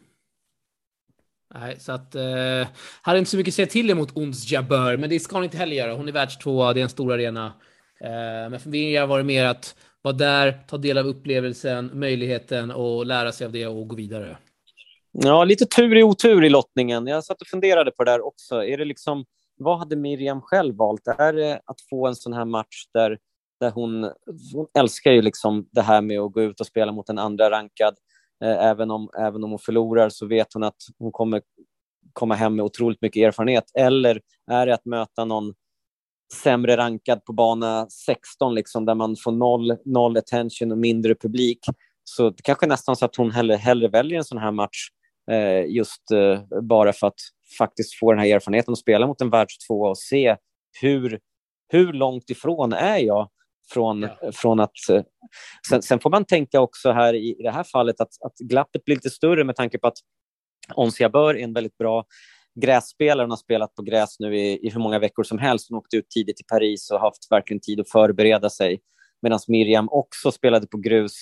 Nej, 1.54 1.80
så 1.80 1.92
att... 1.92 2.16
Eh, 2.16 2.68
hade 3.02 3.20
inte 3.20 3.32
så 3.32 3.38
mycket 3.38 3.52
att 3.52 3.56
säga 3.56 3.68
till 3.68 3.90
emot 3.90 4.18
Ons 4.18 4.52
Jabeur, 4.52 4.98
men 4.98 5.10
det 5.10 5.20
ska 5.20 5.36
hon 5.36 5.44
inte 5.44 5.58
heller 5.58 5.76
göra. 5.76 5.94
Hon 5.94 6.08
är 6.08 6.12
världstvåa, 6.12 6.74
det 6.74 6.80
är 6.80 6.84
en 6.84 6.90
stor 6.90 7.14
arena. 7.14 7.46
Eh, 8.02 8.50
men 8.50 8.60
för 8.60 8.70
mig 8.70 8.96
har 8.96 9.08
varit 9.08 9.26
mer 9.26 9.46
att 9.46 9.76
vara 10.02 10.16
där, 10.16 10.64
ta 10.68 10.78
del 10.78 10.98
av 10.98 11.06
upplevelsen, 11.06 11.92
möjligheten 11.94 12.72
och 12.72 13.06
lära 13.06 13.32
sig 13.32 13.46
av 13.46 13.52
det 13.52 13.68
och 13.68 13.88
gå 13.88 13.96
vidare. 13.96 14.38
Ja, 15.20 15.44
lite 15.44 15.66
tur 15.66 15.98
i 15.98 16.04
otur 16.04 16.44
i 16.44 16.50
lottningen. 16.50 17.08
Jag 17.08 17.24
satt 17.24 17.42
och 17.42 17.48
funderade 17.48 17.92
på 17.92 18.04
det 18.04 18.12
där 18.12 18.26
också. 18.26 18.64
Är 18.64 18.78
det 18.78 18.86
liksom, 18.86 19.26
vad 19.60 19.80
hade 19.80 19.96
Miriam 19.96 20.42
själv 20.42 20.76
valt? 20.76 21.08
Är 21.08 21.34
det 21.34 21.62
att 21.66 21.82
få 21.90 22.08
en 22.08 22.16
sån 22.16 22.34
här 22.34 22.46
match 22.46 22.86
där, 22.94 23.18
där 23.60 23.72
hon, 23.72 24.04
hon 24.54 24.68
älskar 24.80 25.12
ju 25.12 25.22
liksom 25.22 25.68
det 25.72 25.82
här 25.82 26.02
med 26.02 26.20
att 26.20 26.32
gå 26.32 26.42
ut 26.42 26.60
och 26.60 26.68
spela 26.68 26.92
mot 26.92 27.10
en 27.10 27.18
andra 27.18 27.50
rankad. 27.50 27.96
Eh, 28.44 28.66
även, 28.66 28.92
om, 28.92 29.10
även 29.20 29.44
om 29.44 29.50
hon 29.50 29.60
förlorar 29.60 30.10
så 30.10 30.26
vet 30.26 30.54
hon 30.54 30.64
att 30.64 30.78
hon 31.00 31.12
kommer 31.12 31.42
komma 32.14 32.36
hem 32.36 32.56
med 32.56 32.66
otroligt 32.66 33.02
mycket 33.02 33.28
erfarenhet. 33.28 33.72
Eller 33.74 34.22
är 34.52 34.66
det 34.66 34.74
att 34.74 34.86
möta 34.86 35.26
någon 35.26 35.54
sämre 36.44 36.78
rankad 36.78 37.26
på 37.26 37.34
bana 37.34 37.88
16, 37.90 38.56
liksom, 38.56 38.86
där 38.86 38.96
man 38.96 39.16
får 39.24 39.32
noll, 39.32 39.78
noll 39.86 40.18
attention 40.18 40.72
och 40.72 40.78
mindre 40.78 41.16
publik. 41.16 41.60
Så 42.04 42.30
det 42.30 42.42
kanske 42.44 42.68
nästan 42.68 42.96
så 42.96 43.06
att 43.06 43.16
hon 43.16 43.32
hellre, 43.32 43.56
hellre 43.56 43.88
väljer 43.88 44.18
en 44.18 44.24
sån 44.24 44.38
här 44.38 44.52
match 44.52 44.90
just 45.68 46.12
eh, 46.12 46.62
bara 46.62 46.94
för 46.94 47.08
att 47.08 47.20
faktiskt 47.58 48.00
få 48.00 48.12
den 48.12 48.20
här 48.20 48.36
erfarenheten 48.36 48.72
och 48.72 48.78
spela 48.78 49.08
mot 49.08 49.22
en 49.22 49.30
världstvåa 49.30 49.90
och 49.90 49.98
se 49.98 50.36
hur, 50.82 51.20
hur 51.68 51.94
långt 51.94 52.30
ifrån 52.30 52.74
är 52.74 52.98
jag 52.98 53.30
från, 53.74 54.02
ja. 54.02 54.32
från 54.34 54.60
att... 54.60 54.90
Eh, 54.92 55.02
sen, 55.70 55.82
sen, 55.82 56.00
får 56.00 56.10
man 56.10 56.26
tänka 56.26 56.62
också 56.62 56.92
här 56.92 57.14
i, 57.14 57.30
i 57.40 57.44
det 57.44 57.52
här 57.52 57.64
fallet 57.64 58.02
att, 58.02 58.12
att 58.26 58.38
glappet 58.40 58.86
blir 58.86 58.96
lite 58.96 59.10
större 59.10 59.44
med 59.44 59.56
tanke 59.56 59.80
på 59.80 59.88
att 59.88 59.98
Onsia 60.76 61.10
Bör 61.10 61.36
är 61.36 61.44
en 61.44 61.54
väldigt 61.54 61.78
bra 61.78 62.06
grässpelaren 62.62 63.30
har 63.30 63.38
spelat 63.38 63.76
på 63.76 63.82
gräs 63.82 64.20
nu 64.20 64.38
i, 64.38 64.68
i 64.68 64.70
hur 64.70 64.80
många 64.80 65.00
veckor 65.00 65.24
som 65.24 65.38
helst. 65.38 65.68
Hon 65.70 65.78
åkte 65.78 65.98
ut 65.98 66.10
tidigt 66.10 66.38
till 66.38 66.46
Paris 66.46 66.92
och 66.92 67.00
haft 67.00 67.32
verkligen 67.32 67.62
tid 67.62 67.80
att 67.80 67.90
förbereda 67.90 68.50
sig. 68.50 68.80
Medan 69.22 69.40
Miriam 69.48 69.90
också 69.92 70.32
spelade 70.32 70.68
på 70.68 70.78
grus 70.78 71.14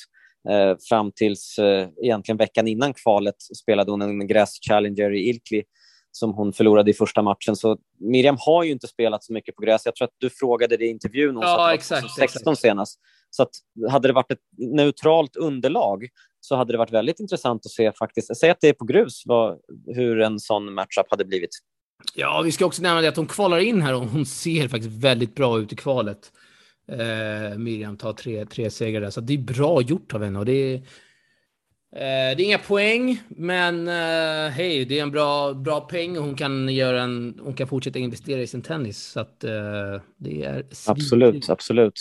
eh, 0.49 0.77
fram 0.89 1.11
tills 1.11 1.59
eh, 1.59 1.89
egentligen 2.03 2.37
veckan 2.37 2.67
innan 2.67 2.93
kvalet 2.93 3.35
spelade 3.61 3.91
hon 3.91 4.01
en 4.01 4.27
gräs-challenger 4.27 5.13
i 5.13 5.29
Ilkley 5.29 5.63
som 6.11 6.33
hon 6.33 6.53
förlorade 6.53 6.91
i 6.91 6.93
första 6.93 7.21
matchen. 7.21 7.55
Så 7.55 7.77
Miriam 7.99 8.37
har 8.39 8.63
ju 8.63 8.71
inte 8.71 8.87
spelat 8.87 9.23
så 9.23 9.33
mycket 9.33 9.55
på 9.55 9.61
gräs. 9.61 9.85
Jag 9.85 9.95
tror 9.95 10.05
att 10.05 10.15
du 10.17 10.29
frågade 10.29 10.77
det 10.77 10.85
i 10.85 10.89
intervjun 10.89 11.35
hon 11.35 11.43
ja, 11.43 11.73
exakt, 11.73 12.15
16 12.15 12.41
exakt. 12.41 12.61
senast. 12.61 12.99
Så 13.29 13.43
att 13.43 13.49
hade 13.89 14.07
det 14.07 14.13
varit 14.13 14.31
ett 14.31 14.39
neutralt 14.57 15.35
underlag 15.35 16.07
så 16.39 16.55
hade 16.55 16.73
det 16.73 16.77
varit 16.77 16.91
väldigt 16.91 17.19
intressant 17.19 17.65
att 17.65 17.71
se 17.71 17.91
faktiskt, 17.91 18.37
säg 18.37 18.49
att 18.49 18.61
det 18.61 18.67
är 18.67 18.73
på 18.73 18.85
grus, 18.85 19.23
vad, 19.25 19.59
hur 19.85 20.21
en 20.21 20.39
sån 20.39 20.73
matchup 20.73 21.05
hade 21.09 21.25
blivit. 21.25 21.49
Ja, 22.15 22.41
vi 22.45 22.51
ska 22.51 22.65
också 22.65 22.81
nämna 22.81 23.01
det 23.01 23.07
att 23.07 23.15
hon 23.15 23.27
kvalar 23.27 23.57
in 23.57 23.81
här 23.81 23.95
och 23.95 24.01
hon 24.01 24.25
ser 24.25 24.67
faktiskt 24.67 24.95
väldigt 24.95 25.35
bra 25.35 25.59
ut 25.59 25.73
i 25.73 25.75
kvalet. 25.75 26.31
Eh, 26.91 27.57
Miriam 27.57 27.97
tar 27.97 28.13
tre, 28.13 28.45
tre 28.45 28.69
segrar 28.69 29.01
där, 29.01 29.09
så 29.09 29.21
det 29.21 29.33
är 29.33 29.37
bra 29.37 29.81
gjort 29.81 30.13
av 30.13 30.23
henne 30.23 30.39
och 30.39 30.45
det 30.45 30.73
är 30.73 30.81
det 31.97 32.01
är 32.01 32.41
inga 32.41 32.57
poäng, 32.57 33.21
men 33.27 33.87
uh, 33.87 34.49
hej, 34.49 34.85
det 34.85 34.99
är 34.99 35.03
en 35.03 35.11
bra, 35.11 35.53
bra 35.53 35.81
peng 35.81 36.17
och 36.17 36.23
hon 36.23 36.35
kan, 36.35 36.69
göra 36.69 37.01
en, 37.01 37.39
hon 37.43 37.53
kan 37.53 37.67
fortsätta 37.67 37.99
investera 37.99 38.41
i 38.41 38.47
sin 38.47 38.61
tennis. 38.61 38.97
Så 38.97 39.19
att, 39.19 39.43
uh, 39.43 40.01
det 40.17 40.43
är 40.43 40.65
absolut, 40.87 41.49
absolut. 41.49 41.93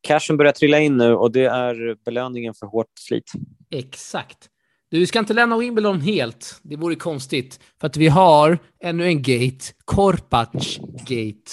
Cashen 0.00 0.36
börjar 0.36 0.52
trilla 0.52 0.78
in 0.78 0.96
nu 0.96 1.14
och 1.14 1.32
det 1.32 1.44
är 1.44 1.96
belöningen 2.04 2.54
för 2.54 2.66
hårt 2.66 2.92
slit. 2.98 3.32
Exakt. 3.70 4.48
Du 4.90 5.06
ska 5.06 5.18
inte 5.18 5.34
lämna 5.34 5.58
Wimbledon 5.58 6.00
helt. 6.00 6.60
Det 6.62 6.76
vore 6.76 6.94
konstigt. 6.94 7.60
För 7.80 7.86
att 7.86 7.96
vi 7.96 8.08
har 8.08 8.58
ännu 8.80 9.06
en 9.06 9.22
gate. 9.22 9.64
Korpac 9.84 10.78
gate. 11.06 11.52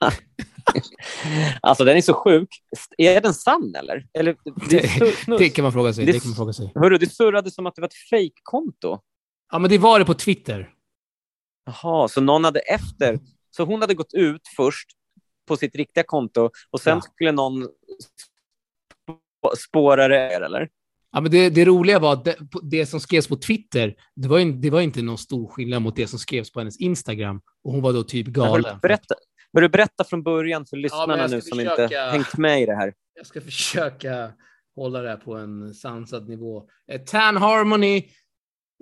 alltså 1.60 1.84
den 1.84 1.96
är 1.96 2.00
så 2.00 2.14
sjuk. 2.14 2.48
Är 2.98 3.20
den 3.20 3.34
sann 3.34 3.74
eller? 3.74 4.06
eller 4.14 4.36
det, 4.70 5.38
det, 5.38 5.48
kan 5.48 5.62
man 5.62 5.72
fråga 5.72 5.92
sig. 5.92 6.06
Det, 6.06 6.12
det 6.12 6.20
kan 6.20 6.28
man 6.28 6.36
fråga 6.36 6.52
sig. 6.52 6.72
Hörru, 6.74 6.98
det 6.98 7.12
surrade 7.12 7.50
som 7.50 7.66
att 7.66 7.74
det 7.74 7.80
var 7.80 7.88
ett 7.88 8.08
fejkkonto. 8.10 8.98
Ja, 9.52 9.58
men 9.58 9.70
det 9.70 9.78
var 9.78 9.98
det 9.98 10.04
på 10.04 10.14
Twitter. 10.14 10.70
Jaha, 11.66 12.08
så 12.08 12.20
någon 12.20 12.44
hade 12.44 12.60
efter. 12.60 13.18
Så 13.50 13.64
hon 13.64 13.80
hade 13.80 13.94
gått 13.94 14.14
ut 14.14 14.42
först 14.56 14.88
på 15.48 15.56
sitt 15.56 15.74
riktiga 15.74 16.04
konto 16.04 16.50
och 16.70 16.80
sen 16.80 16.96
ja. 16.96 17.00
skulle 17.00 17.32
någon 17.32 17.68
spåra 19.58 20.08
det, 20.08 20.30
eller? 20.30 20.68
Ja, 21.12 21.20
men 21.20 21.30
det, 21.30 21.50
det 21.50 21.64
roliga 21.64 21.98
var 21.98 22.12
att 22.12 22.24
det, 22.24 22.36
det, 22.62 22.86
som 22.86 23.00
skrevs 23.00 23.28
på 23.28 23.36
Twitter, 23.36 23.94
det 24.16 24.28
var, 24.28 24.60
det 24.60 24.70
var 24.70 24.80
inte 24.80 25.02
någon 25.02 25.18
stor 25.18 25.48
skillnad 25.48 25.82
mot 25.82 25.96
det 25.96 26.06
som 26.06 26.18
skrevs 26.18 26.52
på 26.52 26.60
hennes 26.60 26.76
Instagram. 26.76 27.40
Och 27.64 27.72
hon 27.72 27.82
var 27.82 27.92
då 27.92 28.02
typ 28.02 28.26
galen. 28.26 28.78
Berätta, 28.82 29.14
Bör 29.52 29.60
du 29.60 29.68
berätta 29.68 30.04
från 30.04 30.22
början 30.22 30.66
för 30.66 30.76
lyssnarna 30.76 31.18
ja, 31.18 31.26
nu 31.26 31.40
som 31.40 31.58
försöka... 31.58 31.82
inte 31.82 31.96
hängt 31.96 32.36
med 32.36 32.62
i 32.62 32.66
det 32.66 32.74
här? 32.74 32.92
Jag 33.14 33.26
ska 33.26 33.40
försöka 33.40 34.32
hålla 34.76 35.02
det 35.02 35.08
här 35.08 35.16
på 35.16 35.34
en 35.34 35.74
sansad 35.74 36.28
nivå. 36.28 36.62
Eh, 36.92 37.00
Tan 37.00 37.36
Harmony, 37.36 38.02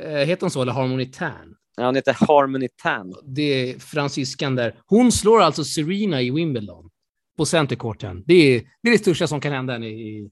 eh, 0.03 0.11
heter 0.11 0.41
hon 0.41 0.51
så, 0.51 0.63
eller 0.63 0.73
Harmony 0.73 1.07
Tan? 1.07 1.57
Ja, 1.77 1.87
hon 1.87 1.95
heter 1.95 2.17
Harmony 2.29 2.69
Tan. 2.83 3.15
Det 3.25 3.43
är 3.43 3.79
fransyskan 3.79 4.55
där. 4.55 4.75
Hon 4.87 5.13
slår 5.13 5.41
alltså 5.41 5.65
Serena 5.65 6.23
i 6.23 6.31
Wimbledon 6.31 6.91
på 7.37 7.47
centercourten. 7.47 8.23
Det 8.27 8.35
är, 8.35 8.63
det 8.83 8.89
är 8.89 8.93
det 8.93 8.99
största 8.99 9.27
som 9.27 9.41
kan 9.41 9.53
hända 9.53 9.73
henne 9.73 9.89
i, 9.89 10.31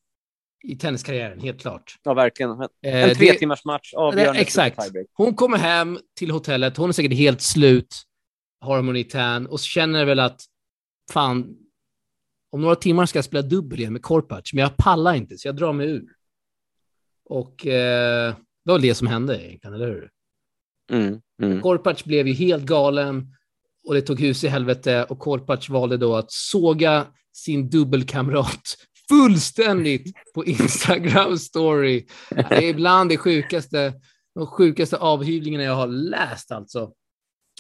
i 0.65 0.77
tenniskarriären, 0.77 1.41
helt 1.41 1.61
klart. 1.61 1.97
Ja, 2.03 2.15
verkligen. 2.15 2.51
En 2.83 3.11
eh, 3.11 3.17
tre 3.17 3.33
timmars 3.33 3.65
match, 3.65 3.95
avgörande. 3.95 4.41
Exakt. 4.41 4.79
Hon 5.13 5.35
kommer 5.35 5.59
hem 5.59 5.99
till 6.19 6.31
hotellet, 6.31 6.77
hon 6.77 6.89
är 6.89 6.93
säkert 6.93 7.13
helt 7.13 7.43
slut. 7.43 8.03
Harmony 8.63 9.05
Tan 9.05 9.47
och 9.47 9.61
känner 9.61 10.05
väl 10.05 10.21
att 10.21 10.45
fan, 11.13 11.57
om 12.51 12.63
några 12.63 12.75
timmar 12.75 13.07
ska 13.07 13.19
jag 13.19 13.25
spela 13.25 13.43
dubbel 13.43 13.81
igen 13.81 13.93
med 13.93 14.03
Korpac, 14.03 14.53
men 14.53 14.63
jag 14.63 14.77
pallar 14.77 15.15
inte 15.15 15.39
så 15.39 15.49
jag 15.49 15.57
drar 15.57 15.73
mig 15.73 15.91
ur. 15.91 16.09
Och 17.25 17.67
eh, 17.67 18.35
det 18.65 18.71
var 18.73 18.79
det 18.79 18.95
som 18.95 19.07
hände 19.07 19.47
egentligen, 19.47 19.75
eller 19.75 19.87
hur? 19.87 20.11
Mm, 20.91 21.21
mm. 21.43 21.61
Korpac 21.61 22.05
blev 22.05 22.29
ju 22.29 22.35
helt 22.35 22.65
galen 22.65 23.35
och 23.85 23.95
det 23.95 24.03
tog 24.03 24.21
hus 24.21 24.45
i 24.45 24.49
helvete 24.49 25.05
och 25.05 25.19
Korpac 25.19 25.69
valde 25.69 25.97
då 25.97 26.17
att 26.17 26.33
såga 26.33 27.07
sin 27.33 27.71
dubbelkamrat 27.71 28.77
fullständigt 29.09 30.13
på 30.35 30.45
Instagram 30.45 31.39
story. 31.39 32.07
Det 32.31 32.55
är 32.55 32.63
ibland 32.69 33.11
det 33.11 33.17
sjukaste, 33.17 33.93
de 34.35 34.47
sjukaste 34.47 34.97
avhyvlingarna 34.97 35.65
jag 35.65 35.75
har 35.75 35.87
läst 35.87 36.53
alltså. 36.53 36.93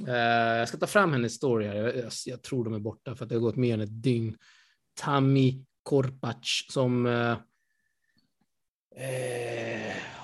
Uh, 0.00 0.14
jag 0.58 0.68
ska 0.68 0.76
ta 0.76 0.86
fram 0.86 1.12
hennes 1.12 1.34
story 1.34 1.66
här. 1.66 1.74
Jag, 1.74 1.96
jag, 1.96 2.12
jag, 2.26 2.42
tror 2.42 2.64
de 2.64 2.74
är 2.74 2.78
borta 2.78 3.14
för 3.14 3.24
att 3.24 3.28
det 3.28 3.34
har 3.34 3.40
gått 3.40 3.56
mer 3.56 3.74
än 3.74 3.80
ett 3.80 4.02
dygn. 4.02 4.36
Tami 5.00 5.64
Korpac 5.82 6.66
som... 6.68 7.06
Uh, 7.06 7.36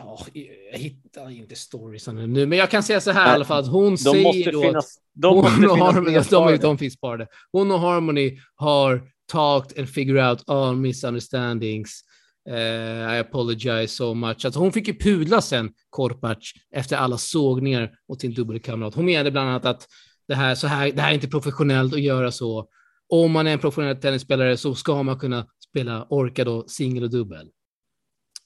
oh, 0.04 0.26
jag 0.72 0.78
hittar 0.78 1.30
inte 1.30 1.56
storiesen 1.56 2.32
nu, 2.32 2.46
men 2.46 2.58
jag 2.58 2.70
kan 2.70 2.82
säga 2.82 3.00
så 3.00 3.10
här 3.10 3.24
Nej, 3.24 3.32
i 3.32 3.34
alla 3.34 3.44
fall. 3.44 3.64
Att 3.64 3.70
hon 3.70 3.90
de 3.90 3.98
säger 3.98 4.52
då 4.52 4.62
finnas, 4.62 4.96
att 4.96 5.02
de 5.12 5.36
hon 5.36 5.70
och 5.70 5.78
Harmony, 5.78 6.20
de, 6.30 6.56
de 6.56 6.78
finns 6.78 7.00
det. 7.00 7.26
Hon 7.52 7.70
och 7.70 7.80
Harmony 7.80 8.38
har 8.54 9.02
talked 9.32 9.78
and 9.78 9.88
figured 9.88 10.30
out 10.30 10.42
all 10.46 10.76
misunderstandings. 10.76 12.04
Uh, 12.50 13.14
I 13.14 13.18
apologize 13.18 13.88
so 13.88 14.14
much. 14.14 14.44
Alltså 14.44 14.60
hon 14.60 14.72
fick 14.72 14.88
ju 14.88 14.94
pudla 14.94 15.40
sen, 15.40 15.72
Korpac, 15.90 16.52
efter 16.70 16.96
alla 16.96 17.18
sågningar 17.18 17.90
mot 18.08 18.20
sin 18.20 18.34
dubbelkamrat. 18.34 18.94
Hon 18.94 19.04
menade 19.04 19.30
bland 19.30 19.48
annat 19.48 19.66
att 19.66 19.86
det 20.28 20.34
här, 20.34 20.54
så 20.54 20.66
här, 20.66 20.92
det 20.92 21.02
här 21.02 21.10
är 21.10 21.14
inte 21.14 21.28
professionellt 21.28 21.94
att 21.94 22.00
göra 22.00 22.32
så. 22.32 22.68
Om 23.08 23.32
man 23.32 23.46
är 23.46 23.52
en 23.52 23.58
professionell 23.58 23.96
tennisspelare 23.96 24.56
så 24.56 24.74
ska 24.74 25.02
man 25.02 25.18
kunna 25.18 25.46
spela, 25.68 26.06
orka 26.10 26.44
då, 26.44 26.68
singel 26.68 27.04
och 27.04 27.10
dubbel. 27.10 27.50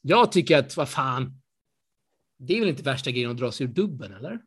Jag 0.01 0.33
tycker 0.33 0.59
att, 0.59 0.77
vad 0.77 0.89
fan, 0.89 1.43
det 2.39 2.57
är 2.57 2.61
väl 2.61 2.69
inte 2.69 2.83
värsta 2.83 3.11
grejen 3.11 3.31
att 3.31 3.37
dra 3.37 3.53
sig 3.53 3.67
ur 3.67 3.71
dubbeln, 3.71 4.15
eller? 4.15 4.39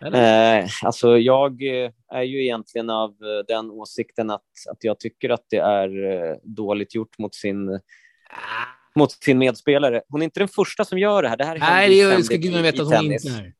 eller? 0.00 0.60
Eh, 0.60 0.68
alltså, 0.82 1.18
jag 1.18 1.62
eh, 1.62 1.90
är 2.08 2.22
ju 2.22 2.42
egentligen 2.42 2.90
av 2.90 3.10
eh, 3.10 3.44
den 3.48 3.70
åsikten 3.70 4.30
att, 4.30 4.44
att 4.70 4.84
jag 4.84 5.00
tycker 5.00 5.30
att 5.30 5.44
det 5.50 5.56
är 5.56 6.38
dåligt 6.42 6.94
gjort 6.94 7.18
mot 7.18 7.34
sin 7.34 7.80
mot 8.94 9.12
sin 9.12 9.38
medspelare. 9.38 10.02
Hon 10.08 10.22
är 10.22 10.24
inte 10.24 10.40
den 10.40 10.48
första 10.48 10.84
som 10.84 10.98
gör 10.98 11.22
det 11.22 11.28
här. 11.28 11.36
Det 11.36 11.44
här 11.44 11.58
Nej, 11.58 12.16
det 12.16 12.22
ska 12.22 12.36
gudarna 12.36 12.62
veta 12.62 12.82
att 12.82 12.88
hon 12.88 13.12
inte 13.12 13.28
är. 13.28 13.52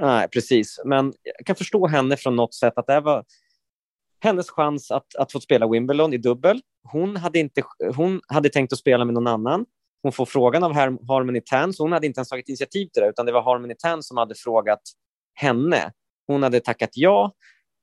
Nej, 0.00 0.28
precis. 0.28 0.80
Men 0.84 1.12
jag 1.22 1.46
kan 1.46 1.56
förstå 1.56 1.86
henne 1.86 2.16
från 2.16 2.36
något 2.36 2.54
sätt 2.54 2.72
att 2.76 2.86
det 2.86 3.00
var 3.00 3.24
hennes 4.20 4.50
chans 4.50 4.90
att, 4.90 5.14
att 5.18 5.32
få 5.32 5.40
spela 5.40 5.68
Wimbledon 5.68 6.14
i 6.14 6.18
dubbel. 6.18 6.60
Hon 6.88 7.16
hade, 7.16 7.38
inte, 7.38 7.62
hon 7.96 8.20
hade 8.28 8.48
tänkt 8.48 8.72
att 8.72 8.78
spela 8.78 9.04
med 9.04 9.14
någon 9.14 9.26
annan. 9.26 9.66
Hon 10.02 10.12
får 10.12 10.26
frågan 10.26 10.64
av 10.64 10.72
Harmony 11.08 11.40
Tan, 11.40 11.72
så 11.72 11.82
hon 11.82 11.92
hade 11.92 12.06
inte 12.06 12.18
ens 12.18 12.28
tagit 12.28 12.48
initiativ 12.48 12.86
till 12.86 13.02
det, 13.02 13.08
utan 13.08 13.26
det 13.26 13.32
var 13.32 13.42
Harmony 13.42 13.74
Tan 13.78 14.02
som 14.02 14.16
hade 14.16 14.34
frågat 14.34 14.80
henne. 15.34 15.92
Hon 16.26 16.42
hade 16.42 16.60
tackat 16.60 16.90
ja 16.92 17.32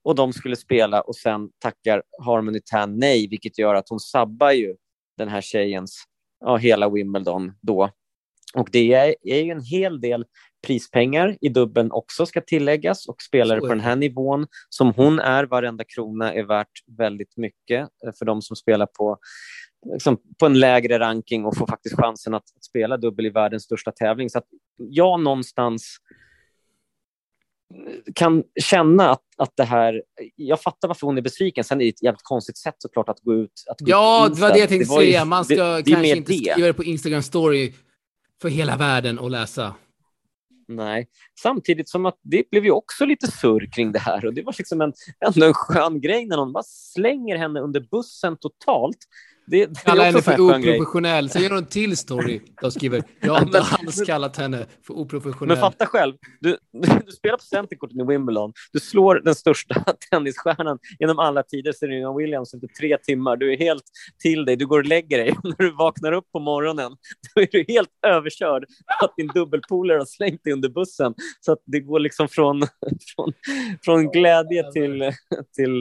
och 0.04 0.16
de 0.16 0.34
skulle 0.34 0.56
spela 0.56 1.02
och 1.02 1.16
sen 1.16 1.50
tackar 1.60 2.04
Harmony 2.26 2.60
Tan 2.66 3.00
nej, 3.00 3.28
vilket 3.28 3.60
gör 3.60 3.76
att 3.76 3.90
hon 3.90 4.00
sabbar 4.00 4.52
ju 4.52 4.76
den 5.18 5.28
här 5.28 5.42
tjejens 5.42 6.04
ja, 6.42 6.58
hela 6.58 6.90
Wimbledon 6.90 7.54
då. 7.62 7.90
Och 8.54 8.70
det 8.72 8.94
är, 8.94 9.16
är 9.24 9.42
ju 9.42 9.52
en 9.52 9.64
hel 9.64 10.02
del 10.02 10.26
prispengar 10.68 11.38
i 11.42 11.50
dubben 11.50 11.92
också 11.92 12.26
ska 12.26 12.42
tilläggas 12.42 13.08
och 13.08 13.22
spelare 13.22 13.60
på 13.60 13.68
den 13.68 13.80
här 13.80 13.96
nivån 13.96 14.48
som 14.70 14.94
hon 14.94 15.20
är, 15.20 15.44
varenda 15.44 15.84
krona 15.84 16.34
är 16.34 16.44
värt 16.44 16.98
väldigt 16.98 17.38
mycket 17.38 17.82
eh, 17.82 18.14
för 18.20 18.26
de 18.26 18.42
som 18.42 18.56
spelar 18.56 18.86
på, 18.86 19.18
liksom, 19.94 20.18
på 20.40 20.46
en 20.46 20.60
lägre 20.60 21.00
ranking 21.00 21.46
och 21.46 21.58
får 21.58 21.68
faktiskt 21.68 21.96
chansen 21.96 22.34
att, 22.34 22.44
att 22.56 22.64
spela 22.64 22.98
dubbel 22.98 23.26
i 23.26 23.30
världens 23.30 23.64
största 23.64 23.92
tävling. 23.92 24.30
Så 24.30 24.38
att 24.38 24.48
jag 24.78 25.20
någonstans 25.20 25.98
kan 28.16 28.44
känna 28.62 29.10
att, 29.10 29.24
att 29.38 29.54
det 29.56 29.64
här... 29.64 30.04
Jag 30.36 30.62
fattar 30.62 30.88
varför 30.88 31.08
hon 31.08 31.18
är 31.18 31.22
besviken. 31.22 31.64
Sen 31.64 31.82
är 31.82 31.86
det 31.86 31.90
ett 31.90 32.04
jävligt 32.04 32.24
konstigt 32.24 32.58
sätt 32.58 32.76
såklart 32.78 33.10
att 33.10 33.20
gå 33.20 33.34
ut. 33.34 33.64
Att 33.68 33.80
gå 33.80 33.90
ja, 33.90 34.28
ut 34.28 34.36
det 34.36 34.42
var 34.42 34.52
det 34.54 34.60
jag 34.60 34.70
tänkte 34.70 34.94
säga. 34.94 35.26
Man 35.26 35.46
ska 35.46 35.56
det, 35.56 35.82
det 35.82 35.92
kanske 35.92 36.16
inte 36.16 36.34
det. 36.34 36.52
skriva 36.52 36.68
det 36.68 36.74
på 36.74 36.84
Instagram 36.84 37.22
story 37.22 37.74
för 38.42 38.50
hela 38.50 38.78
världen 38.78 39.20
att 39.20 39.32
läsa. 39.32 39.76
Nej, 40.68 41.08
samtidigt 41.40 41.90
som 41.90 42.06
att 42.06 42.20
det 42.22 42.50
blev 42.52 42.66
ju 42.66 42.72
också 42.72 43.06
lite 43.06 43.32
surr 43.32 43.70
kring 43.72 43.92
det 43.92 44.00
här 44.00 44.26
och 44.26 44.34
det 44.34 44.42
var 44.42 44.56
liksom 44.58 44.82
en, 44.82 44.94
ändå 45.26 45.46
en 45.46 45.54
skön 45.54 46.02
grej 46.02 46.26
när 46.26 46.38
någon 46.38 46.54
bara 46.54 46.64
slänger 46.64 47.38
henne 47.38 47.60
under 47.60 47.88
bussen 47.92 48.38
totalt 48.38 48.98
det, 49.46 49.66
det 49.66 49.84
Kalla 49.86 50.04
henne 50.04 50.22
för 50.22 50.42
oprofessionell. 50.42 51.30
Sen 51.30 51.42
gör 51.42 51.50
hon 51.50 51.58
en 51.58 51.66
till 51.66 51.98
story. 51.98 52.42
De 52.62 52.72
skriver, 52.72 53.04
jag 53.20 53.34
har 53.34 53.42
inte 53.46 53.62
alls 53.62 54.02
kallat 54.06 54.38
henne 54.38 54.66
för 54.88 54.94
oprofessionell. 54.94 55.58
Men 55.58 55.72
fatta 55.72 55.86
själv, 55.86 56.14
du, 56.40 56.58
du 57.06 57.12
spelar 57.12 57.38
på 57.38 57.44
centerkorten 57.44 58.00
i 58.00 58.04
Wimbledon. 58.04 58.54
Du 58.74 58.80
slår 58.80 59.22
den 59.26 59.36
största 59.36 59.76
tennisstjärnan 60.12 60.80
genom 61.00 61.20
alla 61.20 61.44
tider, 61.44 61.72
Serena 61.72 62.18
Williams, 62.18 62.54
efter 62.54 62.68
tre 62.68 62.98
timmar. 62.98 63.38
Du 63.38 63.54
är 63.54 63.58
helt 63.58 63.84
till 64.22 64.46
dig, 64.46 64.56
du 64.56 64.68
går 64.68 64.80
och 64.80 64.86
lägger 64.86 65.18
dig. 65.18 65.32
Och 65.44 65.44
när 65.44 65.66
du 65.66 65.72
vaknar 65.72 66.12
upp 66.12 66.32
på 66.32 66.40
morgonen, 66.40 66.92
då 67.36 67.42
är 67.42 67.48
du 67.52 67.66
helt 67.68 67.90
överkörd 68.08 68.66
att 69.02 69.14
din 69.18 69.28
dubbelpolare 69.28 69.98
har 69.98 70.06
slängt 70.06 70.44
dig 70.44 70.54
under 70.54 70.70
bussen. 70.70 71.14
Så 71.40 71.58
det 71.66 71.80
går 71.80 72.00
liksom 72.00 72.28
från, 72.28 72.62
från, 73.16 73.34
från 73.86 74.12
glädje 74.12 74.72
till, 74.72 75.12
till 75.56 75.80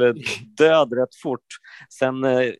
död 0.58 0.92
rätt 0.92 1.14
fort. 1.22 1.46
Sen 1.98 2.24
eh, 2.24 2.52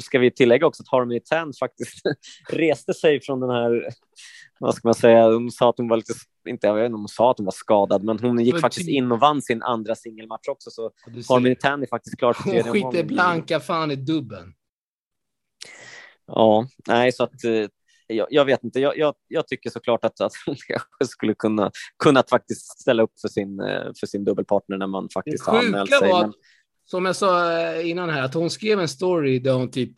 ska 0.00 0.18
vi 0.18 0.30
till 0.30 0.43
tillägga 0.44 0.66
också 0.66 0.82
att 0.82 0.88
Harmony 0.88 1.20
Tan 1.20 1.52
faktiskt 1.52 2.02
reste 2.48 2.94
sig 2.94 3.20
från 3.20 3.40
den 3.40 3.50
här, 3.50 3.88
vad 4.60 4.74
ska 4.74 4.88
man 4.88 4.94
säga, 4.94 5.26
hon 5.26 5.50
sa 5.50 5.70
att 5.70 5.78
hon 5.78 5.88
var 5.88 5.96
lite, 5.96 6.12
inte, 6.48 6.66
jag 6.66 6.74
vet 6.74 6.84
inte 6.84 6.94
om 6.94 7.00
hon 7.00 7.08
sa 7.08 7.30
att 7.30 7.38
hon 7.38 7.44
var 7.44 7.52
skadad, 7.52 8.04
men 8.04 8.18
hon 8.18 8.38
gick 8.38 8.60
faktiskt 8.60 8.88
in 8.88 9.12
och 9.12 9.20
vann 9.20 9.42
sin 9.42 9.62
andra 9.62 9.94
singelmatch 9.94 10.48
också, 10.48 10.70
så 10.70 10.90
Harmony 11.28 11.54
Tan 11.54 11.82
är 11.82 11.86
faktiskt 11.86 12.18
klar 12.18 12.32
för 12.32 12.42
tredje 12.42 12.62
Hon 12.62 12.72
skiter 12.72 13.04
blanka 13.04 13.60
fan 13.60 13.90
i 13.90 13.96
dubben. 13.96 14.54
Ja, 16.26 16.66
nej, 16.88 17.12
så 17.12 17.24
att 17.24 17.44
eh, 17.44 17.66
jag, 18.06 18.26
jag, 18.30 18.44
vet 18.44 18.64
inte. 18.64 18.80
Jag, 18.80 18.98
jag, 18.98 19.14
jag, 19.28 19.48
tycker 19.48 19.70
såklart 19.70 20.04
att, 20.04 20.20
att 20.20 20.32
hon 20.46 20.56
kanske 20.68 21.06
skulle 21.06 21.34
kunna 21.34 21.70
kunnat 21.98 22.30
faktiskt 22.30 22.80
ställa 22.80 23.02
upp 23.02 23.20
för 23.20 23.28
sin, 23.28 23.60
eh, 23.60 23.92
för 24.00 24.06
sin 24.06 24.24
dubbelpartner 24.24 24.78
när 24.78 24.86
man 24.86 25.08
faktiskt 25.14 25.46
har 25.46 25.58
anmält 25.58 25.90
sig. 25.90 26.10
Var, 26.10 26.22
men... 26.22 26.32
Som 26.84 27.04
jag 27.04 27.16
sa 27.16 27.60
eh, 27.60 27.90
innan 27.90 28.10
här, 28.10 28.22
att 28.22 28.34
hon 28.34 28.50
skrev 28.50 28.80
en 28.80 28.88
story 28.88 29.38
där 29.38 29.52
hon 29.52 29.70
typ 29.70 29.92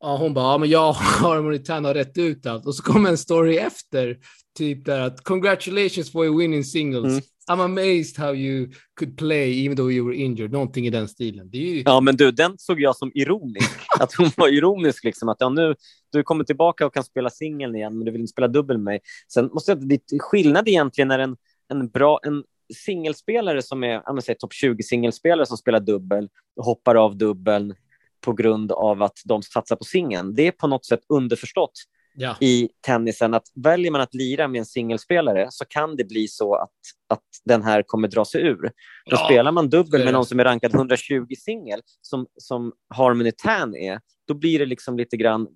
Ja, 0.00 0.16
hon 0.16 0.34
bara, 0.34 0.52
ja, 0.52 0.58
men 0.58 0.68
jag 0.68 0.92
har 0.92 1.34
Harmony 1.34 1.60
har 1.68 1.94
rätt 1.94 2.18
ut 2.18 2.46
allt. 2.46 2.66
Och 2.66 2.74
så 2.74 2.82
kommer 2.82 3.10
en 3.10 3.18
story 3.18 3.56
efter, 3.56 4.18
typ 4.58 4.84
där 4.84 5.00
att 5.00 5.24
congratulations 5.24 6.12
for 6.12 6.24
your 6.24 6.38
winning 6.38 6.64
singles. 6.64 7.12
Mm. 7.12 7.22
I'm 7.50 7.60
amazed 7.60 8.18
how 8.18 8.34
you 8.34 8.68
could 8.98 9.16
play 9.16 9.64
even 9.64 9.76
though 9.76 9.92
you 9.92 10.06
were 10.06 10.16
injured. 10.16 10.52
Någonting 10.52 10.86
i 10.86 10.90
den 10.90 11.08
stilen. 11.08 11.50
Ju... 11.52 11.82
Ja, 11.86 12.00
men 12.00 12.16
du, 12.16 12.30
den 12.30 12.58
såg 12.58 12.80
jag 12.80 12.96
som 12.96 13.12
ironisk. 13.14 13.80
att 14.00 14.14
hon 14.14 14.30
var 14.36 14.48
ironisk, 14.48 15.04
liksom. 15.04 15.28
Att 15.28 15.36
ja, 15.40 15.48
nu, 15.48 15.74
du 16.12 16.22
kommer 16.22 16.44
tillbaka 16.44 16.86
och 16.86 16.94
kan 16.94 17.04
spela 17.04 17.30
singeln 17.30 17.76
igen, 17.76 17.98
men 17.98 18.04
du 18.04 18.12
vill 18.12 18.20
inte 18.20 18.30
spela 18.30 18.48
dubbel 18.48 18.78
med 18.78 18.84
mig. 18.84 19.00
Sen 19.32 19.46
måste 19.46 19.70
jag, 19.70 19.88
det 19.88 19.94
är 19.94 20.18
skillnad 20.18 20.68
egentligen 20.68 21.08
när 21.08 21.18
en, 21.18 21.36
en 21.68 21.88
bra, 21.88 22.20
en 22.22 22.44
singelspelare 22.74 23.62
som 23.62 23.84
är, 23.84 24.20
säger 24.20 24.38
topp 24.38 24.52
20 24.52 24.82
singelspelare 24.82 25.46
som 25.46 25.56
spelar 25.56 25.80
dubbel 25.80 26.28
hoppar 26.60 26.94
av 26.94 27.16
dubbeln 27.16 27.74
på 28.20 28.32
grund 28.32 28.72
av 28.72 29.02
att 29.02 29.18
de 29.24 29.42
satsar 29.42 29.76
på 29.76 29.84
singeln. 29.84 30.34
Det 30.34 30.46
är 30.46 30.52
på 30.52 30.66
något 30.66 30.86
sätt 30.86 31.00
underförstått 31.08 31.72
ja. 32.18 32.36
i 32.40 32.68
tennisen 32.80 33.34
att 33.34 33.46
väljer 33.54 33.90
man 33.90 34.00
att 34.00 34.14
lira 34.14 34.48
med 34.48 34.58
en 34.58 34.66
singelspelare 34.66 35.46
så 35.50 35.64
kan 35.64 35.96
det 35.96 36.04
bli 36.04 36.28
så 36.28 36.54
att, 36.54 36.70
att 37.08 37.24
den 37.44 37.62
här 37.62 37.82
kommer 37.86 38.08
dra 38.08 38.24
sig 38.24 38.42
ur. 38.42 38.62
Då 38.62 39.16
ja. 39.16 39.24
spelar 39.26 39.52
man 39.52 39.68
dubbel 39.68 40.04
med 40.04 40.12
någon 40.12 40.26
som 40.26 40.40
är 40.40 40.44
rankad 40.44 40.74
120 40.74 41.26
singel, 41.38 41.80
som, 42.00 42.26
som 42.36 42.72
Harmony 42.94 43.32
Tan 43.32 43.76
är, 43.76 44.00
då 44.28 44.34
blir 44.34 44.58
det 44.58 44.66
liksom 44.66 44.96
lite 44.96 45.16
grann... 45.16 45.46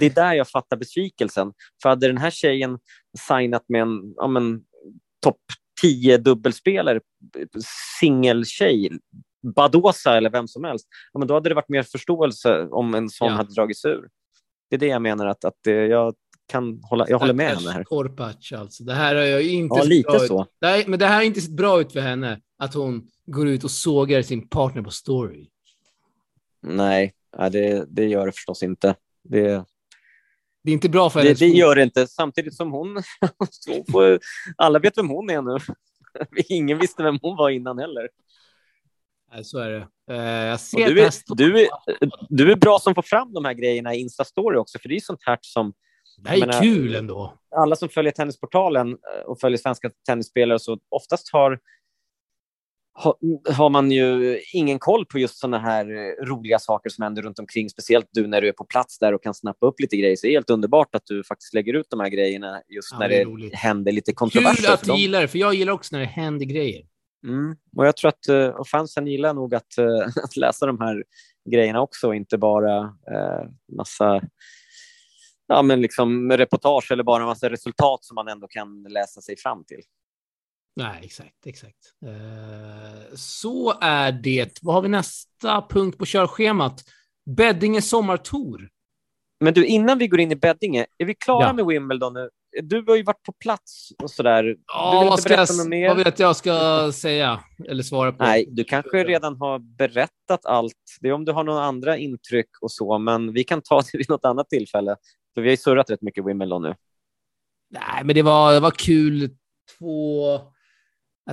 Det 0.00 0.06
är 0.06 0.10
där 0.10 0.34
jag 0.34 0.48
fattar 0.48 0.76
besvikelsen. 0.76 1.52
För 1.82 1.88
hade 1.88 2.06
den 2.06 2.18
här 2.18 2.30
tjejen 2.30 2.78
signat 3.28 3.64
med 3.68 3.82
en 3.82 4.14
ja, 4.16 4.28
topp 5.22 5.40
10 5.82 6.18
dubbelspelare, 6.18 7.00
singeltjej, 8.00 8.90
Badosa 9.42 10.16
eller 10.16 10.30
vem 10.30 10.48
som 10.48 10.64
helst, 10.64 10.88
ja, 11.12 11.18
men 11.18 11.28
då 11.28 11.34
hade 11.34 11.48
det 11.48 11.54
varit 11.54 11.68
mer 11.68 11.82
förståelse 11.82 12.68
om 12.70 12.94
en 12.94 13.08
sån 13.08 13.28
ja. 13.28 13.34
hade 13.34 13.54
dragits 13.54 13.84
ur. 13.84 14.08
Det 14.70 14.76
är 14.76 14.80
det 14.80 14.86
jag 14.86 15.02
menar 15.02 15.26
att, 15.26 15.44
att 15.44 15.58
jag 15.64 16.14
kan 16.48 16.80
hålla, 16.82 17.06
jag 17.08 17.18
håller 17.18 17.34
med 17.34 17.56
henne 17.56 17.70
här. 17.70 17.84
Korpatch 17.84 18.52
alltså. 18.52 18.84
Det 18.84 18.94
här 18.94 19.14
har 19.14 19.22
jag 19.22 19.42
inte 19.42 19.78
ja, 19.78 19.84
lite 19.84 20.18
så. 20.18 20.46
Det 20.60 20.66
här, 20.66 20.84
men 20.86 20.98
det 20.98 21.06
här 21.06 21.14
har 21.14 21.22
inte 21.22 21.40
sett 21.40 21.56
bra 21.56 21.80
ut 21.80 21.92
för 21.92 22.00
henne, 22.00 22.40
att 22.58 22.74
hon 22.74 23.08
går 23.26 23.48
ut 23.48 23.64
och 23.64 23.70
sågar 23.70 24.22
sin 24.22 24.48
partner 24.48 24.82
på 24.82 24.90
story. 24.90 25.48
Nej, 26.62 27.12
det, 27.50 27.84
det 27.88 28.04
gör 28.04 28.26
det 28.26 28.32
förstås 28.32 28.62
inte. 28.62 28.94
Det, 29.22 29.64
det 30.64 30.70
är 30.70 30.72
inte 30.72 30.88
bra 30.88 31.10
för 31.10 31.20
henne. 31.20 31.30
Det, 31.30 31.38
det 31.38 31.46
gör 31.46 31.74
det 31.74 31.82
inte, 31.82 32.06
samtidigt 32.06 32.54
som 32.54 32.72
hon... 32.72 33.02
alla 34.56 34.78
vet 34.78 34.98
vem 34.98 35.08
hon 35.08 35.30
är 35.30 35.42
nu. 35.42 35.58
Ingen 36.48 36.78
visste 36.78 37.02
vem 37.02 37.18
hon 37.22 37.36
var 37.36 37.50
innan 37.50 37.78
heller. 37.78 38.08
Nej, 39.34 39.44
så 39.44 39.58
är 39.58 39.70
det. 39.70 39.88
Eh, 40.10 40.46
jag 40.46 40.60
ser 40.60 40.86
du, 40.86 41.02
är, 41.02 41.12
du, 41.36 41.60
är, 41.60 41.68
du 42.28 42.52
är 42.52 42.56
bra 42.56 42.78
som 42.78 42.94
får 42.94 43.02
fram 43.02 43.32
de 43.32 43.44
här 43.44 43.52
grejerna 43.52 43.94
i 43.94 43.98
Insta-story 43.98 44.56
också, 44.56 44.78
för 44.78 44.88
det 44.88 44.96
är 44.96 45.00
sånt 45.00 45.22
här 45.26 45.38
som... 45.40 45.72
Det 46.18 46.30
här 46.30 46.36
är 46.36 46.40
menar, 46.40 46.60
kul 46.60 46.94
ändå. 46.94 47.38
Alla 47.56 47.76
som 47.76 47.88
följer 47.88 48.12
Tennisportalen 48.12 48.88
eh, 48.88 49.24
och 49.26 49.40
följer 49.40 49.58
svenska 49.58 49.90
tennisspelare 50.06 50.58
så 50.58 50.78
oftast 50.88 51.32
har, 51.32 51.58
har 53.50 53.70
man 53.70 53.90
ju 53.90 54.40
ingen 54.52 54.78
koll 54.78 55.06
på 55.06 55.18
just 55.18 55.38
såna 55.38 55.58
här 55.58 55.84
eh, 55.90 56.26
roliga 56.26 56.58
saker 56.58 56.90
som 56.90 57.02
händer 57.02 57.22
runt 57.22 57.38
omkring, 57.38 57.70
speciellt 57.70 58.08
du 58.12 58.26
när 58.26 58.40
du 58.40 58.48
är 58.48 58.52
på 58.52 58.64
plats 58.64 58.98
där 58.98 59.14
och 59.14 59.22
kan 59.22 59.34
snappa 59.34 59.66
upp 59.66 59.80
lite 59.80 59.96
grejer. 59.96 60.16
Så 60.16 60.26
det 60.26 60.30
är 60.30 60.36
helt 60.36 60.50
underbart 60.50 60.94
att 60.94 61.06
du 61.06 61.24
faktiskt 61.24 61.54
lägger 61.54 61.74
ut 61.74 61.86
de 61.90 62.00
här 62.00 62.08
grejerna 62.08 62.62
just 62.68 62.88
ja, 62.92 62.98
när 62.98 63.08
det, 63.08 63.48
det 63.50 63.56
händer 63.56 63.92
lite 63.92 64.12
kontroverser. 64.12 64.62
Kul 64.62 64.72
att 64.72 64.84
du 64.84 64.96
gillar 64.96 65.20
det, 65.20 65.28
för 65.28 65.38
jag 65.38 65.54
gillar 65.54 65.72
också 65.72 65.96
när 65.96 66.00
det 66.00 66.06
händer 66.06 66.46
grejer. 66.46 66.86
Mm. 67.26 67.56
Och 67.76 67.86
jag 67.86 67.96
tror 67.96 68.08
att 68.08 68.28
eh, 68.28 68.48
och 68.48 68.68
fansen 68.68 69.06
gillar 69.06 69.34
nog 69.34 69.54
att, 69.54 69.78
eh, 69.78 70.06
att 70.24 70.36
läsa 70.36 70.66
de 70.66 70.80
här 70.80 71.04
grejerna 71.50 71.80
också 71.80 72.08
och 72.08 72.14
inte 72.14 72.38
bara 72.38 72.78
eh, 72.84 73.48
massa 73.76 74.20
ja, 75.46 75.62
men 75.62 75.80
liksom 75.80 76.32
reportage 76.32 76.92
eller 76.92 77.04
bara 77.04 77.22
en 77.22 77.28
massa 77.28 77.50
resultat 77.50 78.04
som 78.04 78.14
man 78.14 78.28
ändå 78.28 78.48
kan 78.48 78.82
läsa 78.82 79.20
sig 79.20 79.36
fram 79.36 79.64
till. 79.64 79.82
Nej, 80.76 81.00
exakt, 81.02 81.46
exakt. 81.46 81.78
Eh, 82.06 83.14
så 83.14 83.78
är 83.80 84.12
det. 84.12 84.58
Vad 84.62 84.74
har 84.74 84.82
vi 84.82 84.88
nästa 84.88 85.66
punkt 85.68 85.98
på 85.98 86.06
körschemat? 86.06 86.84
Beddinge 87.36 87.82
sommartour. 87.82 88.68
Men 89.40 89.54
du, 89.54 89.66
innan 89.66 89.98
vi 89.98 90.08
går 90.08 90.20
in 90.20 90.32
i 90.32 90.36
Beddinge, 90.36 90.86
är 90.98 91.04
vi 91.04 91.14
klara 91.14 91.46
ja. 91.46 91.52
med 91.52 91.66
Wimbledon 91.66 92.14
nu? 92.14 92.30
Du 92.62 92.84
har 92.86 92.96
ju 92.96 93.02
varit 93.02 93.22
på 93.22 93.32
plats 93.32 93.92
och 94.02 94.10
sådär. 94.10 94.56
Ja, 94.66 95.06
vad, 95.10 95.20
ska 95.20 95.34
jag, 95.34 95.88
vad 95.88 96.04
vet 96.04 96.18
jag 96.18 96.36
ska 96.36 96.90
säga 96.94 97.40
eller 97.68 97.82
svara 97.82 98.12
på? 98.12 98.24
Nej, 98.24 98.48
du 98.50 98.64
kanske 98.64 99.04
redan 99.04 99.36
har 99.36 99.58
berättat 99.58 100.46
allt. 100.46 100.74
Det 101.00 101.08
är 101.08 101.12
om 101.12 101.24
du 101.24 101.32
har 101.32 101.44
några 101.44 101.62
andra 101.62 101.96
intryck 101.96 102.48
och 102.60 102.72
så, 102.72 102.98
men 102.98 103.32
vi 103.32 103.44
kan 103.44 103.62
ta 103.62 103.80
det 103.80 103.98
vid 103.98 104.08
något 104.08 104.24
annat 104.24 104.48
tillfälle. 104.48 104.96
För 105.34 105.40
vi 105.42 105.48
har 105.48 105.52
ju 105.52 105.56
surrat 105.56 105.90
rätt 105.90 106.02
mycket 106.02 106.26
Wimbledon 106.26 106.62
nu. 106.62 106.74
Nej, 107.70 108.04
men 108.04 108.14
det 108.14 108.22
var, 108.22 108.52
det 108.52 108.60
var 108.60 108.70
kul. 108.70 109.30
Två, 109.78 110.40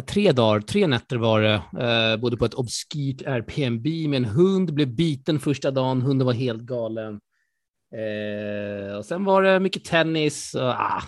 tre 0.07 0.31
dagar, 0.31 0.59
tre 0.59 0.87
nätter 0.87 1.17
var 1.17 1.41
det. 1.41 1.61
Eh, 1.79 2.21
bodde 2.21 2.37
på 2.37 2.45
ett 2.45 2.53
obskyrt 2.53 3.27
Airbnb 3.27 4.09
med 4.09 4.17
en 4.17 4.25
hund, 4.25 4.73
blev 4.73 4.95
biten 4.95 5.39
första 5.39 5.71
dagen. 5.71 6.01
Hunden 6.01 6.25
var 6.25 6.33
helt 6.33 6.61
galen. 6.61 7.19
Eh, 7.93 8.95
och 8.95 9.05
sen 9.05 9.23
var 9.23 9.43
det 9.43 9.59
mycket 9.59 9.85
tennis. 9.85 10.55
Och, 10.55 10.69
ah, 10.69 11.03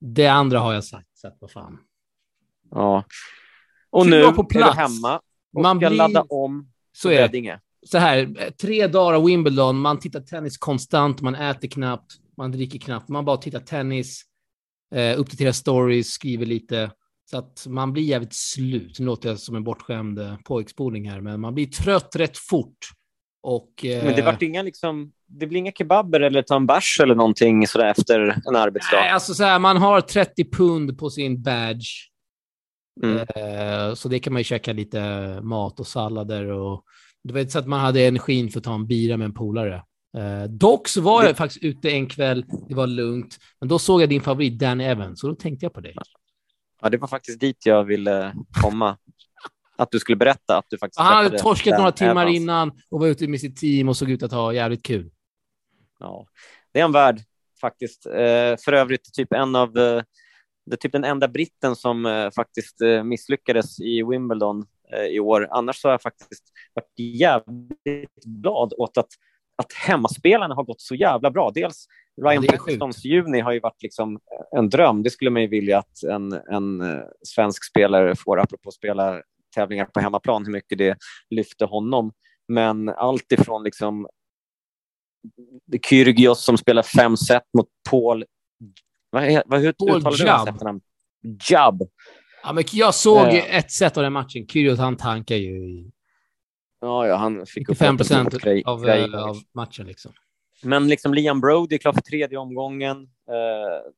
det 0.00 0.26
andra 0.26 0.58
har 0.58 0.74
jag 0.74 0.84
sagt, 0.84 1.18
sett 1.18 1.36
vad 1.40 1.50
fan. 1.50 1.78
Ja. 2.70 3.04
Och 3.90 4.06
nu 4.06 4.32
på 4.32 4.44
plats. 4.44 4.78
är 4.78 4.80
du 4.80 4.80
hemma 4.80 5.20
och 5.54 5.62
man 5.62 5.78
ska 5.80 5.88
blir... 5.88 5.98
ladda 5.98 6.22
om 6.22 6.72
så 6.92 7.10
är 7.10 7.28
det. 7.28 7.60
Så 7.86 7.98
här, 7.98 8.50
tre 8.50 8.86
dagar 8.86 9.16
av 9.16 9.24
Wimbledon, 9.24 9.78
man 9.78 9.98
tittar 9.98 10.20
tennis 10.20 10.58
konstant, 10.58 11.20
man 11.20 11.34
äter 11.34 11.68
knappt, 11.68 12.12
man 12.36 12.52
dricker 12.52 12.78
knappt, 12.78 13.08
man 13.08 13.24
bara 13.24 13.36
tittar 13.36 13.60
tennis, 13.60 14.22
eh, 14.94 15.20
uppdaterar 15.20 15.52
stories, 15.52 16.12
skriver 16.12 16.46
lite. 16.46 16.90
Så 17.30 17.38
att 17.38 17.66
man 17.68 17.92
blir 17.92 18.02
jävligt 18.02 18.34
slut. 18.34 18.98
Nu 18.98 19.06
låter 19.06 19.28
jag 19.28 19.38
som 19.38 19.56
en 19.56 19.64
bortskämd 19.64 20.18
eh, 20.18 20.36
pojkspoling 20.44 21.10
här, 21.10 21.20
men 21.20 21.40
man 21.40 21.54
blir 21.54 21.66
trött 21.66 22.16
rätt 22.16 22.38
fort. 22.38 22.78
Och, 23.46 23.84
eh... 23.84 24.04
Men 24.04 24.16
det 24.16 24.22
vart 24.22 24.42
inga 24.42 24.62
liksom 24.62 25.12
det 25.26 25.46
blir 25.46 25.58
inga 25.58 25.72
kebaber 25.72 26.20
eller 26.20 26.42
ta 26.42 26.56
en 26.56 26.66
bärs 26.66 27.00
eller 27.02 27.14
någonting 27.14 27.66
sådär 27.66 27.86
efter 27.86 28.20
en 28.48 28.56
arbetsdag? 28.56 28.96
Nej, 28.96 29.10
alltså 29.10 29.34
så 29.34 29.44
här, 29.44 29.58
man 29.58 29.76
har 29.76 30.00
30 30.00 30.50
pund 30.50 30.98
på 30.98 31.10
sin 31.10 31.42
badge. 31.42 31.86
Mm. 33.02 33.18
Eh, 33.18 33.94
så 33.94 34.08
det 34.08 34.18
kan 34.18 34.32
man 34.32 34.40
ju 34.40 34.44
käka 34.44 34.72
lite 34.72 35.00
mat 35.42 35.80
och 35.80 35.86
sallader 35.86 36.46
och 36.46 36.84
det 37.24 37.32
var 37.32 37.40
inte 37.40 37.52
så 37.52 37.58
att 37.58 37.66
man 37.66 37.80
hade 37.80 38.06
energin 38.06 38.50
för 38.50 38.58
att 38.58 38.64
ta 38.64 38.74
en 38.74 38.86
bira 38.86 39.16
med 39.16 39.24
en 39.24 39.34
polare. 39.34 39.82
Eh, 40.16 40.44
dock 40.50 40.88
så 40.88 41.00
var 41.00 41.24
jag 41.24 41.36
faktiskt 41.36 41.64
ute 41.64 41.90
en 41.90 42.06
kväll, 42.06 42.44
det 42.68 42.74
var 42.74 42.86
lugnt, 42.86 43.38
men 43.60 43.68
då 43.68 43.78
såg 43.78 44.02
jag 44.02 44.08
din 44.08 44.22
favorit 44.22 44.58
Dan 44.58 44.80
Evans 44.80 45.22
och 45.24 45.28
då 45.28 45.36
tänkte 45.36 45.66
jag 45.66 45.72
på 45.72 45.80
dig. 45.80 45.94
Ja, 46.82 46.88
det 46.88 46.96
var 46.96 47.08
faktiskt 47.08 47.40
dit 47.40 47.66
jag 47.66 47.84
ville 47.84 48.34
komma 48.62 48.96
att 49.78 49.90
du 49.90 49.98
skulle 49.98 50.16
berätta 50.16 50.58
att 50.58 50.66
du 50.68 50.78
faktiskt 50.78 51.00
Han 51.00 51.24
hade 51.24 51.38
torskat 51.38 51.78
några 51.78 51.92
timmar 51.92 52.26
innan 52.26 52.72
och 52.90 53.00
var 53.00 53.06
ute 53.06 53.28
med 53.28 53.40
sitt 53.40 53.56
team 53.56 53.88
och 53.88 53.96
såg 53.96 54.10
ut 54.10 54.22
att 54.22 54.32
ha 54.32 54.52
jävligt 54.52 54.82
kul. 54.82 55.10
Ja, 55.98 56.26
det 56.72 56.80
är 56.80 56.84
en 56.84 56.92
värld 56.92 57.20
faktiskt. 57.60 58.06
Eh, 58.06 58.56
för 58.64 58.72
övrigt 58.72 59.12
typ 59.14 59.32
en 59.32 59.56
av 59.56 59.68
eh, 59.78 60.02
det 60.66 60.72
är 60.72 60.76
typ 60.76 60.92
den 60.92 61.04
enda 61.04 61.28
britten 61.28 61.76
som 61.76 62.06
eh, 62.06 62.30
faktiskt 62.30 62.76
misslyckades 63.04 63.80
i 63.80 64.02
Wimbledon 64.02 64.66
i 65.10 65.20
år. 65.20 65.48
Annars 65.50 65.76
så 65.76 65.88
har 65.88 65.92
jag 65.92 66.02
faktiskt 66.02 66.44
varit 66.74 66.98
jävligt 66.98 68.24
glad 68.24 68.72
åt 68.78 68.98
att, 68.98 69.08
att 69.56 69.72
hemmaspelarna 69.72 70.54
har 70.54 70.64
gått 70.64 70.80
så 70.80 70.94
jävla 70.94 71.30
bra. 71.30 71.50
Dels 71.54 71.86
Ryan 72.22 72.46
Paxtons 72.46 73.04
juni 73.04 73.40
har 73.40 73.52
ju 73.52 73.60
varit 73.60 73.82
liksom 73.82 74.20
en 74.56 74.68
dröm. 74.68 75.02
Det 75.02 75.10
skulle 75.10 75.30
man 75.30 75.42
ju 75.42 75.48
vilja 75.48 75.78
att 75.78 76.02
en, 76.02 76.32
en 76.32 76.82
svensk 77.22 77.64
spelare 77.64 78.16
får, 78.16 78.40
apropå 78.40 78.70
spela 78.70 79.22
tävlingar 79.56 79.84
på 79.84 80.00
hemmaplan, 80.00 80.44
hur 80.44 80.52
mycket 80.52 80.78
det 80.78 80.96
lyfte 81.30 81.64
honom. 81.64 82.12
Men 82.48 82.88
allt 82.88 83.32
ifrån 83.32 83.64
liksom 83.64 84.08
Kyrgios 85.88 86.44
som 86.44 86.58
spelar 86.58 86.82
fem 86.82 87.16
set 87.16 87.42
mot 87.58 87.68
Paul... 87.90 88.24
Vad, 89.10 89.42
vad, 89.46 89.60
hur 89.60 89.72
Paul 89.72 89.96
uttalar 89.96 90.16
du 90.16 90.30
hans 90.30 90.48
efternamn? 90.48 90.80
Jab. 91.50 91.82
Ja, 92.42 92.52
men 92.52 92.64
jag 92.72 92.94
såg 92.94 93.26
uh, 93.26 93.56
ett 93.56 93.70
set 93.70 93.96
av 93.96 94.02
den 94.02 94.12
matchen. 94.12 94.46
Kyrgios 94.48 94.78
han 94.78 94.96
tankar 94.96 95.36
ju 95.36 95.68
i... 95.68 95.90
Ja, 96.80 97.06
ja, 97.06 97.16
han 97.16 97.46
fick 97.46 97.68
95 97.68 97.96
procent 97.96 98.34
av, 98.64 98.88
äh, 98.88 99.14
av 99.14 99.36
matchen 99.54 99.86
liksom. 99.86 100.12
Men 100.62 100.88
liksom 100.88 101.14
Liam 101.14 101.40
Brody 101.40 101.74
är 101.74 101.78
klar 101.78 101.92
för 101.92 102.00
tredje 102.00 102.38
omgången. 102.38 102.96
Uh, 103.02 103.92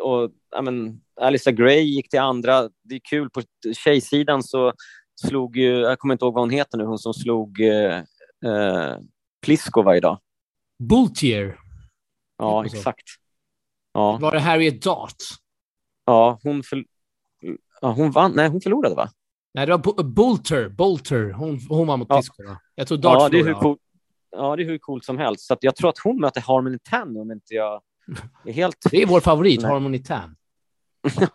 och 0.00 0.30
I 0.58 0.62
mean, 0.62 1.00
Alisa 1.20 1.50
Gray 1.50 1.80
gick 1.80 2.10
till 2.10 2.20
andra. 2.20 2.68
Det 2.82 2.94
är 2.94 3.00
kul. 3.04 3.30
På 3.30 3.42
tjejsidan 3.84 4.42
så 4.42 4.72
slog 5.20 5.56
ju, 5.56 5.78
jag 5.78 5.98
kommer 5.98 6.14
inte 6.14 6.24
ihåg 6.24 6.34
vad 6.34 6.42
hon 6.42 6.50
heter 6.50 6.78
nu, 6.78 6.84
hon 6.84 6.98
som 6.98 7.14
slog 7.14 7.60
uh, 7.60 8.02
uh, 8.46 8.98
Pliskova 9.42 9.96
idag. 9.96 10.18
Bultier. 10.78 11.58
Ja, 12.38 12.64
exakt. 12.64 13.04
Ja. 13.92 14.18
Var 14.20 14.32
det 14.32 14.40
Harriet 14.40 14.82
Dart? 14.82 15.16
Ja, 16.04 16.38
hon, 16.42 16.62
för... 16.62 16.84
ja, 17.80 17.92
hon 17.92 18.10
vann. 18.10 18.32
Nej, 18.36 18.48
hon 18.48 18.60
förlorade, 18.60 18.94
va? 18.94 19.10
Nej, 19.54 19.66
det 19.66 19.76
var 19.76 20.02
Bulter. 20.02 20.68
Bolter. 20.68 21.30
Hon, 21.30 21.60
hon 21.68 21.86
var 21.86 21.96
mot 21.96 22.06
ja. 22.10 22.16
Pliskova. 22.16 22.58
Jag 22.74 22.86
tror 22.86 22.98
Dart 22.98 23.20
ja, 23.20 23.28
det 23.28 23.38
är 23.38 23.44
hur 23.44 23.54
cool... 23.54 23.78
ja, 24.30 24.56
det 24.56 24.62
är 24.62 24.66
hur 24.66 24.78
coolt 24.78 25.04
som 25.04 25.18
helst. 25.18 25.46
Så 25.46 25.56
jag 25.60 25.76
tror 25.76 25.88
att 25.88 25.98
hon 25.98 26.20
möter 26.20 26.40
Harmony 26.40 26.78
Tan 26.90 27.16
om 27.16 27.32
inte 27.32 27.54
jag 27.54 27.82
är 28.46 28.52
helt... 28.52 28.76
Det 28.90 29.02
är 29.02 29.06
vår 29.06 29.20
favorit, 29.20 29.62
Harmony 29.62 29.98
Tan. 29.98 30.36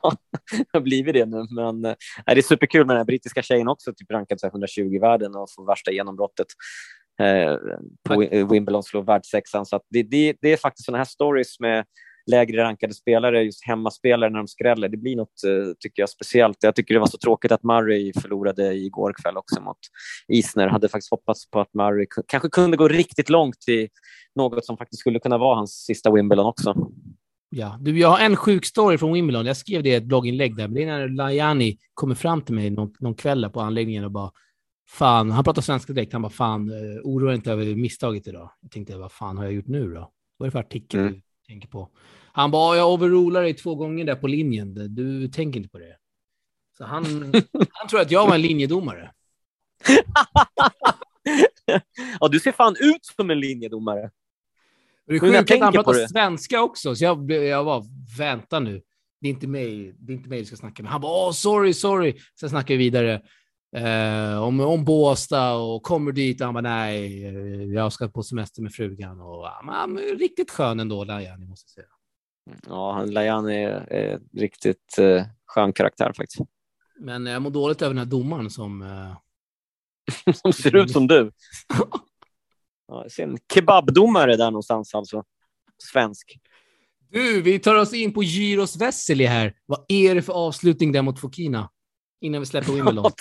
ja, 0.02 0.12
det 0.52 0.66
har 0.74 0.82
blivit 0.82 1.14
det 1.14 1.26
nu. 1.26 1.46
Men 1.52 1.86
äh, 1.86 1.96
det 2.26 2.38
är 2.38 2.42
superkul 2.42 2.86
med 2.86 2.96
den 2.96 3.00
här 3.00 3.06
brittiska 3.06 3.42
tjejen 3.42 3.68
också, 3.68 3.94
typ 3.94 4.12
rankad 4.12 4.40
120 4.44 4.82
i 4.82 5.00
världen 5.00 5.36
och 5.36 5.48
får 5.56 5.66
värsta 5.66 5.92
genombrottet 5.92 6.48
eh, 7.22 7.56
på 8.04 8.20
Wimbledon, 8.54 8.84
slår 8.84 9.04
världssexan. 9.04 9.66
Så 9.66 9.82
det, 9.90 10.04
det, 10.04 10.36
det, 10.42 10.54
är 10.54 10.58
faktiskt 10.58 10.86
sådana 10.86 10.98
här 10.98 11.06
stories 11.06 11.60
med 11.60 11.86
lägre 12.28 12.64
rankade 12.64 12.94
spelare, 12.94 13.44
just 13.44 13.66
hemmaspelare 13.66 14.30
när 14.30 14.38
de 14.38 14.48
skräller. 14.48 14.90
Det 14.90 14.98
blir 14.98 15.16
något, 15.16 15.44
eh, 15.44 15.74
tycker 15.80 16.02
jag, 16.02 16.10
speciellt. 16.10 16.58
Jag 16.62 16.76
tycker 16.76 16.94
det 16.94 17.00
var 17.00 17.08
så 17.08 17.18
tråkigt 17.18 17.52
att 17.52 17.64
Murray 17.64 18.14
förlorade 18.22 18.74
igår 18.74 19.14
kväll 19.24 19.38
också 19.38 19.62
mot 19.62 19.78
Isner. 20.28 20.68
Hade 20.68 20.90
faktiskt 20.90 21.12
hoppats 21.12 21.50
på 21.50 21.60
att 21.60 21.74
Murray 21.74 22.06
kanske 22.28 22.50
kunde 22.50 22.78
gå 22.78 22.88
riktigt 22.88 23.30
långt 23.30 23.70
i 23.70 23.90
något 24.36 24.66
som 24.66 24.78
faktiskt 24.78 25.00
skulle 25.00 25.20
kunna 25.20 25.38
vara 25.38 25.56
hans 25.56 25.72
sista 25.72 26.12
Wimbledon 26.12 26.46
också. 26.46 26.76
Ja, 27.50 27.78
du, 27.82 28.00
jag 28.00 28.10
har 28.10 28.20
en 28.20 28.36
sjuk 28.36 28.66
story 28.66 28.98
från 28.98 29.14
Wimbledon. 29.14 29.46
Jag 29.46 29.58
skrev 29.58 29.84
det 29.84 29.90
i 29.90 29.96
ett 29.96 30.04
blogginlägg 30.04 30.56
där, 30.56 30.68
men 30.68 30.76
det 30.76 30.84
är 30.84 30.88
när 30.88 31.08
Lajani 31.08 31.78
kommer 31.94 32.16
fram 32.16 32.42
till 32.42 32.56
mig 32.56 32.70
någon, 32.70 32.94
någon 33.00 33.16
kväll 33.16 33.50
på 33.50 33.62
anläggningen 33.62 34.04
och 34.04 34.12
bara 34.12 34.32
Fan, 34.90 35.32
han 35.32 35.44
pratar 35.44 35.62
svenska 35.62 35.94
direkt. 35.94 36.14
Han 36.14 36.22
bara, 36.22 36.30
fan, 36.30 36.70
uh, 36.70 37.02
oroa 37.04 37.36
inte 37.36 37.52
över 37.52 37.76
misstaget 37.76 38.28
idag. 38.28 38.52
Jag 38.62 38.72
tänkte, 38.72 38.98
vad 38.98 39.12
fan 39.12 39.38
har 39.38 39.44
jag 39.44 39.54
gjort 39.54 39.68
nu 39.68 39.94
då? 39.94 40.12
Vad 40.38 40.46
är 40.46 40.48
det 40.48 40.52
för 40.52 40.60
artikel 40.60 41.00
mm. 41.00 41.22
Tänker 41.48 41.68
på? 41.68 41.90
Han 42.32 42.52
bara, 42.52 42.78
jag 42.78 42.94
overrular 42.94 43.42
dig 43.42 43.54
två 43.54 43.76
gånger 43.76 44.06
där 44.06 44.16
på 44.16 44.28
linjen. 44.28 44.96
Du 44.96 45.28
tänker 45.28 45.58
inte 45.60 45.70
på 45.70 45.80
det. 45.80 45.98
Så 46.78 46.86
han, 46.86 47.06
han 47.72 47.88
tror 47.90 48.02
att 48.02 48.12
jag 48.12 48.28
var 48.28 48.36
en 48.36 48.42
linjedomare. 48.42 49.12
ja, 52.20 52.28
du 52.28 52.40
ser 52.40 52.52
fan 52.52 52.76
ut 52.80 53.06
som 53.06 53.30
en 53.30 53.40
linjedomare. 53.40 54.12
Det 55.08 55.16
är 55.16 55.20
sjukt 55.20 55.52
att 55.52 55.60
han 55.60 55.74
pratar 55.74 56.08
svenska 56.08 56.62
också, 56.62 56.96
så 56.96 57.04
jag, 57.04 57.32
jag 57.32 57.64
var 57.64 57.86
vänta 58.18 58.60
nu. 58.60 58.82
Det 59.22 59.28
är 59.28 59.30
inte 59.30 59.48
mig, 59.48 59.96
det 60.00 60.14
är 60.14 60.16
inte 60.18 60.30
mig 60.30 60.40
du 60.40 60.46
ska 60.46 60.56
snacka 60.56 60.84
med. 60.84 60.92
Han 60.92 61.02
bara, 61.02 61.30
oh, 61.30 61.32
sorry, 61.32 61.74
sorry. 61.74 62.20
Sen 62.40 62.50
snackar 62.50 62.74
vi 62.74 62.78
vidare 62.78 63.22
eh, 63.76 64.44
om, 64.44 64.60
om 64.60 64.86
Båstad 64.86 65.54
och 65.54 65.84
kommer 65.84 66.12
dit 66.12 66.42
och 66.42 66.46
han 66.46 66.54
bara, 66.54 66.62
nej, 66.62 67.74
jag 67.74 67.94
ska 67.94 68.08
på 68.08 68.24
semester 68.24 68.62
med 68.62 68.74
frugan. 68.74 69.22
Och, 69.22 69.48
han 69.48 69.98
är 69.98 70.18
riktigt 70.18 70.52
skön 70.52 70.80
ändå, 70.80 71.04
Lajani, 71.04 71.46
måste 71.46 71.66
jag 71.76 71.86
säga. 71.86 71.94
Ja, 72.68 73.06
Lajani 73.06 73.64
är, 73.64 73.94
är 73.94 74.20
riktigt 74.34 75.00
eh, 75.00 75.26
skön 75.46 75.74
karaktär 75.74 76.14
faktiskt. 76.18 76.42
Men 77.00 77.26
jag 77.26 77.42
mår 77.42 77.50
dåligt 77.50 77.82
över 77.82 77.94
den 77.94 77.98
här 77.98 78.06
domaren 78.06 78.50
som... 78.50 78.82
Eh... 78.82 79.18
som 80.34 80.54
ser 80.54 80.76
ut 80.76 80.92
som 80.92 81.08
du. 81.08 81.32
Ja, 82.90 83.02
jag 83.04 83.12
ser 83.12 83.24
en 83.24 83.38
kebabdomare 83.54 84.36
där 84.36 84.52
någonstans 84.52 84.96
alltså. 84.96 85.24
Svensk. 85.92 86.40
Du, 87.10 87.42
vi 87.42 87.60
tar 87.60 87.76
oss 87.76 87.94
in 87.94 88.14
på 88.14 88.24
Gyros 88.24 88.82
Vesely 88.82 89.26
här. 89.26 89.54
Vad 89.66 89.86
är 89.88 90.16
det 90.16 90.22
för 90.22 90.34
avslutning 90.34 90.92
där 90.92 91.02
mot 91.02 91.20
Fokina? 91.20 91.70
Innan 92.22 92.42
vi 92.42 92.46
släpper 92.46 92.74
Wimbledon. 92.74 93.12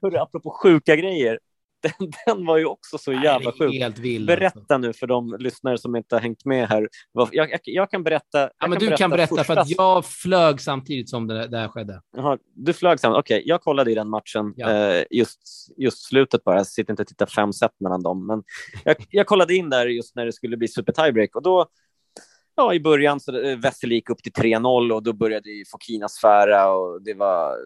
Du, 0.00 0.18
apropå 0.18 0.50
sjuka 0.62 0.96
grejer. 0.96 1.38
Den, 1.82 2.10
den 2.26 2.46
var 2.46 2.58
ju 2.58 2.64
också 2.64 2.98
så 2.98 3.12
jävla 3.12 3.52
sjuk. 3.52 3.98
Vild, 3.98 4.26
berätta 4.26 4.58
alltså. 4.58 4.78
nu 4.78 4.92
för 4.92 5.06
de 5.06 5.36
lyssnare 5.38 5.78
som 5.78 5.96
inte 5.96 6.14
har 6.14 6.20
hängt 6.20 6.44
med 6.44 6.68
här. 6.68 6.88
Jag, 7.12 7.28
jag, 7.32 7.60
jag 7.62 7.90
kan 7.90 8.02
berätta. 8.02 8.40
Jag 8.40 8.50
ja, 8.58 8.66
men 8.66 8.70
kan 8.70 8.78
du 8.78 8.86
berätta 8.86 8.98
kan 8.98 9.10
berätta 9.10 9.36
första... 9.36 9.44
för 9.44 9.60
att 9.60 9.70
jag 9.70 10.04
flög 10.04 10.60
samtidigt 10.60 11.10
som 11.10 11.26
det, 11.26 11.58
här 11.58 11.68
skedde. 11.68 12.02
Jaha, 12.16 12.38
du 12.54 12.72
flög 12.72 13.00
samtidigt. 13.00 13.20
Okej, 13.20 13.36
okay, 13.38 13.48
jag 13.48 13.60
kollade 13.60 13.90
i 13.90 13.94
den 13.94 14.08
matchen, 14.08 14.52
ja. 14.56 14.70
eh, 14.70 15.04
just, 15.10 15.40
just 15.76 15.98
slutet 16.08 16.44
bara. 16.44 16.56
Jag 16.56 16.66
sitter 16.66 16.92
inte 16.92 17.02
och 17.02 17.08
tittar 17.08 17.26
fem 17.26 17.52
set 17.52 17.80
mellan 17.80 18.02
dem, 18.02 18.26
men 18.26 18.42
jag, 18.84 18.96
jag 19.10 19.26
kollade 19.26 19.54
in 19.54 19.70
där 19.70 19.86
just 19.86 20.16
när 20.16 20.26
det 20.26 20.32
skulle 20.32 20.56
bli 20.56 20.68
super 20.68 20.92
tiebreak 20.92 21.36
och 21.36 21.42
då 21.42 21.66
Ja, 22.60 22.74
i 22.74 22.80
början 22.80 23.20
så 23.20 23.40
eh, 23.40 23.58
Wessel 23.58 23.92
gick 23.92 24.10
upp 24.10 24.22
till 24.22 24.32
3-0 24.32 24.92
och 24.92 25.02
då 25.02 25.12
började 25.12 25.48
Fokina 25.70 26.08
sfära 26.08 26.70
och 26.70 27.02
det 27.02 27.14
var 27.14 27.56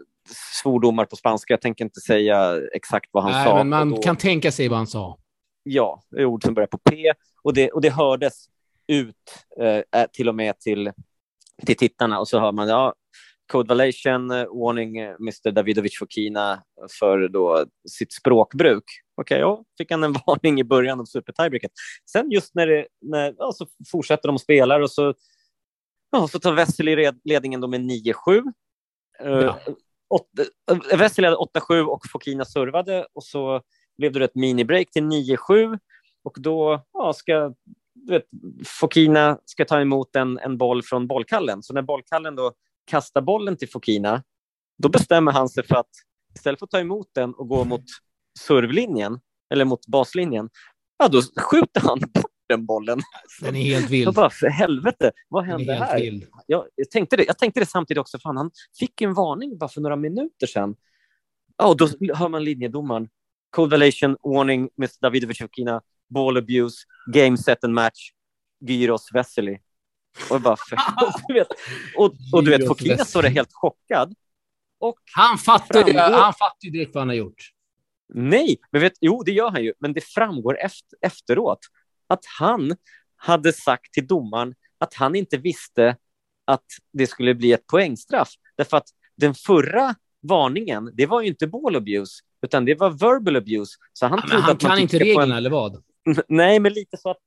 svordomar 0.63 1.05
på 1.05 1.17
spanska. 1.17 1.53
Jag 1.53 1.61
tänker 1.61 1.85
inte 1.85 2.01
säga 2.01 2.61
exakt 2.75 3.09
vad 3.13 3.23
han 3.23 3.33
Nej, 3.33 3.45
sa. 3.45 3.57
Men 3.57 3.69
man 3.69 3.91
då... 3.91 3.97
kan 3.97 4.17
tänka 4.17 4.53
sig 4.53 4.69
vad 4.69 4.79
han 4.79 4.87
sa. 4.87 5.19
Ja, 5.63 6.03
ord 6.17 6.45
som 6.45 6.55
börjar 6.55 6.67
på 6.67 6.79
P 6.79 7.13
och 7.43 7.55
det, 7.55 7.71
och 7.71 7.81
det 7.81 7.91
hördes 7.91 8.47
ut 8.87 9.17
eh, 9.61 10.07
till 10.13 10.29
och 10.29 10.35
med 10.35 10.59
till, 10.59 10.93
till 11.67 11.77
tittarna 11.77 12.21
och 12.21 12.29
så 12.29 12.41
hör 12.41 12.53
man 12.53 12.69
ja, 12.69 12.95
Code 13.53 13.75
violation, 13.75 14.31
eh, 14.31 14.47
warning 14.47 14.99
eh, 14.99 15.15
Mr 15.21 15.51
Davidovic 15.51 15.99
Fokina 15.99 16.63
för 16.99 17.29
då 17.29 17.67
sitt 17.89 18.13
språkbruk. 18.13 18.85
Okej, 19.15 19.35
okay, 19.35 19.41
ja, 19.41 19.65
fick 19.79 19.91
han 19.91 20.05
en 20.05 20.13
varning 20.27 20.61
i 20.61 20.65
början 20.65 21.01
av 21.01 21.05
super 21.05 21.33
tiebreaket. 21.33 21.71
Sen 22.13 22.31
just 22.31 22.55
när 22.55 22.67
det, 22.67 22.87
när, 23.01 23.35
ja, 23.39 23.53
så 23.53 23.67
fortsätter 23.93 24.29
de 24.29 24.39
spela 24.39 24.77
och 24.77 24.91
så, 24.91 25.15
ja, 26.11 26.29
så 26.29 26.39
tar 26.39 26.53
Wessel 26.53 27.13
ledningen 27.25 27.61
då 27.61 27.69
med 27.69 27.81
9-7. 27.81 28.43
Ja. 29.19 29.27
Uh, 29.29 30.99
Wessel 30.99 31.23
ledde 31.23 31.37
8-7 31.37 31.85
och 31.85 32.01
Fokina 32.13 32.45
servade 32.45 33.07
och 33.13 33.25
så 33.25 33.63
blev 33.99 34.13
det 34.13 34.25
ett 34.25 34.35
minibreak 34.35 34.91
till 34.91 35.03
9-7 35.03 35.79
och 36.25 36.37
då 36.39 36.85
ja, 36.93 37.13
ska 37.13 37.55
du 37.95 38.13
vet, 38.13 38.25
Fokina 38.67 39.39
ska 39.45 39.65
ta 39.65 39.81
emot 39.81 40.17
en, 40.17 40.39
en 40.39 40.59
boll 40.59 40.83
från 40.83 41.07
bollkallen. 41.07 41.63
Så 41.63 41.75
när 41.75 41.83
bollkallen 41.83 42.37
då 42.37 42.53
kastar 42.85 43.21
bollen 43.21 43.57
till 43.57 43.69
Fokina, 43.69 44.23
då 44.79 44.89
bestämmer 44.89 45.33
han 45.33 45.49
sig 45.49 45.67
för 45.67 45.77
att 45.77 45.91
istället 46.35 46.59
för 46.59 46.67
att 46.67 46.71
ta 46.71 46.81
emot 46.81 47.11
den 47.15 47.35
och 47.35 47.49
gå 47.49 47.65
mot 47.65 47.85
servlinjen 48.39 49.21
eller 49.51 49.65
mot 49.65 49.87
baslinjen, 49.87 50.51
ja, 50.99 51.09
då 51.09 51.23
skjuter 51.23 51.81
han 51.81 52.01
bort 52.01 52.31
den 52.49 52.67
bollen. 52.67 53.01
Den 53.41 53.57
är 53.57 53.63
helt 53.63 53.91
vild. 53.91 54.07
Jag 54.07 54.15
bara, 54.15 54.31
för 54.31 54.47
helvete, 54.47 55.13
vad 55.29 55.45
hände 55.45 55.75
här? 55.75 56.21
Jag, 56.47 56.67
jag, 56.75 56.91
tänkte 56.91 57.17
det, 57.17 57.25
jag 57.25 57.39
tänkte 57.39 57.61
det 57.61 57.67
samtidigt 57.67 58.01
också, 58.01 58.19
fan, 58.19 58.37
han 58.37 58.51
fick 58.79 59.01
en 59.01 59.15
varning 59.15 59.59
bara 59.59 59.69
för 59.69 59.81
några 59.81 59.97
minuter 59.97 60.47
sedan. 60.47 60.77
Ja, 61.57 61.69
och 61.69 61.77
då 61.77 61.89
hör 62.15 62.29
man 62.29 62.45
linjedomaren. 62.45 63.09
Code 63.51 63.77
violation, 63.77 64.17
warning, 64.23 64.71
Mr. 64.79 64.95
Davidovic 65.01 65.39
Fokina, 65.39 65.83
ball 66.09 66.37
abuse, 66.37 66.77
game 67.13 67.39
set 67.39 67.65
and 67.65 67.75
match, 67.75 68.11
Gyros 68.61 69.09
Vesely. 69.15 69.59
Och, 70.31 70.41
bara, 70.41 70.57
för, 70.57 70.77
du 71.29 71.35
vet, 71.35 71.49
och, 71.97 72.15
och 72.33 72.45
du 72.45 72.51
vet, 72.51 72.69
Fokina 72.69 73.05
står 73.05 73.23
helt 73.23 73.53
chockad. 73.53 74.15
Och 74.79 74.99
han 75.13 75.39
fattar 75.39 75.89
ju 75.89 75.99
han 75.99 76.33
fattar 76.33 76.71
direkt 76.71 76.95
vad 76.95 77.01
han 77.01 77.09
har 77.09 77.17
gjort. 77.17 77.51
Nej, 78.15 78.57
men 78.71 78.81
vet, 78.81 78.93
jo, 79.01 79.23
det 79.23 79.33
gör 79.33 79.51
han 79.51 79.65
ju, 79.65 79.73
men 79.81 79.93
det 79.93 80.01
framgår 80.01 80.59
efter, 80.61 80.99
efteråt 81.03 81.59
att 82.07 82.25
han 82.39 82.77
hade 83.17 83.53
sagt 83.53 83.93
till 83.93 84.07
domaren 84.07 84.55
att 84.79 84.95
han 84.95 85.15
inte 85.15 85.37
visste 85.37 85.97
att 86.45 86.65
det 86.93 87.07
skulle 87.07 87.35
bli 87.35 87.53
ett 87.53 87.67
poängstraff. 87.67 88.29
Därför 88.57 88.77
att 88.77 88.89
den 89.17 89.35
förra 89.35 89.95
varningen, 90.23 90.91
det 90.95 91.07
var 91.07 91.21
ju 91.21 91.29
inte 91.29 91.47
ball 91.47 91.77
abuse, 91.77 92.23
utan 92.43 92.65
det 92.65 92.75
var 92.75 92.91
verbal 92.91 93.37
abuse. 93.37 93.77
Så 93.93 94.07
han, 94.07 94.23
ja, 94.31 94.37
han 94.37 94.51
att 94.51 94.61
kan 94.61 94.79
inte 94.79 94.99
reglerna, 94.99 95.23
en... 95.23 95.33
eller 95.33 95.51
vad? 95.51 95.83
Nej, 96.29 96.61
men 96.61 96.73
lite 96.73 96.97
så 96.97 97.11
att 97.11 97.19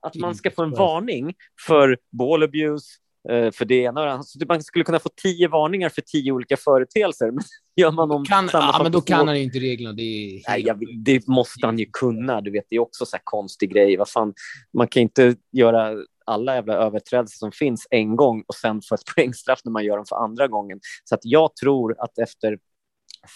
att 0.00 0.14
man 0.14 0.34
ska 0.34 0.50
få 0.50 0.62
en 0.62 0.70
varning 0.70 1.34
för 1.66 1.98
ball 2.10 2.42
abuse, 2.42 2.86
eh, 3.28 3.50
för 3.50 3.64
det 3.64 3.74
ena 3.74 4.12
alltså, 4.12 4.38
Man 4.48 4.62
skulle 4.62 4.84
kunna 4.84 4.98
få 4.98 5.08
tio 5.22 5.48
varningar 5.48 5.88
för 5.88 6.00
tio 6.02 6.32
olika 6.32 6.56
företeelser. 6.56 7.30
Men 7.30 7.44
gör 7.76 7.90
man 7.90 8.10
om 8.10 8.24
kan, 8.24 8.48
samma 8.48 8.64
ja, 8.64 8.82
men 8.82 8.92
då 8.92 9.00
kan 9.00 9.28
han 9.28 9.36
inte 9.36 9.58
reglerna. 9.58 9.92
Det, 9.92 10.42
Nej, 10.48 10.62
jag, 10.66 10.82
det 11.04 11.26
måste 11.26 11.66
han 11.66 11.78
ju 11.78 11.86
kunna. 11.92 12.40
Du 12.40 12.50
vet, 12.50 12.64
det 12.70 12.76
är 12.76 12.80
också 12.80 13.06
så 13.06 13.16
här 13.16 13.22
konstig 13.24 13.72
grej. 13.72 13.96
Vad 13.96 14.08
fan, 14.08 14.34
man 14.72 14.88
kan 14.88 15.02
inte 15.02 15.36
göra 15.52 15.96
alla 16.26 16.54
jävla 16.54 16.74
överträdelser 16.74 17.36
som 17.36 17.52
finns 17.52 17.86
en 17.90 18.16
gång 18.16 18.44
och 18.46 18.54
sen 18.54 18.80
få 18.88 18.94
ett 18.94 19.04
poängstraff 19.16 19.60
när 19.64 19.72
man 19.72 19.84
gör 19.84 19.96
dem 19.96 20.06
för 20.08 20.16
andra 20.16 20.48
gången. 20.48 20.80
Så 21.04 21.14
att 21.14 21.20
jag 21.22 21.56
tror 21.56 21.96
att 21.98 22.18
efter 22.18 22.58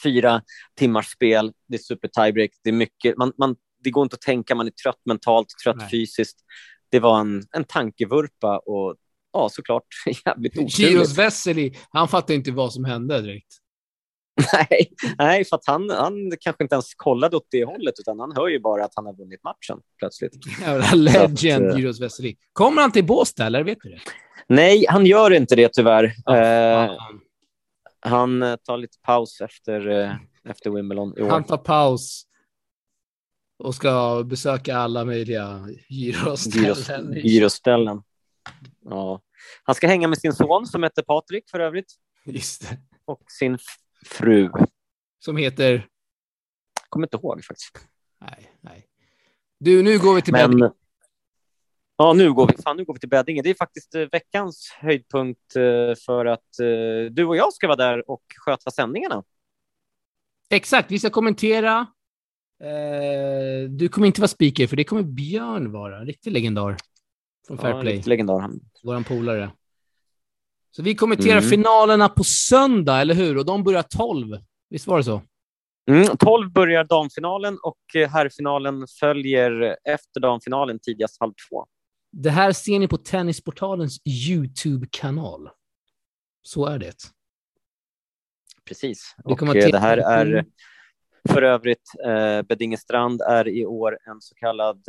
fyra 0.05 0.43
timmars 0.79 1.07
spel, 1.07 1.53
det 1.69 1.77
är 1.77 1.79
super 1.79 2.09
tiebreak, 2.09 2.51
det 2.65 2.71
är 2.71 2.75
mycket, 2.75 3.17
man, 3.17 3.33
man 3.39 3.57
det 3.81 3.91
går 3.91 4.03
inte 4.03 4.15
att 4.15 4.21
tänka, 4.21 4.55
man 4.55 4.67
är 4.67 4.71
trött 4.71 5.01
mentalt, 5.05 5.49
trött 5.65 5.77
Nej. 5.77 5.91
fysiskt. 5.91 6.37
Det 6.91 7.01
var 7.01 7.21
en, 7.21 7.43
en 7.57 7.65
tankevurpa 7.65 8.59
och 8.59 8.97
ja, 9.33 9.49
såklart 9.49 9.85
jävligt 10.27 10.53
oturligt. 10.53 10.77
Giros 10.77 11.19
Vesely, 11.19 11.73
han 11.91 12.09
fattar 12.09 12.35
inte 12.35 12.51
vad 12.51 12.73
som 12.73 12.85
hände 12.85 13.21
direkt. 13.21 13.57
Nej, 14.53 14.93
nej, 15.19 15.45
för 15.45 15.57
att 15.57 15.67
han, 15.67 15.91
han 15.91 16.33
kanske 16.41 16.65
inte 16.65 16.75
ens 16.75 16.95
kollade 16.95 17.37
åt 17.37 17.47
det 17.51 17.65
hållet, 17.65 17.95
utan 18.01 18.21
han 18.21 18.33
hör 18.37 18.49
ju 18.49 18.61
bara 18.61 18.85
att 18.85 18.93
han 18.95 19.07
har 19.07 19.15
vunnit 19.17 19.45
matchen 19.45 19.81
plötsligt. 19.99 20.33
Jävla 20.61 20.95
legend, 20.95 21.77
Giros 21.77 22.01
Vesely. 22.01 22.37
Kommer 22.53 22.83
han 22.83 22.93
till 22.93 23.05
Båstad, 23.05 23.47
eller 23.47 23.63
vet 23.65 23.79
du 23.83 23.89
det? 23.89 24.01
Nej, 24.47 24.85
han 24.89 25.07
gör 25.07 25.31
inte 25.31 25.57
det 25.57 25.73
tyvärr. 25.73 26.13
Oh, 26.27 26.37
eh, 26.39 26.91
han 28.01 28.43
eh, 28.43 28.57
tar 28.57 28.77
lite 28.77 28.99
paus 29.03 29.41
efter, 29.41 29.89
eh, 29.89 30.15
efter 30.49 30.71
Wimbledon 30.71 31.15
i 31.19 31.23
år. 31.23 31.29
Han 31.29 31.45
tar 31.45 31.57
paus 31.57 32.27
och 33.61 33.75
ska 33.75 34.25
besöka 34.27 34.77
alla 34.77 35.05
möjliga 35.05 35.69
gyroställen. 35.89 37.13
Gyroställen. 37.13 38.03
Ja. 38.85 39.21
Han 39.63 39.75
ska 39.75 39.87
hänga 39.87 40.09
med 40.09 40.19
sin 40.19 40.33
son 40.33 40.67
som 40.67 40.83
heter 40.83 41.03
Patrik 41.03 41.51
för 41.51 41.61
övrigt. 41.61 41.95
Just 42.25 42.71
det. 42.71 42.79
Och 43.05 43.23
sin 43.31 43.59
fru. 44.07 44.51
Som 45.19 45.37
heter? 45.37 45.87
Kommer 46.89 47.07
inte 47.07 47.17
ihåg 47.17 47.45
faktiskt. 47.45 47.89
Nej, 48.21 48.53
nej. 48.61 48.87
Du, 49.59 49.83
nu 49.83 49.99
går 49.99 50.15
vi 50.15 50.23
till 50.23 50.33
Men... 50.33 50.51
Beddinge. 50.51 50.71
Ja, 51.97 52.13
nu 52.13 52.33
går, 52.33 52.47
vi, 52.47 52.63
fan, 52.63 52.77
nu 52.77 52.85
går 52.85 52.95
vi 52.95 53.01
till 53.01 53.09
Beddinge. 53.09 53.43
Det 53.43 53.51
är 53.51 53.55
faktiskt 53.55 53.95
eh, 53.95 54.01
veckans 54.13 54.71
höjdpunkt 54.81 55.57
eh, 55.57 55.95
för 56.07 56.27
att 56.27 56.61
eh, 56.61 57.13
du 57.13 57.25
och 57.25 57.37
jag 57.37 57.53
ska 57.53 57.67
vara 57.67 57.77
där 57.77 58.11
och 58.11 58.23
sköta 58.37 58.71
sändningarna. 58.71 59.25
Exakt, 60.51 60.91
vi 60.91 60.99
ska 60.99 61.11
kommentera. 61.11 61.87
Eh, 62.61 63.71
du 63.71 63.89
kommer 63.89 64.07
inte 64.07 64.21
vara 64.21 64.29
speaker, 64.29 64.67
för 64.67 64.77
det 64.77 64.85
kommer 64.85 65.03
Björn 65.03 65.73
vara. 65.73 66.05
Riktig 66.05 66.33
legendar. 66.33 66.77
Från 67.47 67.59
Fairplay. 67.59 67.97
Ja, 67.97 68.03
legendar. 68.07 68.51
Vår 68.83 69.03
polare. 69.03 69.51
Så 70.71 70.83
vi 70.83 70.95
kommenterar 70.95 71.39
mm. 71.39 71.51
finalerna 71.51 72.09
på 72.09 72.25
söndag, 72.25 73.01
eller 73.01 73.15
hur? 73.15 73.39
Och 73.39 73.47
de 73.47 73.65
börjar 73.65 73.83
12. 73.83 74.39
Visst 74.71 74.87
var 74.87 74.99
det 74.99 75.05
så? 75.05 75.23
Mm, 75.91 76.17
12 76.17 76.53
börjar 76.53 76.85
damfinalen 76.85 77.59
och 77.63 77.79
herrfinalen 78.09 78.87
följer 79.01 79.77
efter 79.85 80.21
damfinalen 80.21 80.79
tidigast 80.83 81.17
halv 81.21 81.33
två. 81.51 81.67
Det 82.13 82.31
här 82.31 82.53
ser 82.53 82.79
ni 82.79 82.89
på 82.89 82.97
Tennisportalens 82.97 83.99
YouTube-kanal. 84.05 85.51
Så 86.43 86.67
är 86.67 86.79
det. 86.79 86.97
Precis. 88.65 89.15
Och 89.25 89.47
det 89.47 89.79
här 89.79 89.97
är 89.97 90.45
för 91.29 91.43
övrigt, 91.43 91.93
eh, 92.07 92.43
Bedingestrand 92.43 93.21
är 93.21 93.49
i 93.49 93.67
år 93.67 93.99
en 94.07 94.21
så 94.21 94.35
kallad 94.35 94.85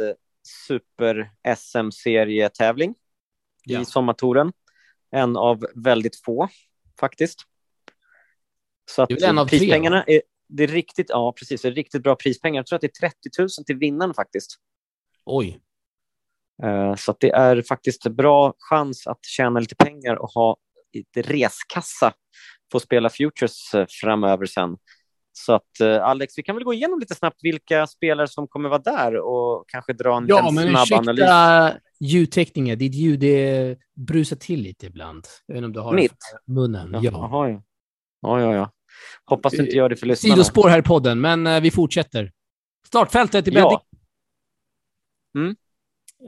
super-SM-serietävling 0.68 2.96
ja. 3.64 3.82
i 3.82 3.86
sommartouren. 3.86 4.54
En 5.12 5.38
av 5.38 5.66
väldigt 5.76 6.24
få, 6.26 6.50
faktiskt. 7.00 7.46
Så 8.92 9.02
att 9.02 9.10
det 9.10 9.24
är 9.24 9.30
en 9.30 9.38
av 9.38 9.46
prispengarna 9.46 10.04
tre, 10.04 10.16
är, 10.16 10.22
det 10.48 10.64
är 10.64 10.68
riktigt, 10.68 11.10
ja, 11.10 11.34
precis, 11.40 11.62
det 11.62 11.68
är 11.68 11.72
riktigt 11.72 12.04
bra 12.04 12.16
prispengar. 12.16 12.60
Jag 12.60 12.66
tror 12.66 12.76
att 12.76 12.82
det 12.82 13.04
är 13.04 13.10
30 13.10 13.16
000 13.40 13.50
till 13.66 13.78
vinnaren 13.78 14.14
faktiskt. 14.14 14.56
Oj. 15.26 15.60
Uh, 16.64 16.96
så 16.96 17.16
det 17.20 17.32
är 17.32 17.62
faktiskt 17.62 18.06
en 18.06 18.16
bra 18.16 18.54
chans 18.58 19.08
att 19.08 19.26
tjäna 19.26 19.60
lite 19.60 19.76
pengar 19.76 20.16
och 20.16 20.30
ha 20.30 20.58
lite 20.94 21.22
reskassa 21.22 22.14
att 22.74 22.82
spela 22.82 23.10
Futures 23.10 23.76
uh, 23.76 23.86
framöver 23.90 24.46
sen. 24.46 24.78
Så 25.34 25.54
att 25.54 25.82
uh, 25.82 26.04
Alex, 26.04 26.38
vi 26.38 26.44
kan 26.44 26.56
väl 26.56 26.64
gå 26.64 26.74
igenom 26.74 27.00
lite 27.00 27.16
snabbt 27.16 27.40
vilka 27.42 27.88
spelare 27.88 28.28
som 28.28 28.48
kommer 28.48 28.70
vara 28.70 28.82
där 28.82 29.16
och 29.16 29.66
kanske 29.68 29.94
dra 29.94 30.18
en, 30.18 30.26
ja, 30.28 30.48
en 30.48 30.56
men 30.56 30.70
snabb 30.70 30.84
ursäkta 30.84 31.34
analys. 31.34 31.82
ljudteckningen, 32.00 32.78
ditt 32.78 32.96
ljud 32.96 33.20
det 33.20 33.78
brusar 33.96 34.36
till 34.36 34.62
lite 34.62 34.86
ibland. 34.86 35.28
Jag 35.46 35.56
vet 35.56 35.58
inte 35.58 35.66
om 35.66 35.74
du 35.74 35.80
har 35.80 35.94
Mitt? 35.94 36.18
munnen. 36.48 36.90
Ja. 36.94 37.12
Jaha, 37.12 37.50
ja. 37.50 37.64
Ja, 38.22 38.42
ja, 38.42 38.56
ja. 38.56 38.72
Hoppas 39.26 39.54
du 39.54 39.60
inte 39.60 39.76
gör 39.76 39.90
det 39.90 39.96
för 39.96 40.06
lyssnarna. 40.06 40.36
Sidospår 40.36 40.70
här 40.70 40.80
i 40.80 40.84
podden, 40.84 41.22
men 41.22 41.48
uh, 41.48 41.62
vi 41.62 41.72
fortsätter. 41.72 42.32
Startfältet 42.88 43.48
i 43.48 43.52
ja. 43.52 43.84
Mm. 45.36 45.56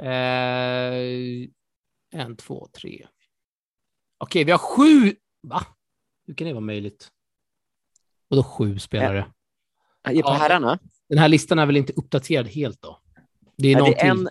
Uh, 0.02 1.50
en, 2.12 2.36
två, 2.38 2.68
tre. 2.74 3.08
Okej, 4.18 4.44
vi 4.44 4.52
har 4.52 4.58
sju... 4.58 5.16
Va? 5.48 5.66
Hur 6.28 6.34
kan 6.34 6.48
det 6.48 6.54
vara 6.54 6.62
möjligt? 6.62 7.10
Och 8.34 8.38
då 8.38 8.44
sju 8.44 8.80
spelare. 8.80 9.26
Ja, 10.12 10.22
på 10.22 10.32
herrarna? 10.32 10.80
Den 11.10 11.18
här 11.18 11.28
listan 11.28 11.60
är 11.60 11.66
väl 11.66 11.78
inte 11.78 11.94
uppdaterad 11.94 12.48
helt 12.48 12.82
då? 12.82 13.00
Det 13.58 13.74
är, 13.74 13.82
Nej, 13.82 13.92
det 13.92 14.02
är 14.02 14.10
en, 14.10 14.30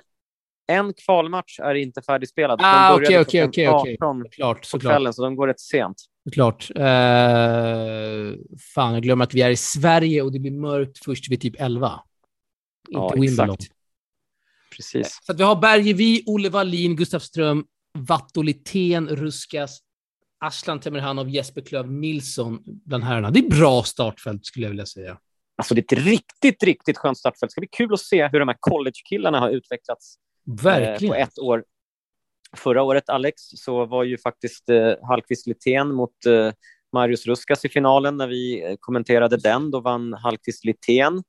en 0.67 0.95
kvalmatch 0.95 1.61
är 1.61 1.75
inte 1.75 2.03
färdigspelad. 2.03 2.61
Ah, 2.63 2.95
okej, 2.95 3.21
okej, 3.21 3.45
okej. 3.45 3.97
Klart, 4.31 4.65
såklart. 4.65 4.93
Kvällen, 4.93 5.13
så 5.15 5.23
de 5.23 5.37
går 5.37 5.47
rätt 5.47 5.61
sent. 5.61 5.97
Klart. 6.33 6.71
Uh, 6.71 6.85
fan, 8.75 8.95
jag 8.95 9.03
glömmer 9.03 9.25
att 9.25 9.35
vi 9.35 9.43
är 9.43 9.51
i 9.51 9.57
Sverige 9.57 10.23
och 10.23 10.33
det 10.33 10.39
blir 10.39 10.53
mörkt 10.53 11.05
först 11.05 11.31
vid 11.31 11.41
typ 11.41 11.55
11. 11.59 12.01
Ja, 12.89 13.05
inte 13.05 13.21
Wimbledon. 13.21 13.55
Exakt. 13.55 13.73
Precis. 14.77 15.19
Så 15.23 15.35
vi 15.35 15.43
har 15.43 15.57
Bergevi, 15.57 16.23
Olle 16.27 16.49
Wallin, 16.49 16.97
Gustav 16.97 17.19
Ström, 17.19 17.65
Vattolitén, 17.99 19.09
Ruskas, 19.09 19.81
Aslan 20.43 20.80
Temirhanov, 20.80 21.28
Jesper 21.28 21.61
Klöv 21.61 21.93
Nilsson 21.93 22.62
bland 22.64 23.05
herrarna. 23.05 23.30
Det 23.30 23.38
är 23.38 23.51
bra 23.51 23.82
startfält 23.82 24.47
skulle 24.47 24.66
jag 24.66 24.70
vilja 24.70 24.86
säga. 24.86 25.18
Alltså 25.57 25.74
det 25.74 25.93
är 25.93 25.97
ett 25.99 26.05
riktigt, 26.05 26.62
riktigt 26.62 26.99
skönt 26.99 27.18
startfält. 27.18 27.51
Det 27.51 27.53
ska 27.53 27.61
bli 27.61 27.68
kul 27.68 27.93
att 27.93 28.01
se 28.01 28.28
hur 28.28 28.38
de 28.38 28.49
här 28.49 28.57
college-killarna 28.61 29.40
har 29.40 29.51
utvecklats 29.51 30.16
Verkligen. 30.62 31.14
Eh, 31.14 31.18
på 31.18 31.22
ett 31.22 31.38
år. 31.38 31.64
Förra 32.57 32.82
året, 32.82 33.09
Alex, 33.09 33.43
så 33.43 33.86
var 33.86 34.05
ju 34.05 34.18
faktiskt 34.18 34.68
eh, 34.68 34.95
Hallqvist 35.03 35.47
Littén 35.47 35.95
mot 35.95 36.26
eh, 36.26 36.53
Marius 36.93 37.26
Ruskas 37.26 37.64
i 37.64 37.68
finalen 37.68 38.16
när 38.16 38.26
vi 38.26 38.62
eh, 38.64 38.76
kommenterade 38.80 39.36
den. 39.36 39.70
Då 39.70 39.80
vann 39.80 40.12
Hallqvist 40.12 40.64
Littén. 40.64 41.22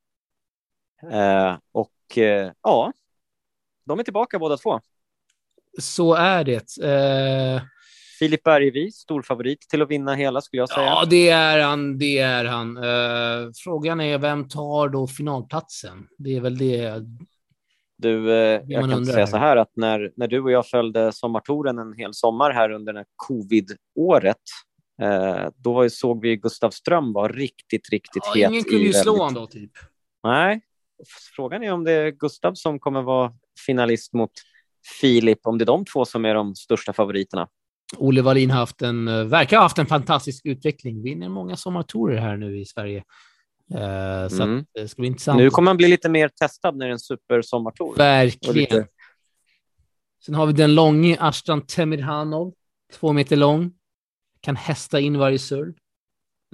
Eh, 1.12 1.58
och 1.72 2.18
eh, 2.18 2.52
ja, 2.62 2.94
de 3.86 4.00
är 4.00 4.04
tillbaka 4.04 4.40
båda 4.40 4.58
två. 4.58 4.80
Så 5.80 6.14
är 6.14 6.44
det. 6.44 6.78
Eh... 6.78 7.62
Filip 8.24 8.44
Bergevi, 8.44 8.92
stor 8.92 9.22
favorit 9.22 9.62
till 9.70 9.82
att 9.82 9.90
vinna 9.90 10.16
hela 10.16 10.42
skulle 10.42 10.62
jag 10.62 10.70
säga. 10.70 10.86
Ja, 10.86 11.06
det 11.10 11.30
är 11.30 11.60
han. 11.60 11.98
Det 11.98 12.18
är 12.18 12.46
han. 12.46 12.78
Uh, 12.78 13.52
frågan 13.56 14.02
är 14.02 14.18
vem 14.18 14.48
tar 14.48 14.90
då 14.90 15.08
finalplatsen? 15.08 16.08
Det 16.18 16.36
är 16.36 16.42
väl 16.42 16.58
det. 16.58 17.06
Du, 17.98 18.18
uh, 18.18 18.62
jag 18.68 18.90
kan 18.90 19.06
säga 19.06 19.28
så 19.28 19.38
här 19.38 19.58
att 19.58 19.72
när, 19.76 20.12
när 20.16 20.28
du 20.28 20.42
och 20.42 20.52
jag 20.52 20.68
följde 20.68 21.12
sommartouren 21.12 21.80
en 21.80 21.94
hel 21.94 22.14
sommar 22.14 22.52
här 22.52 22.70
under 22.70 22.94
det 22.94 23.00
här 23.00 23.06
covid-året, 23.16 24.38
uh, 25.02 25.50
då 25.58 25.90
såg 25.90 26.22
vi 26.22 26.36
Gustav 26.36 26.70
Ström 26.70 27.14
var 27.14 27.30
riktigt, 27.30 27.90
riktigt 27.90 28.24
ja, 28.26 28.34
het. 28.36 28.52
Ingen 28.52 28.64
kunde 28.64 28.86
ju 28.86 28.94
slå 28.94 29.18
honom 29.18 29.34
då, 29.34 29.48
typ. 29.48 29.72
Nej, 30.24 30.62
frågan 31.36 31.64
är 31.64 31.72
om 31.72 31.84
det 31.84 31.92
är 31.92 32.12
Gustav 32.12 32.54
som 32.54 32.80
kommer 32.80 33.02
vara 33.02 33.34
finalist 33.66 34.14
mot 34.14 34.32
Filip, 35.02 35.40
om 35.44 35.58
det 35.58 35.64
är 35.64 35.66
de 35.66 35.86
två 35.86 36.06
som 36.06 36.26
är 36.26 36.34
de 36.36 36.56
största 36.56 36.94
favoriterna. 36.94 37.48
Olle 37.98 38.22
Wallin 38.22 38.52
har 38.52 38.60
haft 38.60 38.82
en, 38.82 39.08
eh, 39.08 39.24
verkar 39.24 39.58
ha 39.58 39.64
haft 39.64 39.78
en 39.78 39.86
fantastisk 39.86 40.46
utveckling. 40.46 41.04
Vinner 41.04 41.30
många 41.30 41.56
sommartorer 41.56 42.18
här 42.18 42.38
nu 42.38 42.60
i 42.60 42.66
Sverige. 42.66 43.04
Uh, 43.74 44.28
så 44.30 44.44
mm. 44.44 44.66
det 44.74 44.88
ska 44.88 45.02
bli 45.02 45.08
intressant. 45.08 45.38
Nu 45.38 45.50
kommer 45.50 45.70
han 45.70 45.78
bli 45.78 45.88
lite 45.88 46.10
mer 46.10 46.28
testad 46.28 46.78
när 46.78 46.86
det 46.86 46.90
är 46.90 46.94
en 46.94 47.00
supersommartour. 47.00 47.96
Verkligen. 47.96 48.56
Lite... 48.56 48.88
Sen 50.26 50.36
har 50.36 50.46
vi 50.46 50.54
den 50.54 50.76
långe 50.76 51.18
Ashtan 51.20 51.62
Temirhanov, 51.62 52.54
två 52.94 53.14
meter 53.14 53.36
lång. 53.36 53.74
Kan 54.42 54.56
hästa 54.56 55.00
in 55.00 55.18
varje 55.18 55.40
serve. 55.40 55.74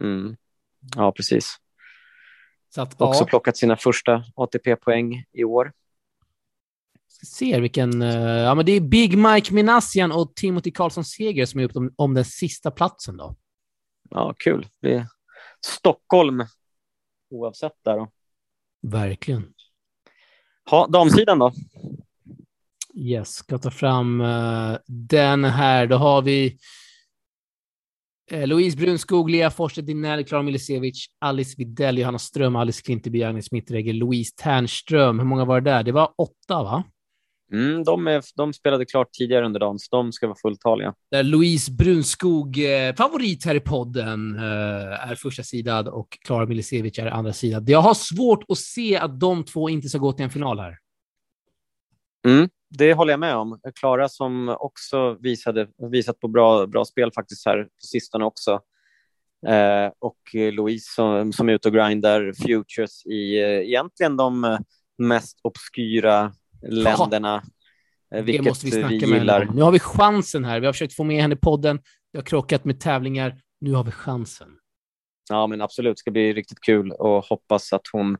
Mm. 0.01 0.35
Ja, 0.95 1.11
precis. 1.11 1.55
Så 2.75 2.81
att, 2.81 3.01
Också 3.01 3.21
ja. 3.23 3.25
plockat 3.25 3.57
sina 3.57 3.75
första 3.75 4.23
ATP-poäng 4.35 5.23
i 5.31 5.43
år 5.43 5.71
ser 7.25 7.61
vilken... 7.61 8.01
Uh, 8.01 8.39
ja, 8.39 8.55
men 8.55 8.65
det 8.65 8.71
är 8.71 8.81
Big 8.81 9.17
Mike 9.17 9.53
Minassian 9.53 10.11
och 10.11 10.35
Timothy 10.35 10.71
Karlsson 10.71 11.05
Seger 11.05 11.45
som 11.45 11.59
är 11.59 11.63
upp 11.63 11.75
om, 11.75 11.93
om 11.95 12.13
den 12.13 12.25
sista 12.25 12.71
platsen 12.71 13.17
då. 13.17 13.35
Ja, 14.09 14.33
kul. 14.37 14.67
Det 14.81 14.93
är 14.93 15.07
Stockholm 15.65 16.45
oavsett 17.29 17.73
där 17.85 17.97
då. 17.97 18.11
Verkligen. 18.81 19.53
Ha, 20.69 20.87
damsidan 20.87 21.39
då? 21.39 21.51
Yes, 22.95 23.33
ska 23.33 23.57
ta 23.57 23.71
fram 23.71 24.21
uh, 24.21 24.77
den 24.87 25.43
här. 25.43 25.87
Då 25.87 25.95
har 25.95 26.21
vi 26.21 26.57
uh, 28.33 28.47
Louise 28.47 28.77
Brunskog, 28.77 29.29
Lea 29.29 29.51
Forstedt 29.51 29.87
Dinell, 29.87 30.25
Klara 30.25 30.41
Milisevic, 30.41 31.05
Alice 31.19 31.55
Widell, 31.57 31.97
Johanna 31.97 32.19
Ström, 32.19 32.55
Alice 32.55 32.81
Klinteby, 32.81 33.23
Agnes 33.23 33.51
Mittregger, 33.51 33.93
Louise 33.93 34.35
Ternström. 34.35 35.19
Hur 35.19 35.25
många 35.25 35.45
var 35.45 35.61
det 35.61 35.71
där? 35.71 35.83
Det 35.83 35.91
var 35.91 36.13
åtta, 36.17 36.63
va? 36.63 36.83
Mm, 37.53 37.83
de, 37.83 38.07
är, 38.07 38.23
de 38.35 38.53
spelade 38.53 38.85
klart 38.85 39.11
tidigare 39.11 39.45
under 39.45 39.59
dagen, 39.59 39.79
så 39.79 39.95
de 39.95 40.11
ska 40.11 40.27
vara 40.27 40.37
fulltaliga. 40.41 40.93
Där 41.11 41.23
Louise 41.23 41.71
Brunskog, 41.71 42.57
eh, 42.57 42.95
favorit 42.95 43.45
här 43.45 43.55
i 43.55 43.59
podden, 43.59 44.35
eh, 44.35 45.09
är 45.09 45.15
första 45.15 45.43
sidad 45.43 45.87
och 45.87 46.17
Klara 46.25 46.45
Milisevic 46.45 46.99
är 46.99 47.07
andra 47.07 47.33
sidad. 47.33 47.69
Jag 47.69 47.81
har 47.81 47.93
svårt 47.93 48.43
att 48.47 48.57
se 48.57 48.97
att 48.97 49.19
de 49.19 49.45
två 49.45 49.69
inte 49.69 49.89
ska 49.89 49.97
gå 49.97 50.11
till 50.11 50.23
en 50.23 50.29
final 50.29 50.59
här. 50.59 50.77
Mm, 52.27 52.49
det 52.69 52.93
håller 52.93 53.13
jag 53.13 53.19
med 53.19 53.35
om. 53.35 53.59
Klara 53.79 54.09
som 54.09 54.49
också 54.59 55.17
visade, 55.19 55.67
visat 55.91 56.19
på 56.19 56.27
bra, 56.27 56.67
bra 56.67 56.85
spel 56.85 57.11
faktiskt 57.15 57.45
här 57.45 57.63
på 57.63 57.85
sistone 57.85 58.25
också. 58.25 58.51
Eh, 59.47 59.91
och 59.99 60.19
Louise 60.53 60.93
som, 60.95 61.33
som 61.33 61.49
är 61.49 61.53
ute 61.53 61.67
och 61.67 61.73
grindar 61.73 62.33
futures 62.33 63.05
i 63.05 63.35
egentligen 63.37 64.17
de 64.17 64.57
mest 64.97 65.39
obskyra 65.43 66.31
länderna. 66.61 67.43
Ja, 68.09 68.21
vilket 68.21 68.43
det 68.43 68.49
måste 68.49 68.65
vi 68.65 68.71
snacka 68.71 68.87
vi 68.89 68.95
gillar. 68.95 69.45
Med 69.45 69.55
nu 69.55 69.61
har 69.61 69.71
vi 69.71 69.79
chansen 69.79 70.45
här. 70.45 70.59
Vi 70.59 70.65
har 70.65 70.73
försökt 70.73 70.95
få 70.95 71.03
med 71.03 71.21
henne 71.21 71.35
i 71.35 71.37
podden. 71.37 71.79
Vi 72.11 72.17
har 72.17 72.23
krockat 72.23 72.65
med 72.65 72.79
tävlingar. 72.79 73.41
Nu 73.61 73.73
har 73.73 73.83
vi 73.83 73.91
chansen. 73.91 74.49
Ja, 75.29 75.47
men 75.47 75.61
absolut. 75.61 75.95
Det 75.95 75.99
ska 75.99 76.11
bli 76.11 76.33
riktigt 76.33 76.59
kul 76.61 76.91
och 76.91 77.25
hoppas 77.25 77.73
att 77.73 77.87
hon 77.91 78.17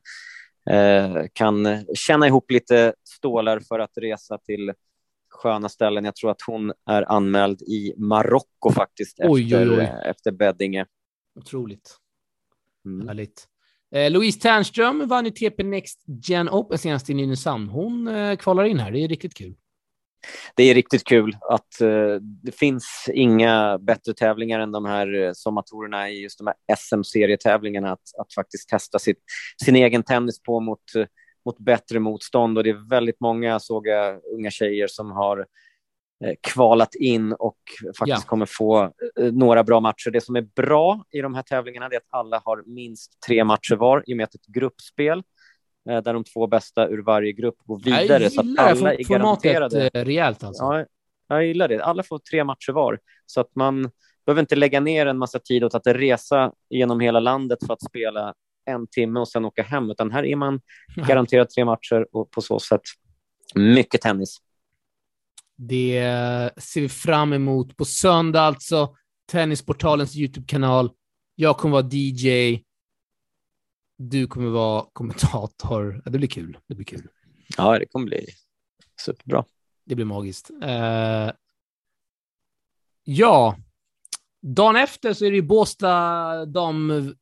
eh, 0.70 1.22
kan 1.32 1.84
känna 1.94 2.26
ihop 2.26 2.50
lite 2.50 2.94
stålar 3.04 3.60
för 3.60 3.78
att 3.78 3.92
resa 3.96 4.38
till 4.38 4.72
sköna 5.30 5.68
ställen. 5.68 6.04
Jag 6.04 6.16
tror 6.16 6.30
att 6.30 6.42
hon 6.46 6.72
är 6.86 7.12
anmäld 7.12 7.62
i 7.62 7.94
Marocko 7.96 8.72
faktiskt 8.72 9.18
oj, 9.20 9.42
efter, 9.42 9.70
oj, 9.70 9.78
oj. 9.78 9.92
efter 10.04 10.30
Beddinge. 10.32 10.86
Otroligt. 11.34 11.96
Mm. 12.84 13.08
Härligt. 13.08 13.46
Eh, 13.94 14.10
Louise 14.10 14.40
Ternström 14.40 15.08
vann 15.08 15.24
ju 15.24 15.30
TP 15.30 15.62
Next 15.62 16.04
Gen 16.24 16.48
Open 16.48 16.78
senast 16.78 17.10
i 17.10 17.14
Nynäshamn. 17.14 17.68
Hon 17.68 18.08
eh, 18.08 18.36
kvalar 18.36 18.64
in 18.64 18.78
här. 18.78 18.90
Det 18.90 19.04
är 19.04 19.08
riktigt 19.08 19.34
kul. 19.34 19.54
Det 20.54 20.62
är 20.62 20.74
riktigt 20.74 21.04
kul 21.04 21.36
att 21.50 21.80
eh, 21.80 22.14
det 22.20 22.52
finns 22.52 23.08
inga 23.12 23.78
bättre 23.78 24.14
tävlingar 24.14 24.60
än 24.60 24.72
de 24.72 24.84
här 24.84 25.22
eh, 25.22 25.30
sommatorerna 25.34 26.10
i 26.10 26.22
just 26.22 26.38
de 26.38 26.46
här 26.46 26.76
SM-serietävlingarna 26.76 27.92
att, 27.92 28.18
att 28.18 28.34
faktiskt 28.34 28.68
testa 28.68 28.98
sitt, 28.98 29.18
sin 29.64 29.76
egen 29.76 30.02
tennis 30.02 30.42
på 30.42 30.60
mot, 30.60 30.94
eh, 30.96 31.06
mot 31.46 31.58
bättre 31.58 31.98
motstånd. 31.98 32.58
Och 32.58 32.64
det 32.64 32.70
är 32.70 32.88
väldigt 32.88 33.20
många, 33.20 33.60
såg 33.60 33.86
jag, 33.86 34.20
unga 34.34 34.50
tjejer 34.50 34.86
som 34.86 35.10
har 35.10 35.46
kvalat 36.40 36.94
in 36.94 37.32
och 37.32 37.58
faktiskt 37.98 38.24
ja. 38.24 38.28
kommer 38.28 38.46
få 38.46 38.82
eh, 39.20 39.32
några 39.32 39.64
bra 39.64 39.80
matcher. 39.80 40.10
Det 40.10 40.20
som 40.20 40.36
är 40.36 40.42
bra 40.42 41.04
i 41.10 41.20
de 41.20 41.34
här 41.34 41.42
tävlingarna 41.42 41.86
är 41.86 41.96
att 41.96 42.02
alla 42.10 42.42
har 42.44 42.62
minst 42.66 43.22
tre 43.26 43.44
matcher 43.44 43.74
var 43.74 44.04
i 44.06 44.12
och 44.12 44.16
med 44.16 44.24
att 44.24 44.34
ett 44.34 44.46
gruppspel 44.46 45.22
eh, 45.90 46.02
där 46.02 46.14
de 46.14 46.24
två 46.24 46.46
bästa 46.46 46.88
ur 46.88 47.02
varje 47.02 47.32
grupp 47.32 47.56
går 47.64 47.80
vidare. 47.84 48.22
Jag 48.22 48.32
så 48.32 48.40
att 48.40 48.58
alla 48.58 48.94
är 48.94 49.04
garanterade. 49.04 49.90
rejält 49.94 50.44
alltså. 50.44 50.64
Ja, 50.64 50.86
jag 51.28 51.46
gillar 51.46 51.68
det. 51.68 51.84
Alla 51.84 52.02
får 52.02 52.18
tre 52.18 52.44
matcher 52.44 52.72
var 52.72 52.98
så 53.26 53.40
att 53.40 53.54
man 53.54 53.90
behöver 54.26 54.40
inte 54.40 54.56
lägga 54.56 54.80
ner 54.80 55.06
en 55.06 55.18
massa 55.18 55.38
tid 55.38 55.64
åt 55.64 55.74
att 55.74 55.86
resa 55.86 56.52
genom 56.70 57.00
hela 57.00 57.20
landet 57.20 57.58
för 57.66 57.72
att 57.72 57.84
spela 57.84 58.34
en 58.64 58.86
timme 58.86 59.20
och 59.20 59.28
sen 59.28 59.44
åka 59.44 59.62
hem, 59.62 59.90
utan 59.90 60.10
här 60.10 60.24
är 60.24 60.36
man 60.36 60.60
garanterad 61.08 61.48
tre 61.48 61.64
matcher 61.64 62.06
och 62.12 62.30
på 62.30 62.40
så 62.40 62.58
sätt 62.58 62.82
mycket 63.54 64.00
tennis. 64.00 64.36
Det 65.62 66.02
ser 66.56 66.80
vi 66.80 66.88
fram 66.88 67.32
emot 67.32 67.76
på 67.76 67.84
söndag 67.84 68.40
alltså. 68.40 68.96
Tennisportalens 69.30 70.16
YouTube-kanal. 70.16 70.90
Jag 71.34 71.58
kommer 71.58 71.82
vara 71.82 71.88
DJ. 71.90 72.60
Du 73.98 74.26
kommer 74.26 74.50
vara 74.50 74.86
kommentator. 74.92 76.02
Ja, 76.04 76.10
det 76.10 76.18
blir 76.18 76.28
kul. 76.28 76.58
Det 76.66 76.74
blir 76.74 76.84
kul. 76.84 77.08
Ja, 77.56 77.78
det 77.78 77.86
kommer 77.86 78.06
bli 78.06 78.26
superbra. 79.04 79.44
Det 79.84 79.94
blir 79.94 80.04
magiskt. 80.04 80.50
Uh, 80.50 81.30
ja, 83.04 83.56
dagen 84.42 84.76
efter 84.76 85.12
så 85.12 85.24
är 85.24 85.30
det 85.30 85.36
ju 85.36 85.42
Båstad 85.42 86.46
dam, 86.46 87.14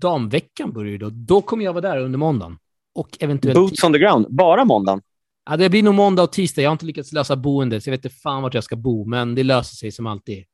damveckan 0.00 0.72
börjar 0.72 0.92
ju 0.92 0.98
då. 0.98 1.10
Då 1.10 1.42
kommer 1.42 1.64
jag 1.64 1.72
vara 1.72 1.88
där 1.88 1.98
under 1.98 2.18
måndagen. 2.18 2.58
Och 2.94 3.18
eventuellt... 3.20 3.56
Boots 3.56 3.84
on 3.84 3.92
the 3.92 3.98
ground, 3.98 4.26
bara 4.30 4.64
måndagen? 4.64 5.02
Ja, 5.46 5.56
det 5.56 5.70
blir 5.70 5.82
nog 5.82 5.94
måndag 5.94 6.22
och 6.22 6.32
tisdag. 6.32 6.62
Jag 6.62 6.70
har 6.70 6.72
inte 6.72 6.86
lyckats 6.86 7.12
lösa 7.12 7.36
boendet, 7.36 7.84
så 7.84 7.88
jag 7.88 7.92
vet 7.92 8.04
inte 8.04 8.16
fan 8.16 8.42
vart 8.42 8.54
jag 8.54 8.64
ska 8.64 8.76
bo, 8.76 9.04
men 9.04 9.34
det 9.34 9.42
löser 9.42 9.76
sig 9.76 9.92
som 9.92 10.06
alltid. 10.06 10.44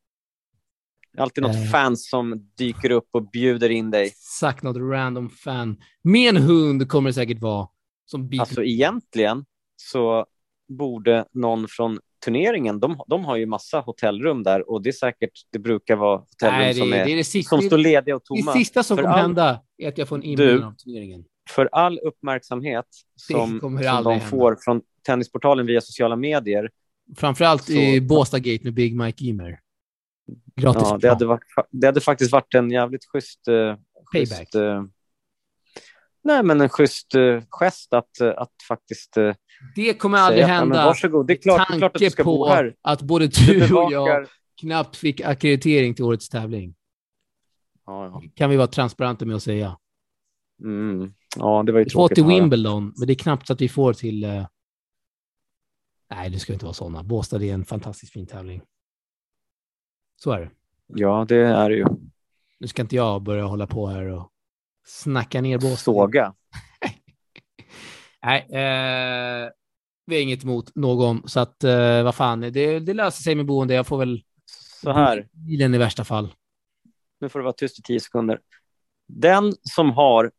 Det 1.13 1.19
är 1.19 1.23
alltid 1.23 1.43
något 1.43 1.57
eh. 1.57 1.63
fan 1.63 1.97
som 1.97 2.51
dyker 2.59 2.91
upp 2.91 3.09
och 3.11 3.31
bjuder 3.31 3.71
in 3.71 3.91
dig. 3.91 4.07
Exakt, 4.07 4.63
något 4.63 4.77
random 4.77 5.31
fan. 5.31 5.77
Med 6.03 6.37
en 6.37 6.43
hund 6.43 6.89
kommer 6.89 7.11
det 7.11 7.15
säkert 7.15 7.41
vara. 7.41 7.69
Som 8.05 8.29
biter. 8.29 8.41
Alltså 8.41 8.63
egentligen 8.63 9.45
så 9.77 10.27
borde 10.69 11.25
någon 11.33 11.69
från 11.69 11.99
turneringen, 12.25 12.81
de, 12.81 13.01
de 13.07 13.25
har 13.25 13.37
ju 13.37 13.47
massa 13.47 13.81
hotellrum 13.81 14.43
där 14.43 14.71
och 14.71 14.83
det 14.83 14.91
är 14.91 14.93
säkert, 14.93 15.31
det 15.53 15.59
brukar 15.59 15.97
vara 15.97 16.19
hotellrum 16.19 16.59
Nej, 16.59 16.75
det, 16.75 16.81
som, 16.81 16.93
är, 16.93 17.05
det 17.05 17.13
är 17.13 17.17
det 17.17 17.25
sista, 17.25 17.57
som 17.57 17.67
står 17.67 17.79
lediga 17.79 18.17
och 18.17 18.25
tomma. 18.25 18.53
Det 18.53 18.59
sista 18.59 18.83
som 18.83 18.97
kommer 18.97 19.11
all... 19.11 19.21
hända 19.21 19.63
är 19.79 19.89
att 19.89 19.99
jag 19.99 20.09
får 20.09 20.17
en 20.17 20.23
inbjudan 20.23 20.69
av 20.69 20.73
turneringen 20.73 21.25
för 21.51 21.69
all 21.73 21.99
uppmärksamhet 21.99 22.87
som, 23.17 23.61
som 23.61 24.03
de 24.05 24.21
får 24.21 24.57
från 24.65 24.83
Tennisportalen 25.07 25.67
via 25.67 25.81
sociala 25.81 26.17
medier. 26.17 26.71
Framförallt 27.17 27.65
så, 27.65 27.73
i 27.73 28.01
Båstad-gate 28.01 28.65
med 28.65 28.75
Big 28.75 28.97
Mike 28.97 29.25
Emer. 29.25 29.61
Gratis. 30.57 30.83
Ja, 30.85 30.99
det 31.01 31.09
hade, 31.09 31.27
varit, 31.27 31.43
det 31.71 31.87
hade 31.87 32.01
faktiskt 32.01 32.33
varit 32.33 32.55
en 32.55 32.71
jävligt 32.71 33.05
schysst... 33.05 33.49
Uh, 33.49 33.77
Payback. 34.13 34.39
Schysst, 34.39 34.55
uh, 34.55 34.85
nej, 36.25 36.43
men 36.43 36.61
en 36.61 36.69
schysst 36.69 37.15
uh, 37.15 37.43
gest 37.49 37.93
att, 37.93 38.21
att 38.21 38.53
faktiskt... 38.69 39.17
det 39.75 39.95
kommer 39.95 40.19
aldrig 40.19 40.45
säga, 40.45 40.55
hända. 40.55 40.85
varsågod, 40.85 41.27
det 41.27 41.33
är 41.33 41.43
klart, 41.43 41.69
det 41.69 41.75
är 41.75 41.79
klart 41.79 41.97
att 41.97 42.01
du 42.01 42.11
ska 42.11 42.25
bo 42.25 42.49
här. 42.49 42.75
att 42.83 43.03
både 43.03 43.27
du 43.27 43.75
och 43.75 43.93
jag 43.93 44.27
knappt 44.61 44.97
fick 44.97 45.21
akkreditering 45.21 45.95
till 45.95 46.05
årets 46.05 46.29
tävling. 46.29 46.75
Ja, 47.87 48.07
ja. 48.07 48.23
kan 48.35 48.51
vi 48.51 48.57
vara 48.57 48.67
transparenta 48.67 49.25
med 49.25 49.37
att 49.37 49.43
säga. 49.43 49.79
Mm. 50.63 51.15
Ja, 51.37 51.63
det 51.63 51.73
var 51.73 51.79
ju 51.79 51.85
vi 51.85 51.91
får 51.91 52.09
till 52.09 52.25
Wimbledon, 52.25 52.95
men 52.97 53.07
det 53.07 53.13
är 53.13 53.15
knappt 53.15 53.47
så 53.47 53.53
att 53.53 53.61
vi 53.61 53.69
får 53.69 53.93
till... 53.93 54.25
Uh... 54.25 54.47
Nej, 56.11 56.31
det 56.31 56.39
ska 56.39 56.53
inte 56.53 56.65
vara 56.65 56.75
sådana. 56.75 57.03
Båstad 57.03 57.45
är 57.45 57.55
en 57.55 57.65
fantastiskt 57.65 58.13
fin 58.13 58.27
tävling. 58.27 58.63
Så 60.17 60.33
är 60.33 60.41
det. 60.41 60.51
Ja, 60.87 61.25
det 61.29 61.37
är 61.37 61.71
det 61.71 61.77
ju. 61.77 61.87
Nu 62.59 62.67
ska 62.67 62.83
inte 62.83 62.97
jag 62.97 63.23
börja 63.23 63.45
hålla 63.45 63.67
på 63.67 63.87
här 63.87 64.05
och 64.05 64.31
snacka 64.87 65.41
ner 65.41 65.59
Båstad. 65.59 65.77
Såga. 65.77 66.35
Nej, 68.23 68.41
eh, 68.41 69.51
vi 70.07 70.15
har 70.17 70.23
inget 70.23 70.45
emot 70.45 70.75
någon, 70.75 71.29
så 71.29 71.41
att 71.41 71.65
eh, 71.65 72.03
vad 72.03 72.15
fan, 72.15 72.41
det, 72.41 72.81
det 72.81 72.95
löser 72.95 73.23
sig 73.23 73.35
med 73.35 73.47
boende. 73.47 73.75
Jag 73.75 73.87
får 73.87 73.99
väl 73.99 74.23
så 74.83 74.93
här. 74.93 75.29
bilen 75.33 75.75
i 75.75 75.79
värsta 75.79 76.05
fall. 76.05 76.35
Nu 77.21 77.29
får 77.29 77.39
du 77.39 77.43
vara 77.43 77.53
tyst 77.53 77.79
i 77.79 77.83
tio 77.83 78.01
sekunder. 78.01 78.41
Den 79.09 79.55
som 79.63 79.91
har 79.91 80.31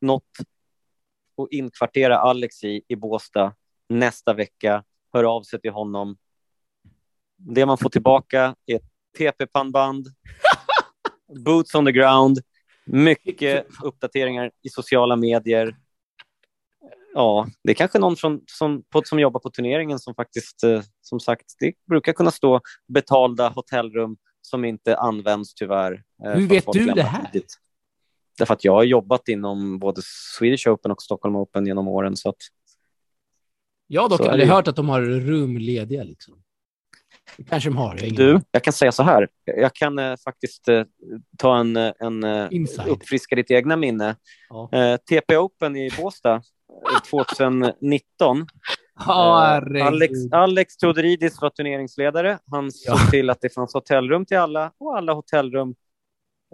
något 0.00 0.30
att 1.42 1.48
inkvartera 1.50 2.18
Alex 2.18 2.64
i, 2.64 2.82
i 2.88 2.96
Båsta 2.96 3.54
nästa 3.88 4.34
vecka. 4.34 4.84
Hör 5.12 5.24
av 5.24 5.42
sig 5.42 5.60
till 5.60 5.70
honom. 5.70 6.16
Det 7.36 7.66
man 7.66 7.78
får 7.78 7.90
tillbaka 7.90 8.54
är 8.66 8.80
TP-pannband, 9.18 10.06
boots 11.44 11.74
on 11.74 11.86
the 11.86 11.92
ground, 11.92 12.38
mycket 12.84 13.66
uppdateringar 13.82 14.50
i 14.62 14.68
sociala 14.68 15.16
medier. 15.16 15.76
Ja, 17.14 17.46
det 17.64 17.70
är 17.70 17.74
kanske 17.74 17.98
någon 17.98 18.16
från, 18.16 18.40
som, 18.46 18.82
på, 18.82 19.02
som 19.04 19.18
jobbar 19.20 19.40
på 19.40 19.50
turneringen 19.50 19.98
som 19.98 20.14
faktiskt, 20.14 20.64
eh, 20.64 20.82
som 21.00 21.20
sagt, 21.20 21.44
det 21.58 21.72
brukar 21.88 22.12
kunna 22.12 22.30
stå 22.30 22.60
betalda 22.88 23.48
hotellrum 23.48 24.16
som 24.40 24.64
inte 24.64 24.96
används 24.96 25.54
tyvärr. 25.54 26.02
Eh, 26.24 26.32
Hur 26.32 26.48
vet 26.48 26.72
du 26.72 26.86
det 26.86 27.02
här? 27.02 27.30
Tidigt. 27.32 27.58
Därför 28.38 28.54
att 28.54 28.64
jag 28.64 28.72
har 28.72 28.84
jobbat 28.84 29.28
inom 29.28 29.78
både 29.78 30.00
Swedish 30.38 30.68
Open 30.68 30.90
och 30.90 31.02
Stockholm 31.02 31.36
Open 31.36 31.66
genom 31.66 31.88
åren. 31.88 32.16
Så 32.16 32.28
att, 32.28 32.36
jag 33.86 34.02
har 34.02 34.08
dock 34.08 34.20
aldrig 34.20 34.48
hört 34.48 34.68
att 34.68 34.76
de 34.76 34.88
har 34.88 35.02
rum 35.02 35.58
lediga. 35.58 36.02
Liksom. 36.02 36.42
Det 37.36 37.44
kanske 37.44 37.70
de 37.70 37.76
har. 37.76 37.98
Jag 38.02 38.16
du, 38.16 38.40
jag 38.50 38.62
kan 38.64 38.72
säga 38.72 38.92
så 38.92 39.02
här. 39.02 39.28
Jag 39.44 39.74
kan 39.74 39.98
eh, 39.98 40.16
faktiskt 40.24 40.68
eh, 40.68 40.84
ta 41.38 41.58
en, 41.58 41.76
eh, 41.76 41.92
en 41.98 42.24
eh, 42.24 42.48
uppfriska 42.86 43.36
ditt 43.36 43.50
egna 43.50 43.76
minne. 43.76 44.16
Ja. 44.48 44.68
Eh, 44.72 44.96
TP 44.96 45.36
Open 45.36 45.76
i 45.76 45.90
Båstad 45.98 46.42
2019. 47.10 48.46
Eh, 49.00 49.86
Alex, 49.86 50.12
Alex 50.32 50.76
Teodoridis 50.76 51.40
var 51.40 51.50
turneringsledare. 51.50 52.38
Han 52.50 52.70
ja. 52.86 52.96
såg 52.98 53.10
till 53.10 53.30
att 53.30 53.40
det 53.40 53.54
fanns 53.54 53.74
hotellrum 53.74 54.26
till 54.26 54.36
alla 54.36 54.72
och 54.78 54.96
alla 54.96 55.12
hotellrum 55.12 55.74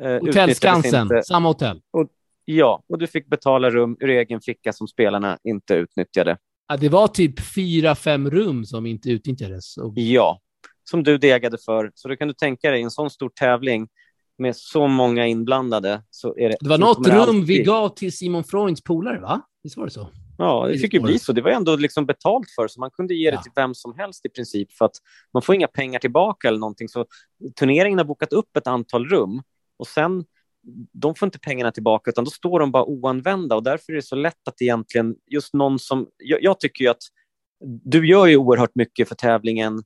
Eh, 0.01 0.21
hotell 0.21 0.55
Skansen, 0.55 1.03
inte. 1.03 1.23
samma 1.23 1.49
hotell. 1.49 1.81
Och, 1.91 2.09
ja, 2.45 2.83
och 2.89 2.99
du 2.99 3.07
fick 3.07 3.27
betala 3.27 3.71
rum 3.71 3.97
ur 4.01 4.11
egen 4.11 4.41
ficka 4.41 4.73
som 4.73 4.89
spelarna 4.89 5.39
inte 5.45 5.75
utnyttjade. 5.75 6.39
Ja, 6.69 6.77
det 6.77 6.89
var 6.89 7.09
typ 7.09 7.41
fyra, 7.55 7.95
fem 7.95 8.31
rum 8.31 8.65
som 8.65 8.87
inte 8.87 9.11
utnyttjades. 9.11 9.77
Och... 9.77 9.93
Ja, 9.97 10.41
som 10.85 11.03
du 11.03 11.19
degade 11.19 11.59
för. 11.59 11.91
Så 11.95 12.09
då 12.09 12.17
kan 12.17 12.29
du 12.29 12.35
tänka 12.35 12.71
dig 12.71 12.83
en 12.83 12.91
sån 12.91 13.11
stor 13.11 13.29
tävling 13.29 13.89
med 14.39 14.57
så 14.57 14.87
många 14.87 15.27
inblandade. 15.27 16.03
Så 16.11 16.37
är 16.39 16.49
det, 16.49 16.57
det 16.61 16.69
var 16.69 16.79
något 16.79 17.07
rum 17.07 17.17
alltid... 17.17 17.47
vi 17.47 17.63
gav 17.63 17.89
till 17.89 18.13
Simon 18.13 18.45
Freunds 18.45 18.83
polare, 18.83 19.21
va? 19.21 19.43
Visst 19.63 19.77
var 19.77 19.85
det 19.85 19.91
så? 19.91 20.09
Ja, 20.39 20.69
det 20.69 20.79
fick 20.79 20.95
ju 20.95 21.01
bli 21.01 21.19
så. 21.19 21.33
Det 21.33 21.41
var 21.41 21.51
ändå 21.51 21.77
liksom 21.77 22.07
betalt 22.07 22.51
för, 22.57 22.69
så 22.69 22.81
man 22.81 22.91
kunde 22.91 23.15
ge 23.15 23.31
det 23.31 23.37
ja. 23.37 23.43
till 23.43 23.53
vem 23.55 23.75
som 23.75 23.95
helst 23.99 24.27
i 24.27 24.29
princip, 24.29 24.73
för 24.73 24.85
att 24.85 24.97
man 25.33 25.43
får 25.43 25.55
inga 25.55 25.69
pengar 25.69 25.99
tillbaka 25.99 26.49
eller 26.49 26.59
någonting. 26.59 26.89
Så 26.89 27.07
turneringen 27.59 27.99
har 27.99 28.05
bokat 28.05 28.33
upp 28.33 28.57
ett 28.57 28.67
antal 28.67 29.09
rum 29.09 29.43
och 29.83 29.89
sen, 29.89 30.25
de 30.93 31.15
får 31.15 31.27
inte 31.27 31.39
pengarna 31.39 31.73
tillbaka 31.73 32.11
utan 32.11 32.25
då 32.25 32.31
står 32.31 32.61
de 32.61 32.71
bara 32.71 32.85
oanvända 32.85 33.57
och 33.57 33.63
därför 33.63 33.93
är 33.93 33.97
det 33.97 34.03
så 34.03 34.17
lätt 34.17 34.49
att 34.49 34.63
egentligen 34.63 35.15
just 35.31 35.55
någon 35.55 35.79
som, 35.79 36.07
jag, 36.19 36.43
jag 36.43 36.61
tycker 36.61 36.85
ju 36.85 36.91
att 36.91 37.03
du 37.65 38.09
gör 38.09 38.27
ju 38.27 38.37
oerhört 38.37 38.75
mycket 38.75 39.09
för 39.09 39.15
tävlingen 39.15 39.83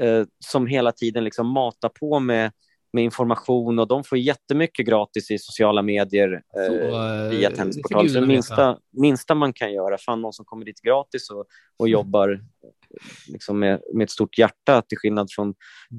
eh, 0.00 0.24
som 0.44 0.66
hela 0.66 0.92
tiden 0.92 1.24
liksom 1.24 1.46
matar 1.46 1.88
på 1.88 2.20
med, 2.20 2.52
med 2.92 3.04
information 3.04 3.78
och 3.78 3.88
de 3.88 4.04
får 4.04 4.18
jättemycket 4.18 4.86
gratis 4.86 5.30
i 5.30 5.38
sociala 5.38 5.82
medier 5.82 6.42
eh, 6.56 6.66
så, 6.66 6.74
eh, 6.74 7.30
via 7.30 7.50
Tennisportal. 7.50 8.10
Så 8.10 8.20
det 8.20 8.26
minsta, 8.26 8.78
minsta 8.92 9.34
man 9.34 9.52
kan 9.52 9.72
göra, 9.72 9.98
fan 9.98 10.22
någon 10.22 10.32
som 10.32 10.44
kommer 10.44 10.64
dit 10.64 10.80
gratis 10.82 11.30
och, 11.30 11.44
och 11.76 11.86
mm. 11.86 11.92
jobbar 11.92 12.40
liksom 13.28 13.58
med, 13.58 13.80
med 13.94 14.04
ett 14.04 14.10
stort 14.10 14.38
hjärta 14.38 14.82
till 14.82 14.98
skillnad 14.98 15.28
från 15.30 15.54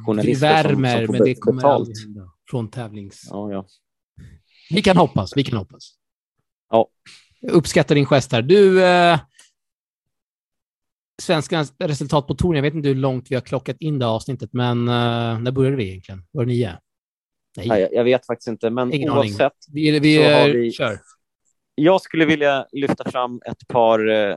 journalister 0.05 0.47
det 0.47 0.53
värmer, 0.53 0.89
som, 0.89 0.97
som 0.97 1.05
får 1.05 1.13
men 1.13 1.23
det 1.23 1.35
kommer 1.35 1.61
betalt. 1.61 1.89
Från 2.49 2.71
tävlings... 2.71 3.27
Ja, 3.29 3.51
ja. 3.51 3.65
Vi 4.69 4.81
kan 4.81 4.97
hoppas, 4.97 5.37
vi 5.37 5.43
kan 5.43 5.57
hoppas. 5.57 5.95
Ja. 6.69 6.89
Jag 7.39 7.51
uppskattar 7.51 7.95
din 7.95 8.05
gest 8.05 8.31
här. 8.31 8.41
Du, 8.41 8.83
eh, 8.83 9.19
svenskarnas 11.21 11.73
resultat 11.79 12.27
på 12.27 12.35
touren, 12.35 12.55
jag 12.55 12.63
vet 12.63 12.73
inte 12.73 12.87
hur 12.87 12.95
långt 12.95 13.31
vi 13.31 13.35
har 13.35 13.41
klockat 13.41 13.77
in 13.79 13.99
det 13.99 14.07
avsnittet, 14.07 14.49
men 14.53 14.87
eh, 14.87 15.39
när 15.39 15.51
började 15.51 15.75
vi 15.75 15.89
egentligen? 15.89 16.23
Var 16.31 16.45
det 16.45 16.51
nio? 16.51 16.79
Nej. 17.57 17.67
Nej 17.67 17.89
jag 17.91 18.03
vet 18.03 18.25
faktiskt 18.25 18.47
inte, 18.47 18.69
men 18.69 18.93
Ingen 18.93 19.09
oavsett. 19.09 19.53
Vi, 19.73 19.99
vi, 19.99 20.15
så 20.15 20.23
har 20.23 20.49
vi 20.49 20.71
kör. 20.71 20.99
jag 21.75 22.01
skulle 22.01 22.25
vilja 22.25 22.67
lyfta 22.71 23.11
fram 23.11 23.41
ett 23.45 23.67
par 23.67 24.09
eh, 24.09 24.35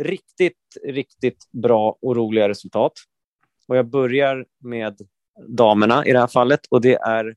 riktigt, 0.00 0.58
riktigt 0.84 1.50
bra 1.50 1.98
och 2.02 2.16
roliga 2.16 2.48
resultat. 2.48 2.92
Och 3.68 3.76
jag 3.76 3.90
börjar 3.90 4.46
med 4.60 4.98
damerna 5.48 6.06
i 6.06 6.12
det 6.12 6.18
här 6.18 6.26
fallet 6.26 6.60
och 6.70 6.80
det 6.80 6.94
är 6.94 7.34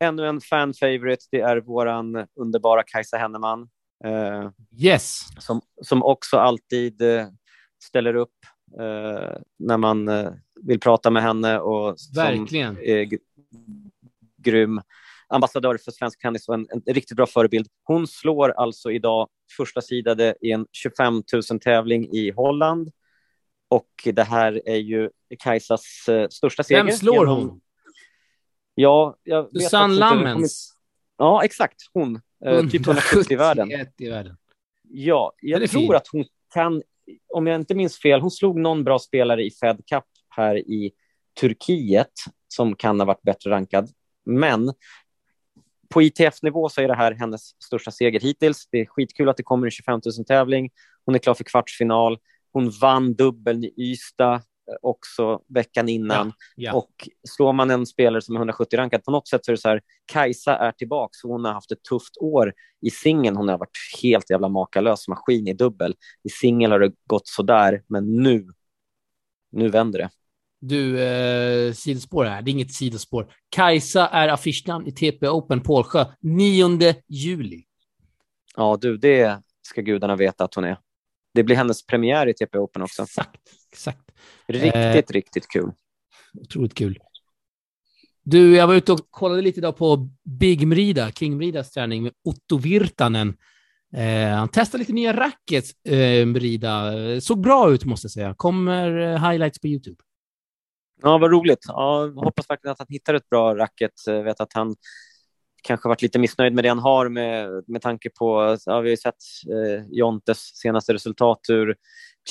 ännu 0.00 0.26
en 0.26 0.40
fan 0.40 0.74
favorite. 0.74 1.24
Det 1.30 1.40
är 1.40 1.56
våran 1.56 2.26
underbara 2.40 2.82
Kajsa 2.82 3.16
Henneman. 3.16 3.68
Eh, 4.04 4.50
yes. 4.78 5.20
Som, 5.38 5.60
som 5.82 6.02
också 6.02 6.36
alltid 6.38 7.02
eh, 7.02 7.26
ställer 7.84 8.14
upp 8.14 8.34
eh, 8.80 9.38
när 9.58 9.76
man 9.76 10.08
eh, 10.08 10.30
vill 10.62 10.80
prata 10.80 11.10
med 11.10 11.22
henne 11.22 11.58
och 11.58 11.96
Verkligen. 12.14 12.78
är 12.78 13.08
grym 14.42 14.80
ambassadör 15.28 15.78
för 15.84 15.90
svensk 15.90 16.20
tennis 16.20 16.48
och 16.48 16.54
en, 16.54 16.66
en, 16.70 16.94
riktigt 16.94 17.16
bra 17.16 17.26
förebild. 17.26 17.66
Hon 17.84 18.06
slår 18.06 18.50
alltså 18.50 18.90
idag 18.90 19.28
första 19.56 19.80
sidade 19.80 20.34
i 20.40 20.52
en 20.52 20.66
25 20.72 21.22
000 21.50 21.60
tävling 21.60 22.08
i 22.12 22.30
Holland. 22.30 22.90
Och 23.68 23.90
det 24.04 24.22
här 24.22 24.62
är 24.68 24.76
ju 24.76 25.10
Kajsas 25.38 26.06
uh, 26.08 26.28
största 26.28 26.62
seger. 26.62 26.84
Vem 26.84 26.92
slår 26.92 27.26
hon? 27.26 27.60
Ja, 28.74 29.16
jag 29.22 29.48
Susanne 29.50 29.94
Lammens. 29.94 30.74
Ja, 31.18 31.44
exakt. 31.44 31.80
Hon. 31.92 32.20
Uh, 32.46 32.68
typ 32.68 32.86
170 32.86 33.32
i 33.32 33.36
världen. 33.36 33.68
i 33.98 34.08
världen. 34.08 34.36
Ja, 34.88 35.32
jag 35.40 35.70
tror 35.70 35.80
fin. 35.80 35.94
att 35.94 36.08
hon 36.12 36.24
kan, 36.54 36.82
om 37.32 37.46
jag 37.46 37.60
inte 37.60 37.74
minns 37.74 37.98
fel, 37.98 38.20
hon 38.20 38.30
slog 38.30 38.58
någon 38.58 38.84
bra 38.84 38.98
spelare 38.98 39.44
i 39.44 39.50
Fed 39.50 39.76
Cup 39.86 40.04
här 40.28 40.56
i 40.56 40.92
Turkiet 41.40 42.12
som 42.48 42.76
kan 42.76 43.00
ha 43.00 43.06
varit 43.06 43.22
bättre 43.22 43.50
rankad. 43.50 43.90
Men 44.24 44.72
på 45.88 46.02
ITF-nivå 46.02 46.68
så 46.68 46.80
är 46.80 46.88
det 46.88 46.94
här 46.94 47.12
hennes 47.12 47.62
största 47.62 47.90
seger 47.90 48.20
hittills. 48.20 48.68
Det 48.70 48.80
är 48.80 48.86
skitkul 48.86 49.28
att 49.28 49.36
det 49.36 49.42
kommer 49.42 49.66
en 49.66 49.70
25 49.70 50.00
000 50.18 50.26
tävling. 50.26 50.70
Hon 51.04 51.14
är 51.14 51.18
klar 51.18 51.34
för 51.34 51.44
kvartsfinal. 51.44 52.18
Hon 52.52 52.70
vann 52.70 53.14
dubbeln 53.14 53.64
i 53.64 53.72
Ystad 53.76 54.34
eh, 54.34 54.40
också 54.82 55.40
veckan 55.48 55.88
innan. 55.88 56.26
Ja, 56.26 56.32
ja. 56.56 56.74
Och 56.74 57.08
slår 57.28 57.52
man 57.52 57.70
en 57.70 57.86
spelare 57.86 58.22
som 58.22 58.34
är 58.34 58.38
170 58.38 58.76
rankad, 58.76 59.04
på 59.04 59.10
något 59.10 59.28
sätt 59.28 59.44
så 59.44 59.50
är 59.50 59.54
det 59.56 59.60
så 59.60 59.68
här, 59.68 59.80
Kajsa 60.06 60.56
är 60.56 60.72
tillbaka. 60.72 61.12
Hon 61.22 61.44
har 61.44 61.52
haft 61.52 61.72
ett 61.72 61.82
tufft 61.82 62.16
år 62.20 62.52
i 62.80 62.90
singeln. 62.90 63.36
Hon 63.36 63.48
har 63.48 63.58
varit 63.58 63.78
helt 64.02 64.30
jävla 64.30 64.48
makalös 64.48 65.08
maskin 65.08 65.48
i 65.48 65.52
dubbel. 65.52 65.94
I 66.24 66.28
singel 66.28 66.72
har 66.72 66.78
det 66.78 66.92
gått 67.06 67.28
sådär, 67.28 67.82
men 67.86 68.22
nu, 68.22 68.46
nu 69.52 69.68
vänder 69.68 69.98
det. 69.98 70.10
Du, 70.60 71.02
eh, 71.02 71.72
sidospår 71.72 72.24
här. 72.24 72.42
Det 72.42 72.50
är 72.50 72.52
inget 72.52 72.72
sidospår. 72.72 73.32
Kajsa 73.48 74.08
är 74.08 74.28
affischnamn 74.28 74.86
i 74.86 74.92
TP 74.92 75.28
Open 75.28 75.60
Pålsjö 75.60 76.04
9 76.20 76.94
juli. 77.08 77.64
Ja, 78.56 78.78
du, 78.80 78.96
det 78.96 79.42
ska 79.62 79.80
gudarna 79.80 80.16
veta 80.16 80.44
att 80.44 80.54
hon 80.54 80.64
är. 80.64 80.78
Det 81.34 81.42
blir 81.42 81.56
hennes 81.56 81.86
premiär 81.86 82.26
i 82.26 82.34
TP 82.34 82.58
Open 82.58 82.82
också. 82.82 83.02
Exakt, 83.02 83.40
exakt. 83.72 84.03
Riktigt, 84.46 85.10
eh, 85.10 85.12
riktigt 85.12 85.48
kul. 85.48 85.72
Otroligt 86.40 86.74
kul. 86.74 86.98
Du, 88.22 88.56
jag 88.56 88.66
var 88.66 88.74
ute 88.74 88.92
och 88.92 89.10
kollade 89.10 89.42
lite 89.42 89.60
idag 89.60 89.76
på 89.76 90.08
Big 90.24 90.66
Mrida, 90.66 91.10
King 91.10 91.36
Mridas 91.36 91.70
träning 91.70 92.02
med 92.02 92.12
Otto 92.24 92.58
Virtanen. 92.58 93.36
Eh, 93.96 94.28
han 94.28 94.48
testade 94.48 94.78
lite 94.78 94.92
nya 94.92 95.16
rackets, 95.16 95.84
eh, 95.84 96.26
Mrida. 96.26 96.92
Såg 97.20 97.40
bra 97.40 97.72
ut 97.72 97.84
måste 97.84 98.04
jag 98.04 98.12
säga. 98.12 98.34
Kommer 98.34 98.98
eh, 98.98 99.30
highlights 99.30 99.58
på 99.58 99.66
YouTube. 99.66 99.96
Ja, 101.02 101.18
vad 101.18 101.30
roligt. 101.30 101.64
Ja, 101.68 102.12
hoppas 102.16 102.50
verkligen 102.50 102.72
att 102.72 102.78
han 102.78 102.86
hittar 102.90 103.14
ett 103.14 103.28
bra 103.28 103.56
racket. 103.56 103.92
Jag 104.06 104.24
vet 104.24 104.40
att 104.40 104.52
han 104.52 104.76
kanske 105.64 105.88
varit 105.88 106.02
lite 106.02 106.18
missnöjd 106.18 106.54
med 106.54 106.64
det 106.64 106.68
han 106.68 106.78
har 106.78 107.08
med, 107.08 107.64
med 107.66 107.82
tanke 107.82 108.10
på, 108.10 108.56
ja, 108.66 108.80
vi 108.80 108.88
har 108.88 108.90
ju 108.90 108.96
sett 108.96 109.14
eh, 109.50 109.84
Jontes 109.90 110.38
senaste 110.38 110.94
resultat 110.94 111.40
ur 111.48 111.76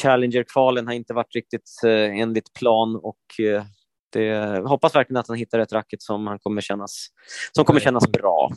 Challenger-kvalen 0.02 0.88
har 0.88 0.94
inte 0.94 1.14
varit 1.14 1.36
riktigt 1.36 1.70
eh, 1.86 2.20
enligt 2.20 2.54
plan 2.54 2.96
och 2.96 3.40
eh, 3.40 3.64
det, 4.12 4.62
hoppas 4.66 4.96
verkligen 4.96 5.20
att 5.20 5.28
han 5.28 5.38
hittar 5.38 5.60
ett 5.60 5.74
racket 5.74 6.02
som 6.02 6.28
han 6.28 6.40
kommer 6.40 6.62
kännas, 6.62 7.08
som 7.52 7.66
kommer 7.66 7.80
kännas 7.80 8.12
bra. 8.12 8.52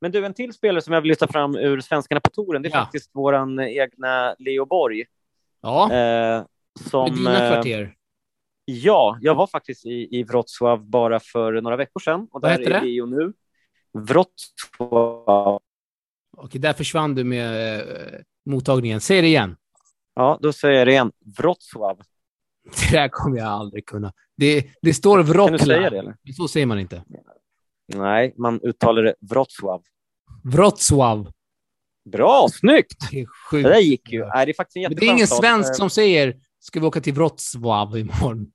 Men 0.00 0.12
du, 0.12 0.26
en 0.26 0.34
till 0.34 0.52
spelare 0.52 0.82
som 0.82 0.94
jag 0.94 1.00
vill 1.00 1.08
lyfta 1.08 1.28
fram 1.28 1.56
ur 1.56 1.80
svenskarna 1.80 2.20
på 2.20 2.30
touren, 2.30 2.62
det 2.62 2.68
är 2.68 2.70
ja. 2.70 2.80
faktiskt 2.80 3.10
våran 3.14 3.60
egna 3.60 4.34
Leo 4.38 4.66
Borg. 4.66 5.04
Ja, 5.62 5.92
eh, 5.92 6.44
som, 6.90 7.22
med 7.22 7.32
dina 7.32 7.52
kvarter. 7.52 7.82
Eh, 7.82 7.88
Ja, 8.68 9.18
jag 9.20 9.34
var 9.34 9.46
faktiskt 9.46 9.86
i, 9.86 10.08
i 10.10 10.24
Wrocław 10.24 10.90
bara 10.90 11.20
för 11.20 11.60
några 11.60 11.76
veckor 11.76 12.00
sedan. 12.00 12.28
Och 12.30 12.42
Vad 12.42 12.50
heter 12.50 12.70
det? 12.70 12.80
Rio 12.80 13.06
nu. 13.06 13.32
Wrocław. 13.96 15.60
Okej, 16.36 16.60
där 16.60 16.72
försvann 16.72 17.14
du 17.14 17.24
med 17.24 17.80
eh, 17.80 18.20
mottagningen. 18.46 19.00
Säg 19.00 19.22
det 19.22 19.28
igen. 19.28 19.56
Ja, 20.14 20.38
då 20.42 20.52
säger 20.52 20.78
jag 20.78 20.86
det 20.86 20.90
igen. 20.90 21.12
Wrocław. 21.38 21.96
Det 22.90 22.96
där 22.96 23.08
kommer 23.08 23.38
jag 23.38 23.46
aldrig 23.48 23.86
kunna. 23.86 24.12
Det, 24.36 24.66
det 24.82 24.94
står 24.94 25.22
Wrocław. 25.22 25.46
Kan 25.48 25.52
du 25.52 25.58
säga 25.58 25.90
det? 25.90 25.98
Eller? 25.98 26.16
Så 26.36 26.48
säger 26.48 26.66
man 26.66 26.78
inte. 26.78 27.04
Nej, 27.94 28.34
man 28.36 28.60
uttalar 28.62 29.02
det 29.02 29.14
Wrocław. 29.20 29.82
Wrocław. 30.44 31.32
Bra, 32.10 32.48
snyggt! 32.52 33.10
Det, 33.10 33.20
är 33.20 33.26
sjukt. 33.50 33.64
det 33.64 33.68
där 33.68 33.80
gick 33.80 34.12
ju. 34.12 34.26
Nej, 34.26 34.46
det 34.46 34.52
är 34.52 34.54
faktiskt 34.54 34.76
en 34.76 34.82
Men 34.82 34.94
det 34.94 35.06
är 35.06 35.12
ingen 35.12 35.26
svensk 35.26 35.76
som 35.76 35.90
säger 35.90 36.36
ska 36.58 36.80
vi 36.80 36.86
åka 36.86 37.00
till 37.00 37.14
Wrocław 37.14 37.98
imorgon. 37.98 38.52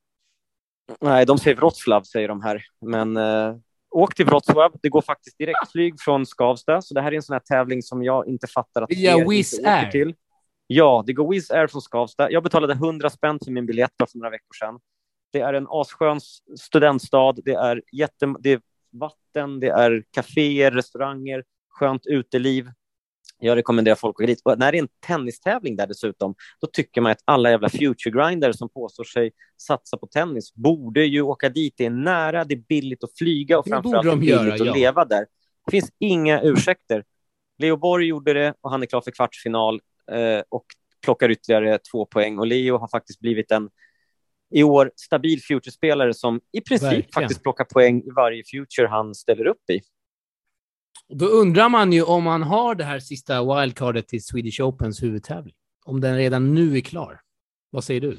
Nej, 1.02 1.26
de 1.26 1.38
säger 1.38 1.58
Wroclaw, 1.58 2.06
säger 2.06 2.28
de 2.28 2.42
här. 2.42 2.64
Men 2.82 3.18
eh, 3.18 3.56
åk 3.92 4.16
till 4.16 4.26
Wrocław. 4.26 4.72
Det 4.82 4.90
går 4.90 5.02
faktiskt 5.02 5.38
direktflyg 5.38 5.94
från 6.00 6.26
Skavsta, 6.26 6.82
så 6.82 6.94
det 6.94 7.02
här 7.02 7.12
är 7.12 7.16
en 7.16 7.22
sån 7.22 7.34
här 7.34 7.40
tävling 7.40 7.82
som 7.82 8.04
jag 8.04 8.28
inte 8.28 8.48
fattar 8.48 8.82
att 8.82 8.92
Via 8.92 9.28
Wizz 9.28 9.60
Air? 9.66 9.92
Till. 9.92 10.16
Ja, 10.68 11.04
det 11.08 11.14
går 11.14 11.32
Wizz 11.32 11.52
Air 11.52 11.68
från 11.68 11.82
Skavsta. 11.82 12.32
Jag 12.32 12.44
betalade 12.44 12.74
100 12.74 13.10
spänn 13.10 13.40
för 13.46 13.52
min 13.52 13.66
biljett 13.66 13.92
för 13.98 14.18
några 14.18 14.30
veckor 14.30 14.54
sedan. 14.60 14.80
Det 15.34 15.40
är 15.40 15.54
en 15.54 15.68
asskön 15.70 16.20
studentstad. 16.60 17.34
Det 17.46 17.54
är, 17.54 17.82
jätte, 17.92 18.36
det 18.40 18.52
är 18.52 18.62
vatten, 18.92 19.60
det 19.60 19.70
är 19.70 20.04
kaféer, 20.12 20.72
restauranger, 20.72 21.44
skönt 21.70 22.06
uteliv. 22.06 22.70
Jag 23.44 23.56
rekommenderar 23.56 23.96
folk 23.96 24.16
att 24.16 24.18
gå 24.18 24.26
dit. 24.26 24.42
Och 24.46 24.60
när 24.60 24.72
det 24.72 24.78
är 24.78 24.82
en 24.82 24.90
tennistävling 25.08 25.76
där 25.76 25.88
dessutom, 25.88 26.36
då 26.62 26.68
tycker 26.68 27.02
man 27.02 27.12
att 27.12 27.22
alla 27.26 27.50
jävla 27.50 27.70
future 27.70 28.12
grinders 28.12 28.58
som 28.58 28.70
påstår 28.70 29.04
sig 29.04 29.32
satsa 29.58 29.98
på 29.98 30.08
tennis 30.08 30.54
borde 30.54 31.06
ju 31.06 31.22
åka 31.22 31.50
dit. 31.50 31.74
Det 31.78 31.86
är 31.86 31.90
nära, 31.90 32.44
det 32.44 32.54
är 32.54 32.64
billigt 32.70 33.04
att 33.04 33.18
flyga 33.18 33.60
och 33.60 33.68
framförallt 33.68 34.06
de 34.06 34.20
billigt 34.20 34.36
göra, 34.36 34.54
att 34.54 34.66
ja. 34.66 34.74
leva 34.74 35.06
där. 35.06 35.26
Det 35.66 35.72
finns 35.72 35.92
inga 36.00 36.42
ursäkter. 36.42 37.04
Leo 37.58 37.78
Borg 37.78 38.08
gjorde 38.08 38.34
det 38.34 38.54
och 38.62 38.72
han 38.72 38.82
är 38.82 38.86
klar 38.86 39.02
för 39.02 39.12
kvartsfinal 39.12 39.82
eh, 40.12 40.42
och 40.50 40.66
plockar 41.04 41.32
ytterligare 41.32 41.78
två 41.92 42.06
poäng. 42.06 42.40
Och 42.40 42.48
Leo 42.48 42.78
har 42.78 42.88
faktiskt 42.88 43.20
blivit 43.20 43.52
en 43.52 43.70
i 44.52 44.64
år 44.64 44.92
stabil 44.96 45.42
future-spelare 45.42 46.14
som 46.14 46.42
i 46.52 46.62
princip 46.62 46.84
Verkligen. 46.84 47.12
faktiskt 47.12 47.44
plockar 47.44 47.66
poäng 47.66 48.02
i 48.02 48.10
varje 48.16 48.44
future 48.44 48.88
han 48.88 49.16
ställer 49.16 49.48
upp 49.48 49.70
i. 49.70 49.82
Då 51.14 51.26
undrar 51.26 51.70
man 51.70 51.94
ju 51.94 52.04
om 52.04 52.24
man 52.24 52.44
har 52.44 52.76
det 52.76 52.84
här 52.84 53.00
sista 53.00 53.44
wildcardet 53.44 54.08
till 54.08 54.24
Swedish 54.24 54.62
Opens 54.62 55.04
huvudtävling. 55.04 55.56
Om 55.86 56.02
den 56.02 56.18
redan 56.18 56.54
nu 56.54 56.78
är 56.78 56.82
klar. 56.82 57.22
Vad 57.70 57.84
säger 57.84 58.02
du? 58.02 58.18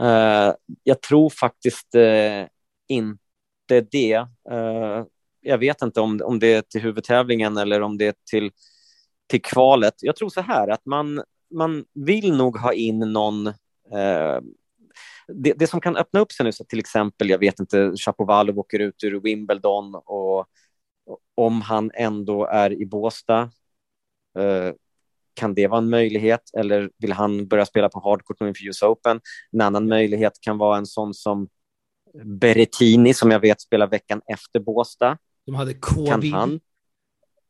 Uh, 0.00 0.54
jag 0.82 1.02
tror 1.02 1.30
faktiskt 1.30 1.94
uh, 1.94 2.46
inte 2.88 3.80
det. 3.90 4.16
Uh, 4.52 5.04
jag 5.40 5.58
vet 5.58 5.82
inte 5.82 6.00
om, 6.00 6.20
om 6.24 6.38
det 6.38 6.54
är 6.54 6.62
till 6.62 6.80
huvudtävlingen 6.80 7.56
eller 7.56 7.80
om 7.80 7.98
det 7.98 8.06
är 8.06 8.14
till, 8.30 8.50
till 9.26 9.42
kvalet. 9.42 9.94
Jag 10.00 10.16
tror 10.16 10.28
så 10.28 10.40
här 10.40 10.68
att 10.68 10.86
man, 10.86 11.22
man 11.54 11.84
vill 11.94 12.36
nog 12.36 12.58
ha 12.58 12.72
in 12.72 12.98
någon 12.98 13.52
det, 15.28 15.52
det, 15.52 15.66
som 15.66 15.80
kan 15.80 15.96
öppna 15.96 16.20
upp 16.20 16.32
sig 16.32 16.44
nu, 16.44 16.52
så 16.52 16.64
till 16.64 16.78
exempel, 16.78 17.30
jag 17.30 17.38
vet 17.38 17.60
inte, 17.60 17.92
Chapovalov 17.96 18.58
åker 18.58 18.78
ut 18.78 19.04
ur 19.04 19.20
Wimbledon 19.20 19.94
och 19.94 20.46
om 21.36 21.60
han 21.60 21.90
ändå 21.94 22.46
är 22.46 22.72
i 22.82 22.86
Båsta, 22.86 23.50
eh, 24.38 24.72
kan 25.34 25.54
det 25.54 25.66
vara 25.66 25.78
en 25.78 25.90
möjlighet? 25.90 26.50
Eller 26.58 26.90
vill 26.98 27.12
han 27.12 27.48
börja 27.48 27.66
spela 27.66 27.88
på 27.88 28.00
hardcourt 28.00 28.40
nu 28.40 28.48
inför 28.48 28.68
US 28.68 28.82
Open? 28.82 29.20
En 29.52 29.60
annan 29.60 29.88
möjlighet 29.88 30.32
kan 30.40 30.58
vara 30.58 30.78
en 30.78 30.86
sån 30.86 31.14
som 31.14 31.48
Berrettini, 32.24 33.14
som 33.14 33.30
jag 33.30 33.40
vet 33.40 33.60
spelar 33.60 33.86
veckan 33.86 34.20
efter 34.26 34.60
Båsta. 34.60 35.18
De 35.46 35.54
hade 35.54 35.74
covid. 35.74 36.08
Kan 36.08 36.32
han? 36.32 36.60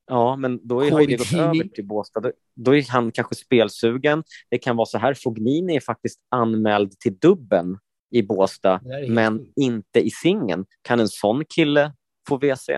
Ja, 0.07 0.37
men 0.37 0.68
då 0.68 0.80
är, 0.80 0.91
har 0.91 1.07
det 1.07 1.16
gått 1.16 1.32
över 1.32 1.68
till 1.68 1.87
Båstad. 1.87 2.20
Då, 2.20 2.32
då, 2.55 2.76
är 2.76 2.91
han 2.91 3.12
kanske 3.12 3.34
spelsugen. 3.34 4.24
Det 4.51 4.59
kan 4.59 4.76
vara 4.76 4.87
så 4.87 4.99
här, 4.99 5.14
Fognini 5.14 5.76
är 5.76 5.80
faktiskt 5.80 6.20
anmäld 6.28 6.99
till 6.99 7.18
dubben 7.18 7.78
i 8.11 8.22
Båstad, 8.22 8.80
men 9.09 9.47
inte 9.57 10.01
i 10.01 10.11
singen. 10.11 10.66
Kan 10.82 11.01
en 11.01 11.09
sån 11.09 11.45
kille 11.45 11.93
få 12.28 12.37
WC? 12.37 12.68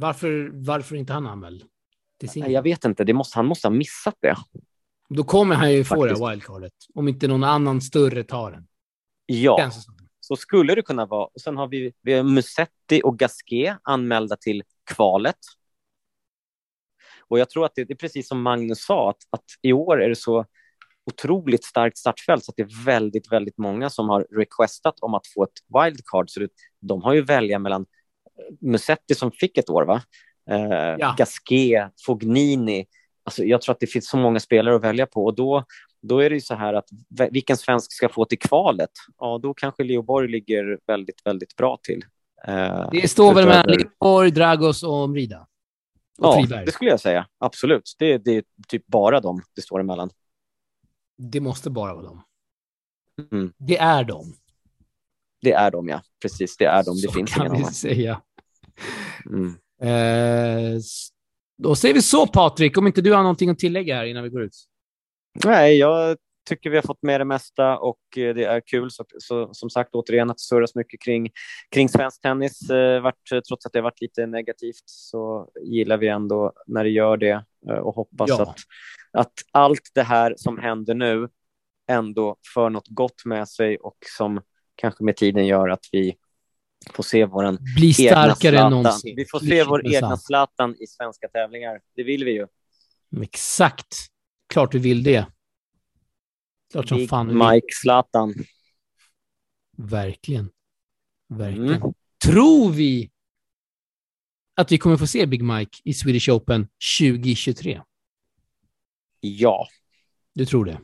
Varför, 0.00 0.50
varför 0.54 0.96
inte 0.96 1.12
han 1.12 1.26
anmäld? 1.26 1.64
Jag 2.34 2.62
vet 2.62 2.84
inte, 2.84 3.04
det 3.04 3.12
måste, 3.12 3.38
han 3.38 3.46
måste 3.46 3.68
ha 3.68 3.74
missat 3.74 4.14
det. 4.20 4.36
Då 5.08 5.24
kommer 5.24 5.54
han 5.54 5.72
ju 5.72 5.84
få 5.84 6.06
det 6.06 6.28
wildcardet, 6.30 6.72
om 6.94 7.08
inte 7.08 7.28
någon 7.28 7.44
annan 7.44 7.80
större 7.80 8.24
tar 8.24 8.50
den. 8.50 8.66
Ja, 9.26 9.70
så 10.20 10.36
skulle 10.36 10.74
det 10.74 10.82
kunna 10.82 11.06
vara. 11.06 11.24
Och 11.24 11.40
sen 11.40 11.56
har 11.56 11.68
vi, 11.68 11.92
vi 12.02 12.12
har 12.12 12.22
Musetti 12.22 13.00
och 13.04 13.18
Gasquet 13.18 13.78
anmälda 13.82 14.36
till 14.36 14.62
kvalet. 14.94 15.38
Och 17.20 17.38
jag 17.38 17.50
tror 17.50 17.64
att 17.64 17.72
det, 17.74 17.84
det 17.84 17.92
är 17.92 17.96
precis 17.96 18.28
som 18.28 18.42
Magnus 18.42 18.84
sa, 18.84 19.10
att, 19.10 19.22
att 19.30 19.44
i 19.62 19.72
år 19.72 20.02
är 20.02 20.08
det 20.08 20.16
så 20.16 20.44
otroligt 21.06 21.64
starkt 21.64 21.98
startfält 21.98 22.44
så 22.44 22.50
att 22.50 22.56
det 22.56 22.62
är 22.62 22.84
väldigt, 22.84 23.32
väldigt 23.32 23.58
många 23.58 23.90
som 23.90 24.08
har 24.08 24.26
requestat 24.30 25.00
om 25.00 25.14
att 25.14 25.26
få 25.26 25.44
ett 25.44 25.84
wildcard. 25.84 26.30
Så 26.30 26.40
det, 26.40 26.48
de 26.80 27.02
har 27.02 27.14
ju 27.14 27.22
välja 27.22 27.58
mellan 27.58 27.86
Musetti 28.60 29.14
som 29.14 29.30
fick 29.30 29.58
ett 29.58 29.70
år, 29.70 29.82
va? 29.82 30.02
Eh, 30.50 30.96
ja. 30.98 31.14
Gasquet, 31.18 31.92
Fognini. 32.06 32.86
Alltså, 33.24 33.44
jag 33.44 33.62
tror 33.62 33.72
att 33.72 33.80
det 33.80 33.86
finns 33.86 34.08
så 34.08 34.16
många 34.16 34.40
spelare 34.40 34.76
att 34.76 34.82
välja 34.82 35.06
på 35.06 35.24
och 35.24 35.34
då, 35.34 35.64
då 36.02 36.18
är 36.18 36.30
det 36.30 36.34
ju 36.36 36.40
så 36.40 36.54
här 36.54 36.74
att 36.74 36.88
vilken 37.30 37.56
svensk 37.56 37.92
ska 37.92 38.08
få 38.08 38.24
till 38.24 38.38
kvalet? 38.38 38.90
Ja, 39.18 39.38
då 39.42 39.54
kanske 39.54 39.84
Leo 39.84 40.02
Borg 40.02 40.28
ligger 40.28 40.78
väldigt, 40.86 41.26
väldigt 41.26 41.56
bra 41.56 41.78
till. 41.82 42.04
Eh, 42.46 42.90
det 42.92 43.08
står 43.08 43.34
väl 43.34 43.46
mellan 43.46 43.66
Leo 43.66 43.88
Borg, 44.00 44.30
Dragos 44.30 44.82
och 44.82 45.10
Mrida? 45.10 45.46
Ja, 46.18 46.34
Friberg. 46.40 46.66
det 46.66 46.72
skulle 46.72 46.90
jag 46.90 47.00
säga. 47.00 47.26
Absolut. 47.38 47.94
Det, 47.98 48.18
det 48.18 48.30
är 48.30 48.44
typ 48.68 48.86
bara 48.86 49.20
dem 49.20 49.42
det 49.54 49.62
står 49.62 49.80
emellan. 49.80 50.10
Det 51.18 51.40
måste 51.40 51.70
bara 51.70 51.94
vara 51.94 52.04
dem. 52.04 52.22
Mm. 53.32 53.52
Det 53.56 53.78
är 53.78 54.04
dem. 54.04 54.34
Det 55.40 55.52
är 55.52 55.70
dem, 55.70 55.88
ja. 55.88 56.02
Precis, 56.22 56.56
det 56.56 56.64
är 56.64 56.84
dem. 56.84 56.94
Det 56.94 57.08
Så 57.08 57.12
finns 57.12 57.34
kan 57.34 57.56
vi 57.56 57.64
säga. 57.64 58.22
Mm. 59.26 59.54
Eh, 59.82 60.80
då 61.62 61.74
säger 61.74 61.94
vi 61.94 62.02
så, 62.02 62.26
Patrik, 62.26 62.78
om 62.78 62.86
inte 62.86 63.00
du 63.00 63.12
har 63.12 63.22
någonting 63.22 63.50
att 63.50 63.58
tillägga 63.58 63.96
här 63.96 64.04
innan 64.04 64.22
vi 64.22 64.30
går 64.30 64.42
ut. 64.42 64.56
Nej, 65.44 65.78
jag 65.78 66.16
tycker 66.48 66.70
vi 66.70 66.76
har 66.76 66.82
fått 66.82 67.02
med 67.02 67.20
det 67.20 67.24
mesta 67.24 67.78
och 67.78 67.98
eh, 68.16 68.34
det 68.34 68.44
är 68.44 68.60
kul. 68.66 68.90
Så, 68.90 69.04
så 69.18 69.54
som 69.54 69.70
sagt, 69.70 69.94
återigen, 69.94 70.30
att 70.30 70.36
det 70.36 70.42
surras 70.42 70.74
mycket 70.74 71.00
kring, 71.02 71.30
kring 71.70 71.88
svensk 71.88 72.22
tennis. 72.22 72.70
Eh, 72.70 73.00
vart, 73.00 73.28
trots 73.48 73.66
att 73.66 73.72
det 73.72 73.80
varit 73.80 74.00
lite 74.00 74.26
negativt 74.26 74.82
så 74.84 75.50
gillar 75.64 75.96
vi 75.96 76.08
ändå 76.08 76.52
när 76.66 76.84
det 76.84 76.90
gör 76.90 77.16
det 77.16 77.44
eh, 77.68 77.74
och 77.74 77.94
hoppas 77.94 78.28
ja. 78.28 78.42
att, 78.42 78.56
att 79.12 79.32
allt 79.52 79.90
det 79.94 80.02
här 80.02 80.34
som 80.36 80.58
händer 80.58 80.94
nu 80.94 81.28
ändå 81.88 82.36
för 82.54 82.70
något 82.70 82.88
gott 82.88 83.24
med 83.24 83.48
sig 83.48 83.76
och 83.76 83.96
som 84.16 84.40
kanske 84.74 85.04
med 85.04 85.16
tiden 85.16 85.46
gör 85.46 85.68
att 85.68 85.84
vi 85.92 86.16
får 86.94 87.02
se 87.02 87.24
vår 87.24 87.74
Bli 87.74 87.94
starkare 87.94 88.58
än 88.58 88.70
någonsin. 88.70 89.16
Vi 89.16 89.24
får 89.24 89.40
se 89.40 89.64
vår 89.64 89.94
egna 89.94 90.16
Zlatan 90.16 90.76
i 90.80 90.86
svenska 90.86 91.28
tävlingar. 91.28 91.80
Det 91.96 92.02
vill 92.02 92.24
vi 92.24 92.32
ju. 92.32 92.46
Exakt. 93.22 93.96
Klart 94.48 94.74
vi 94.74 94.78
vill 94.78 95.02
det. 95.02 95.26
Klart 96.72 96.88
som 96.88 97.08
fan. 97.08 97.38
Mike 97.38 97.66
Zlatan. 97.82 98.34
Verkligen. 99.76 100.50
Verkligen. 101.28 101.82
Mm. 101.82 101.92
Tror 102.24 102.72
vi 102.72 103.10
att 104.54 104.72
vi 104.72 104.78
kommer 104.78 104.96
få 104.96 105.06
se 105.06 105.26
Big 105.26 105.42
Mike 105.42 105.78
i 105.84 105.94
Swedish 105.94 106.28
Open 106.28 106.68
2023? 107.00 107.82
Ja. 109.20 109.68
Du 110.34 110.46
tror 110.46 110.64
det? 110.64 110.80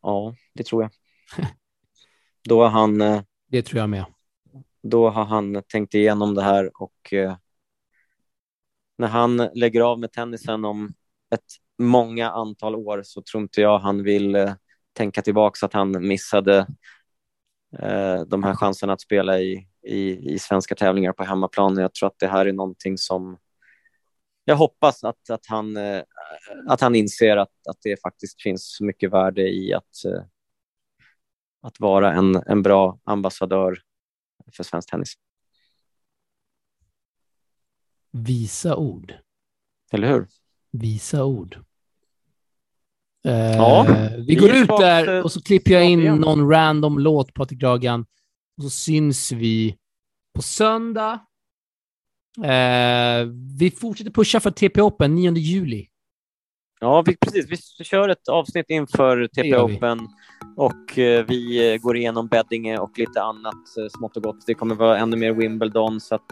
Ja, 0.00 0.34
det 0.54 0.64
tror 0.64 0.82
jag. 0.82 0.90
Då 2.48 2.62
har 2.62 2.68
han... 2.68 3.00
Eh, 3.00 3.22
det 3.50 3.62
tror 3.62 3.80
jag 3.80 3.90
med. 3.90 4.04
Då 4.82 5.08
har 5.08 5.24
han 5.24 5.62
tänkt 5.68 5.94
igenom 5.94 6.34
det 6.34 6.42
här 6.42 6.70
och 6.82 7.12
eh, 7.12 7.36
när 8.98 9.08
han 9.08 9.36
lägger 9.36 9.80
av 9.80 10.00
med 10.00 10.12
tennisen 10.12 10.64
om 10.64 10.94
ett 11.34 11.44
många 11.78 12.30
antal 12.30 12.74
år 12.74 13.02
så 13.04 13.22
tror 13.22 13.42
inte 13.42 13.60
jag 13.60 13.78
han 13.78 14.02
vill 14.02 14.34
eh, 14.34 14.52
tänka 14.92 15.22
tillbaka 15.22 15.66
att 15.66 15.72
han 15.72 16.08
missade 16.08 16.66
de 18.26 18.42
här 18.42 18.54
chanserna 18.54 18.92
att 18.92 19.00
spela 19.00 19.40
i, 19.40 19.68
i, 19.86 20.32
i 20.34 20.38
svenska 20.38 20.74
tävlingar 20.74 21.12
på 21.12 21.24
hemmaplan. 21.24 21.76
Jag 21.76 21.94
tror 21.94 22.06
att 22.06 22.18
det 22.18 22.28
här 22.28 22.46
är 22.46 22.52
någonting 22.52 22.98
som 22.98 23.38
jag 24.44 24.56
hoppas 24.56 25.04
att, 25.04 25.30
att, 25.30 25.46
han, 25.46 25.76
att 26.68 26.80
han 26.80 26.94
inser 26.94 27.36
att, 27.36 27.52
att 27.68 27.76
det 27.82 28.02
faktiskt 28.02 28.42
finns 28.42 28.78
mycket 28.80 29.12
värde 29.12 29.48
i 29.48 29.74
att, 29.74 30.04
att 31.60 31.80
vara 31.80 32.12
en, 32.12 32.42
en 32.46 32.62
bra 32.62 32.98
ambassadör 33.04 33.78
för 34.52 34.64
svensk 34.64 34.90
tennis. 34.90 35.14
Visa 38.12 38.76
ord. 38.76 39.14
Eller 39.92 40.08
hur? 40.08 40.26
Visa 40.70 41.24
ord. 41.24 41.58
Ja, 43.22 43.86
vi 44.26 44.34
går 44.34 44.50
ut 44.50 44.68
där 44.68 45.24
och 45.24 45.32
så 45.32 45.42
klipper 45.42 45.70
jag 45.70 45.84
in 45.84 46.04
någon 46.04 46.50
random 46.50 46.98
låt, 46.98 47.34
Patrik 47.34 47.60
Dragan. 47.60 48.06
Och 48.56 48.62
så 48.62 48.70
syns 48.70 49.32
vi 49.32 49.76
på 50.34 50.42
söndag. 50.42 51.20
Uh, 52.38 53.28
vi 53.58 53.70
fortsätter 53.70 54.10
pusha 54.10 54.40
för 54.40 54.50
TP 54.50 54.82
Open 54.82 55.14
9 55.14 55.32
juli. 55.32 55.88
Ja, 56.80 57.02
vi, 57.06 57.16
precis. 57.16 57.46
Vi 57.78 57.84
kör 57.84 58.08
ett 58.08 58.28
avsnitt 58.28 58.70
inför 58.70 59.26
TP 59.26 59.56
Open 59.56 60.08
och 60.56 60.98
uh, 60.98 61.24
vi 61.28 61.78
går 61.82 61.96
igenom 61.96 62.26
Beddinge 62.26 62.78
och 62.78 62.98
lite 62.98 63.22
annat 63.22 63.92
smått 63.98 64.16
och 64.16 64.22
gott. 64.22 64.46
Det 64.46 64.54
kommer 64.54 64.74
vara 64.74 64.98
ännu 64.98 65.16
mer 65.16 65.32
Wimbledon 65.32 66.00
så 66.00 66.14
att 66.14 66.30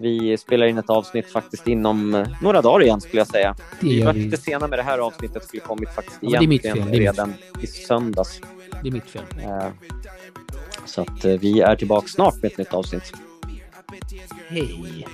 vi 0.00 0.36
spelar 0.38 0.66
in 0.66 0.78
ett 0.78 0.90
avsnitt 0.90 1.26
faktiskt 1.32 1.66
inom 1.66 2.14
eh, 2.14 2.28
några 2.42 2.62
dagar 2.62 2.82
igen 2.82 3.00
skulle 3.00 3.20
jag 3.20 3.26
säga. 3.26 3.56
vi 3.80 4.02
var 4.02 4.12
lite 4.12 4.36
sena 4.36 4.66
med 4.66 4.78
det 4.78 4.82
här 4.82 4.98
avsnittet, 4.98 5.44
skulle 5.44 5.60
kommit 5.60 5.88
faktiskt 5.94 6.18
ja, 6.20 6.42
egentligen 6.42 6.88
redan 6.88 7.34
i 7.62 7.66
söndags. 7.66 8.40
Det 8.82 8.88
är 8.88 8.92
mitt 8.92 9.10
fel. 9.10 9.24
Så 10.84 11.00
att 11.00 11.24
vi 11.24 11.60
är 11.60 11.76
tillbaka 11.76 12.08
snart 12.08 12.34
med 12.34 12.44
ett 12.52 12.58
nytt 12.58 12.74
avsnitt. 12.74 13.12
Hej. 14.48 15.06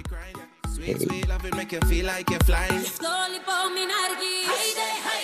Sweet, 0.76 1.00
sweet 1.00 1.26
love, 1.26 1.42
it 1.46 1.56
make 1.56 1.72
you 1.72 1.80
feel 1.88 2.04
like 2.04 2.28
you're 2.28 2.38
flying. 2.40 2.80
Slowly, 2.80 3.38
but 3.46 3.70
me, 3.70 3.86
Hey, 3.86 4.74
hey. 4.76 5.15